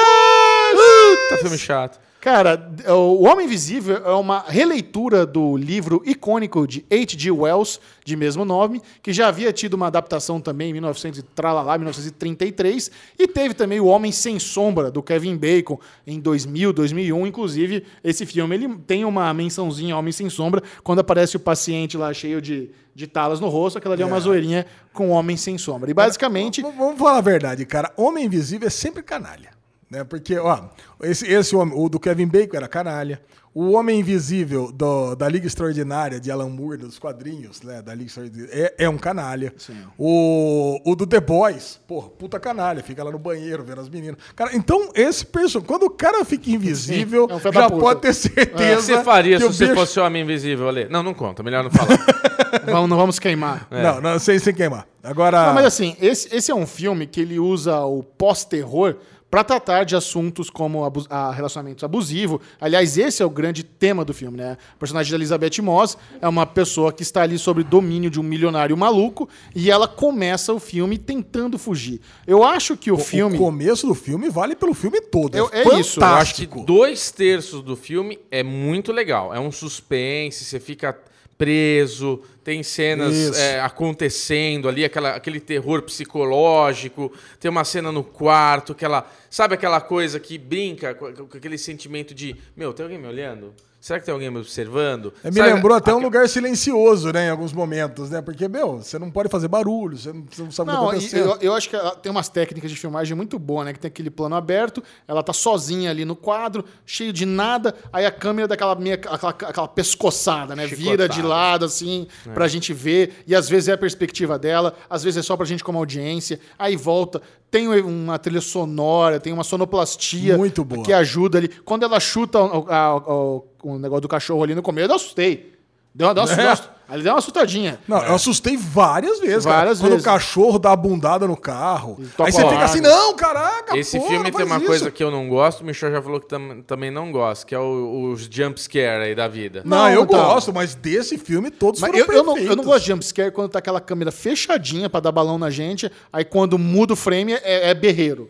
[1.28, 1.98] Puta filme chato.
[2.24, 7.30] Cara, O Homem Invisível é uma releitura do livro icônico de H.G.
[7.30, 11.76] Wells, de mesmo nome, que já havia tido uma adaptação também em 1900 e tralalá,
[11.76, 17.26] 1933, e teve também O Homem Sem Sombra, do Kevin Bacon, em 2000, 2001.
[17.26, 22.10] Inclusive, esse filme ele tem uma mençãozinha Homem Sem Sombra, quando aparece o paciente lá
[22.14, 24.64] cheio de, de talas no rosto, aquela ali é uma zoeirinha
[24.94, 25.90] com Homem Sem Sombra.
[25.90, 26.62] E basicamente...
[26.62, 27.92] V- Vamos falar a verdade, cara.
[27.98, 29.52] Homem Invisível é sempre canalha.
[29.94, 30.04] Né?
[30.04, 30.64] Porque, ó,
[31.02, 33.20] esse, esse homem, o do Kevin Bacon era canalha.
[33.56, 37.80] O Homem Invisível do- da Liga Extraordinária de Alan Moore, dos quadrinhos, né?
[37.80, 39.54] Da Liga Extraordinária, é, é um canalha.
[39.96, 44.16] O, o do The Boys, porra, puta canalha, fica lá no banheiro vendo as meninas.
[44.34, 48.08] Cara, então esse personagem, quando o cara fica invisível, Sim, é um já pode ter
[48.10, 48.76] O certeza.
[48.76, 50.88] que você faria que se o você bicho- fosse o homem invisível, Ale?
[50.90, 51.40] Não, não conta.
[51.44, 51.96] Melhor não falar.
[52.66, 53.66] Vamos, não vamos queimar.
[53.68, 54.86] Não, não, sem, sem queimar.
[55.02, 55.48] Agora.
[55.48, 58.94] Não, mas assim, esse, esse é um filme que ele usa o pós-terror
[59.34, 62.40] para tratar de assuntos como abu a relacionamento abusivo.
[62.60, 64.56] Aliás, esse é o grande tema do filme, né?
[64.76, 68.22] A personagem da Elizabeth Moss é uma pessoa que está ali sob domínio de um
[68.22, 72.00] milionário maluco e ela começa o filme tentando fugir.
[72.28, 75.36] Eu acho que o, filme O começo do filme vale pelo filme todo.
[75.36, 79.34] Eu- é isso, Eu acho que dois terços do filme é muito legal.
[79.34, 80.96] É um suspense, você fica
[81.44, 88.72] preso, tem cenas é, acontecendo ali, aquela, aquele terror psicológico, tem uma cena no quarto,
[88.72, 89.06] aquela.
[89.28, 93.52] Sabe aquela coisa que brinca com, com aquele sentimento de, meu, tem alguém me olhando?
[93.84, 95.12] Será que tem alguém me observando?
[95.22, 98.22] É, me Sabe, lembrou até um lugar silencioso, né, em alguns momentos, né?
[98.22, 100.96] Porque, meu, você não pode fazer barulho, você não, você não sabe o Não, que
[100.96, 101.42] e está acontecendo.
[101.42, 103.74] eu, eu acho que ela tem umas técnicas de filmagem muito boas, né?
[103.74, 108.06] Que tem aquele plano aberto, ela tá sozinha ali no quadro, cheio de nada, aí
[108.06, 110.66] a câmera dá aquela, meia, aquela, aquela pescoçada, né?
[110.66, 115.04] Vira de lado, assim, pra gente ver, e às vezes é a perspectiva dela, às
[115.04, 119.44] vezes é só pra gente como audiência, aí volta, tem uma trilha sonora, tem uma
[119.44, 120.82] sonoplastia Muito boa.
[120.84, 121.48] que ajuda ali.
[121.48, 125.53] Quando ela chuta o, a- o- o negócio do cachorro ali no começo, eu assustei.
[125.94, 126.36] Deu uma, deu uma, É.
[126.36, 127.78] deu uma- ali deu uma assustadinha.
[127.86, 129.58] Não, eu assustei várias vezes, cara.
[129.58, 130.04] Várias Quando vezes.
[130.04, 131.96] o cachorro dá a bundada no carro.
[132.18, 134.66] Aí você fica assim, não, caraca, Esse porra, filme tem uma isso.
[134.66, 137.54] coisa que eu não gosto, o Michel já falou que tam- também não gosta, que
[137.54, 139.62] é o- os jump scare aí da vida.
[139.64, 140.18] Não, Não, eu então.
[140.24, 143.30] gosto, mas desse filme todos Mas foram eu, eu não, eu não gosto de jumpscare
[143.30, 147.32] quando tá aquela câmera fechadinha pra dar balão na gente, aí quando muda o frame
[147.34, 148.28] é, é berreiro.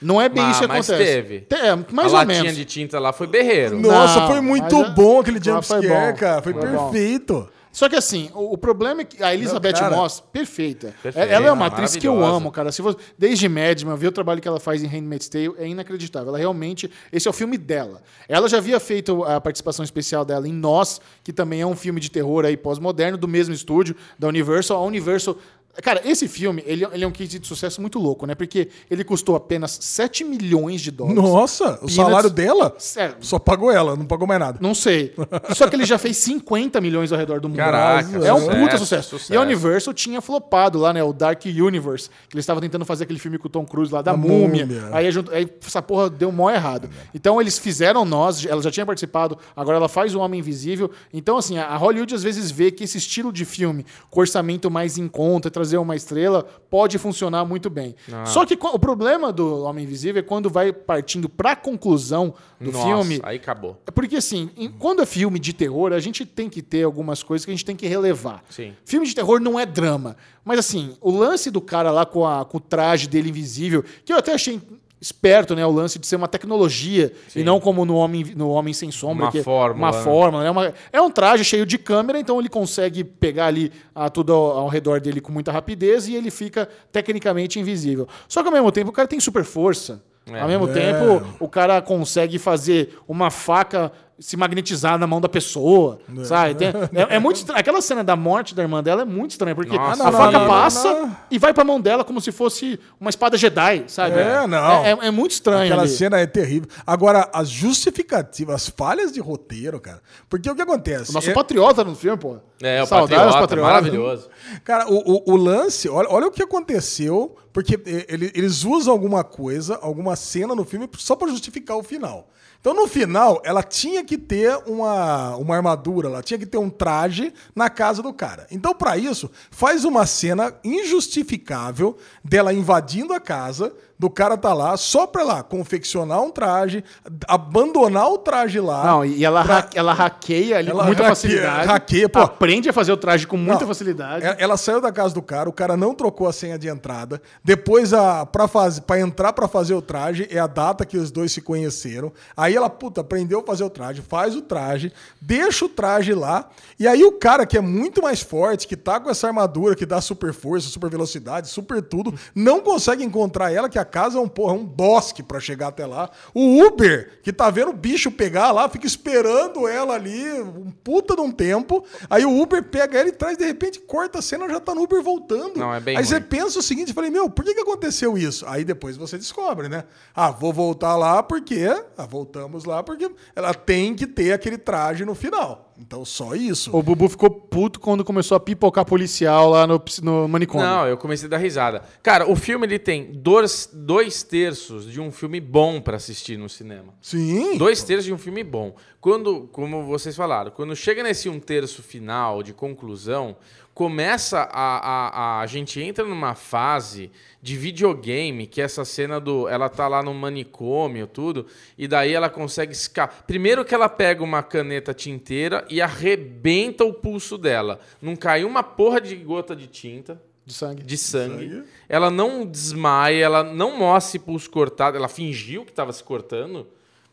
[0.00, 1.10] Não é bem Ah, isso que mas acontece.
[1.12, 1.40] teve.
[1.40, 2.56] Te- É, mais a ou latinha menos.
[2.56, 3.78] de tinta lá foi berreiro.
[3.80, 6.14] Nossa, Não, foi muito mas é- bom aquele foi jumpscare, bom.
[6.18, 6.42] cara.
[6.42, 6.90] Foi, Foi bom.
[6.90, 7.48] perfeito.
[7.72, 9.94] Só que assim, o, o problema é que a Elizabeth cara.
[9.94, 10.94] Moss, perfeita.
[11.02, 12.72] Perfeita, ela é uma atriz que eu amo, cara.
[12.72, 16.28] Se você, desde Madman, ver o trabalho que ela faz em Handmaid's Tale é inacreditável.
[16.30, 18.00] Ela realmente, esse é o filme dela.
[18.26, 22.00] Ela já havia feito a participação especial dela em Nós, que também é um filme
[22.00, 24.78] de terror aí pós-moderno do mesmo estúdio da Universal.
[24.82, 25.36] A Universal
[25.82, 28.34] Cara, esse filme, ele, ele é um case de sucesso muito louco, né?
[28.34, 31.16] Porque ele custou apenas 7 milhões de dólares.
[31.22, 34.58] Nossa, o Peanuts- salário dela É, só pagou ela, não pagou mais nada.
[34.60, 35.14] Não sei.
[35.54, 37.58] Só que ele já fez 50 milhões ao redor do mundo.
[37.58, 39.08] Caraca, é um sucesso, puta sucesso.
[39.10, 39.32] sucesso.
[39.32, 41.02] E a Universal tinha flopado lá, né?
[41.02, 42.08] O Dark Universe.
[42.28, 44.66] Que eles estavam tentando fazer aquele filme com o Tom Cruise lá da A múmia.
[44.66, 44.88] Múmia.
[44.92, 46.88] Aí, aí essa porra deu mó errado.
[47.14, 50.90] Então eles fizeram nós, ela já tinha participado, agora ela faz o Homem Invisível.
[51.12, 54.98] Então, assim, a Hollywood às vezes vê que esse estilo de filme, com orçamento mais
[54.98, 57.94] em conta, trazer uma estrela, pode funcionar muito bem.
[58.12, 58.24] Ah.
[58.24, 62.86] Só que o problema do Homem Invisível é quando vai partindo pra conclusão do Nossa,
[62.86, 63.20] filme.
[63.24, 63.76] aí acabou.
[63.86, 67.22] É Porque, assim, em- quando é filme de terror, a gente tem que ter algumas
[67.22, 68.42] coisas que a gente tem que relevar.
[68.48, 68.72] Sim.
[68.84, 70.16] Filme de terror não é drama.
[70.44, 74.12] Mas, assim, o lance do cara lá com, a- com o traje dele invisível, que
[74.12, 74.60] eu até achei
[75.00, 75.64] esperto, né?
[75.66, 77.40] O lance de ser uma tecnologia Sim.
[77.40, 79.26] e não como no Homem, no homem Sem Sombra.
[79.30, 80.04] Uma é fórmula, Uma né?
[80.04, 80.50] fórmula, né?
[80.50, 84.58] Uma- é um traje cheio de câmera, então ele consegue pegar ali ah, tudo ao,
[84.60, 88.08] ao redor dele com muita rapidez e ele fica tecnicamente invisível.
[88.26, 90.02] Só que, ao mesmo tempo, o cara tem super força.
[90.28, 90.40] É.
[90.40, 90.72] Ao mesmo É.
[90.72, 96.54] tempo, o cara consegue fazer uma faca se magnetizar na mão da pessoa, sabe?
[96.54, 97.60] Tem- é, é muito estranho.
[97.60, 100.38] Aquela cena da morte da irmã dela é muito estranha, porque Nossa, a não, faca
[100.38, 101.16] não, passa não.
[101.30, 104.18] e vai pra mão dela como se fosse uma espada Jedi, sabe?
[104.18, 104.84] É, não.
[104.84, 105.64] É, é- é muito estranho.
[105.66, 105.90] Aquela ali.
[105.90, 106.68] cena é terrível.
[106.86, 110.00] Agora, as justificativas, as falhas de roteiro, cara.
[110.28, 111.10] Porque o que acontece?
[111.10, 112.38] O nosso É- patriota no filme, pô.
[112.62, 113.72] É, o Saudades, Patriota, patriotas.
[113.74, 114.28] maravilhoso.
[114.64, 117.78] Cara, o, o- o lance, olha, olha o que aconteceu, porque
[118.08, 122.28] ele- eles usam alguma coisa, alguma cena no filme só pra justificar o final.
[122.66, 126.68] Então, no final, ela tinha que ter uma, uma armadura, ela tinha que ter um
[126.68, 128.44] traje na casa do cara.
[128.50, 134.76] Então, pra isso, faz uma cena injustificável dela invadindo a casa, do cara tá lá,
[134.76, 136.84] só pra lá confeccionar um traje,
[137.26, 138.84] abandonar o traje lá.
[138.84, 141.66] Não, e ela, ha- ela hackeia ali Ela com muita hackeia- facilidade.
[141.68, 142.18] hackeia, pô.
[142.20, 144.24] Aprende a fazer o traje com muita Não, facilidade.
[144.24, 147.20] é- Ela saiu da casa do cara, o cara não trocou a senha de entrada.
[147.42, 151.10] Depois, a, pra, faz, pra entrar pra fazer o traje, é a data que os
[151.10, 152.12] dois se conheceram.
[152.36, 156.48] Aí ela, puta, aprendeu a fazer o traje, faz o traje, deixa o traje lá.
[156.78, 159.86] E aí o cara que é muito mais forte, que tá com essa armadura, que
[159.86, 164.20] dá super força, super velocidade, super tudo, não consegue encontrar ela, que a casa é
[164.20, 166.10] um, porra, é um bosque pra chegar até lá.
[166.34, 171.16] O Uber, que tá vendo o bicho pegar lá, fica esperando ela ali, um puta
[171.16, 171.84] de um tempo.
[172.10, 174.82] Aí o Uber pega ela e traz, de repente, corta a cena, já tá no
[174.82, 175.56] Uber voltando.
[175.56, 176.26] Não, é bem Aí você ruim.
[176.28, 178.44] pensa o seguinte, eu falei, meu, por que, que aconteceu isso?
[178.46, 179.84] Aí depois você descobre, né?
[180.14, 181.66] Ah, vou voltar lá porque...
[181.96, 185.72] Ah, voltamos lá porque ela tem que ter aquele traje no final.
[185.78, 186.74] Então, só isso.
[186.74, 190.66] O Bubu ficou puto quando começou a pipocar policial lá no, no manicômio.
[190.66, 191.82] Não, eu comecei a dar risada.
[192.02, 196.48] Cara, o filme ele tem dois, dois terços de um filme bom pra assistir no
[196.48, 196.94] cinema.
[197.02, 197.58] Sim.
[197.58, 198.74] Dois terços de um filme bom.
[199.00, 203.36] Quando, como vocês falaram, quando chega nesse um terço final de conclusão,
[203.74, 207.10] começa a, a, a, a gente entra numa fase
[207.42, 209.46] de videogame, que é essa cena do.
[209.46, 211.46] Ela tá lá no manicômio, tudo,
[211.76, 213.24] e daí ela consegue escapar.
[213.26, 217.78] Primeiro que ela pega uma caneta tinteira e arrebenta o pulso dela.
[218.00, 220.82] Não caiu uma porra de gota de tinta De sangue.
[220.84, 221.64] de sangue.
[221.88, 226.68] Ela não desmaia, ela não mostra pulso cortado, ela fingiu que estava se cortando.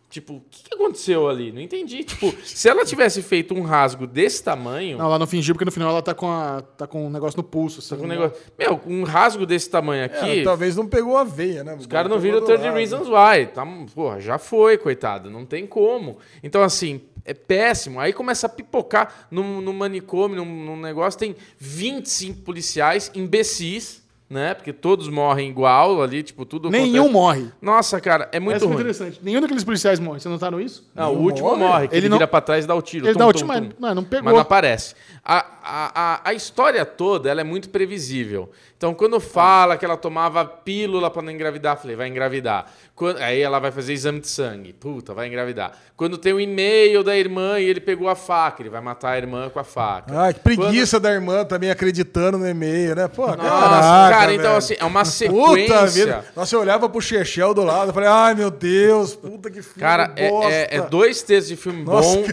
[0.08, 1.52] Tipo, o que, que aconteceu ali?
[1.52, 2.04] Não entendi.
[2.04, 5.72] Tipo, se ela tivesse feito um rasgo desse tamanho, Não, ela não fingiu, porque no
[5.72, 7.78] final ela tá com, a, tá com um negócio no pulso.
[7.78, 8.16] tá assim, com um né?
[8.20, 8.40] negócio.
[8.56, 10.42] Meu, um rasgo desse tamanho aqui.
[10.42, 11.74] É, talvez não pegou a veia, né?
[11.74, 13.48] Os caras não viram 30 Reasons Why.
[13.52, 13.66] Tá,
[13.96, 15.32] porra, já foi, coitado.
[15.32, 16.20] Não tem como.
[16.44, 18.00] Então, assim, é péssimo.
[18.00, 21.20] Aí começa a pipocar no, no manicômio, num, num negócio.
[21.20, 24.03] Tem 25 policiais imbecis,
[24.34, 24.54] né?
[24.54, 27.46] Porque todos morrem igual ali, tipo, tudo Nenhum acontece- morre.
[27.62, 28.82] Nossa, cara, é muito Essa foi ruim.
[28.82, 29.20] interessante.
[29.24, 30.20] Nenhum daqueles policiais morre.
[30.20, 30.90] Vocês notaram isso?
[30.96, 31.60] Não, o último morre?
[31.64, 33.06] morre, que ele, Ele não- vira pra trás e dá o tiro.
[33.06, 34.26] Ele Tum, dá o tiro, mas- não pegou.
[34.26, 34.96] Mas não aparece.
[35.24, 38.50] A, a, a, a história toda ela é muito previsível.
[38.78, 42.66] Então, quando fala que ela tomava pílula pra não engravidar, falei, vai engravidar.
[42.96, 44.74] Quando- aí ela vai fazer exame de sangue.
[44.74, 45.72] Puta, vai engravidar.
[45.96, 49.18] Quando tem o e-mail da irmã e ele pegou a faca, ele vai matar a
[49.18, 50.12] irmã com a faca.
[50.28, 53.08] Ah, que preguiça da irmã também acreditando no e-mail, né?
[53.08, 54.58] Pô, Nossa, caraca, cara, então velho.
[54.58, 55.88] assim, é uma Puta sequência.
[55.88, 56.26] vida.
[56.36, 59.80] Nossa, eu olhava pro Chechel do lado e falei, ai meu Deus, puta que filho
[59.80, 62.26] Cara, é, é- é dois terços de filme Nossa, bom,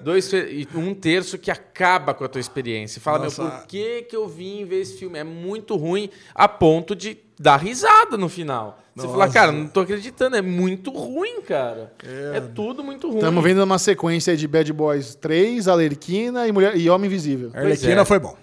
[0.00, 3.00] dois e um terço que acaba com a tua experiência.
[3.00, 3.42] Fala, Nossa.
[3.42, 5.18] meu, por que, que eu vim ver esse filme?
[5.18, 8.78] É muito ruim a ponto de dar risada no final.
[8.96, 11.92] Você fala, cara, não tô acreditando, é muito ruim, cara.
[12.32, 13.16] É, tudo muito ruim.
[13.16, 17.50] Estamos vendo uma sequência de Bad Boys 3, Alerquina e, Mulher, e Homem Invisível.
[17.52, 18.04] Arlequina é.
[18.04, 18.36] foi bom.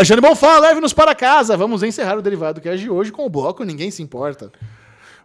[0.00, 1.58] Alexandre Bonfá, leve-nos para casa.
[1.58, 4.50] Vamos encerrar o Derivado Cast de hoje com o bloco Ninguém Se Importa.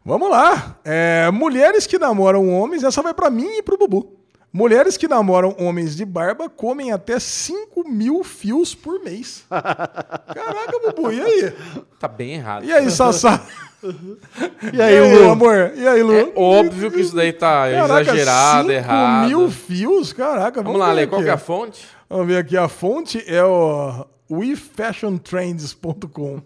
[0.03, 0.77] Vamos lá.
[0.83, 4.17] É, mulheres que namoram homens, essa vai pra mim e pro Bubu.
[4.51, 9.45] Mulheres que namoram homens de barba comem até 5 mil fios por mês.
[9.49, 11.53] Caraca, Bubu, e aí?
[11.97, 12.65] Tá bem errado.
[12.65, 13.45] E aí, Sassá?
[14.73, 15.31] E aí, Lu?
[15.31, 15.71] amor?
[15.73, 16.13] E aí, Lu?
[16.13, 19.27] É óbvio que isso daí tá exagerado, 5 errado.
[19.29, 20.11] mil fios?
[20.11, 21.87] Caraca, vamos, Vamos lá, Lê, qual que é a fonte?
[22.09, 26.41] Vamos ver aqui, a fonte é o wefashiontrends.com.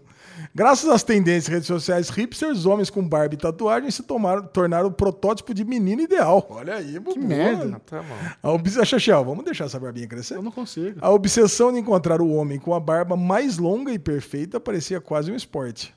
[0.54, 4.92] Graças às tendências redes sociais hipsters, homens com barba e tatuagem se tomaram, tornaram o
[4.92, 6.46] protótipo de menino ideal.
[6.50, 7.12] Olha aí, Bubu.
[7.12, 7.80] Que merda.
[7.80, 8.16] Tá bom.
[8.42, 8.74] A obs...
[8.84, 10.36] Xaxel, vamos deixar essa barbinha crescer?
[10.36, 10.98] Eu não consigo.
[11.00, 15.30] A obsessão de encontrar o homem com a barba mais longa e perfeita parecia quase
[15.30, 15.94] um esporte.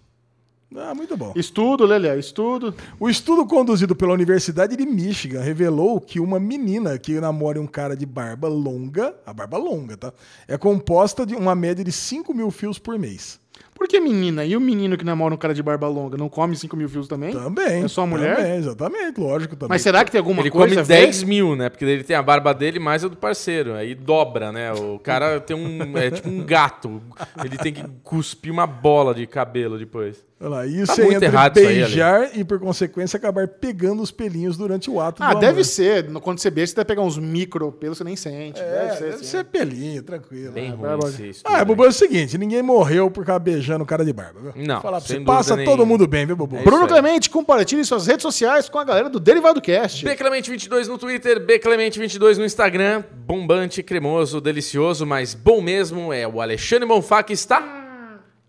[0.75, 1.33] Ah, muito bom.
[1.35, 2.73] Estudo, Lelé, estudo.
[2.99, 7.95] O estudo conduzido pela Universidade de Michigan revelou que uma menina que namora um cara
[7.95, 10.13] de barba longa, a barba longa, tá?
[10.47, 13.39] É composta de uma média de 5 mil fios por mês.
[13.75, 14.45] Por que menina?
[14.45, 17.07] E o menino que namora um cara de barba longa não come 5 mil fios
[17.07, 17.33] também?
[17.33, 17.83] Também.
[17.83, 18.37] É só mulher?
[18.37, 19.69] Também, exatamente, lógico também.
[19.69, 21.05] Mas será que tem alguma Ele coisa come a ver?
[21.05, 21.69] 10 mil, né?
[21.69, 23.73] Porque ele tem a barba dele mais a do parceiro.
[23.73, 24.71] Aí dobra, né?
[24.73, 25.97] O cara tem um.
[25.97, 27.01] É tipo um gato.
[27.43, 30.23] Ele tem que cuspir uma bola de cabelo depois.
[30.45, 34.03] Olha lá, isso Tá é entre errado isso aí, beijar e, por consequência, acabar pegando
[34.03, 35.63] os pelinhos durante o ato Ah, do deve amor.
[35.63, 36.09] ser.
[36.09, 38.59] No- Quando você beija, você deve pegar uns micro pelos, você nem sente.
[38.59, 39.23] É, deve ser, deve sim.
[39.23, 40.51] ser pelinho, tranquilo.
[40.51, 41.65] Bem Ah, ruim esse estudo Ah, aí.
[41.65, 44.51] Bubu, é o seguinte, ninguém morreu por ficar beijando o cara de barba.
[44.53, 44.65] Viu?
[44.67, 45.77] Não, Falar pra sem você, passa nenhuma.
[45.77, 46.57] todo mundo bem, viu, Bubu?
[46.57, 46.87] É Bruno.
[46.87, 50.05] Clemente, compartilhe suas redes sociais com a galera do Derivado Cast.
[50.05, 53.03] Bclemente22 no Twitter, Bclemente22 no Instagram.
[53.25, 57.79] Bombante, cremoso, delicioso, mas bom mesmo é o Alexandre Bonfá que está.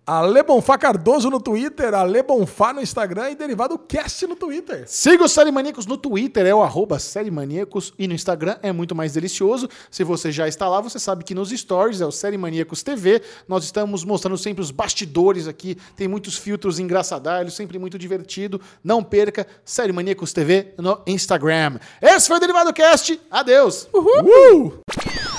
[0.07, 4.85] Ale Bonfá Cardoso no Twitter, Ale Bonfá no Instagram e Derivado Cast no Twitter.
[4.87, 8.71] Siga o Série Maníacos no Twitter, é o arroba Série Maníacos, e no Instagram é
[8.71, 9.67] muito mais delicioso.
[9.91, 13.23] Se você já está lá, você sabe que nos stories é o Série Maníacos TV.
[13.49, 18.61] Nós estamos mostrando sempre os bastidores aqui, tem muitos filtros engraçadalhos, sempre muito divertido.
[18.83, 21.79] Não perca, Série Maníacos TV no Instagram.
[22.03, 23.89] Esse foi o Derivado Cast, adeus!
[23.95, 25.34] Uh!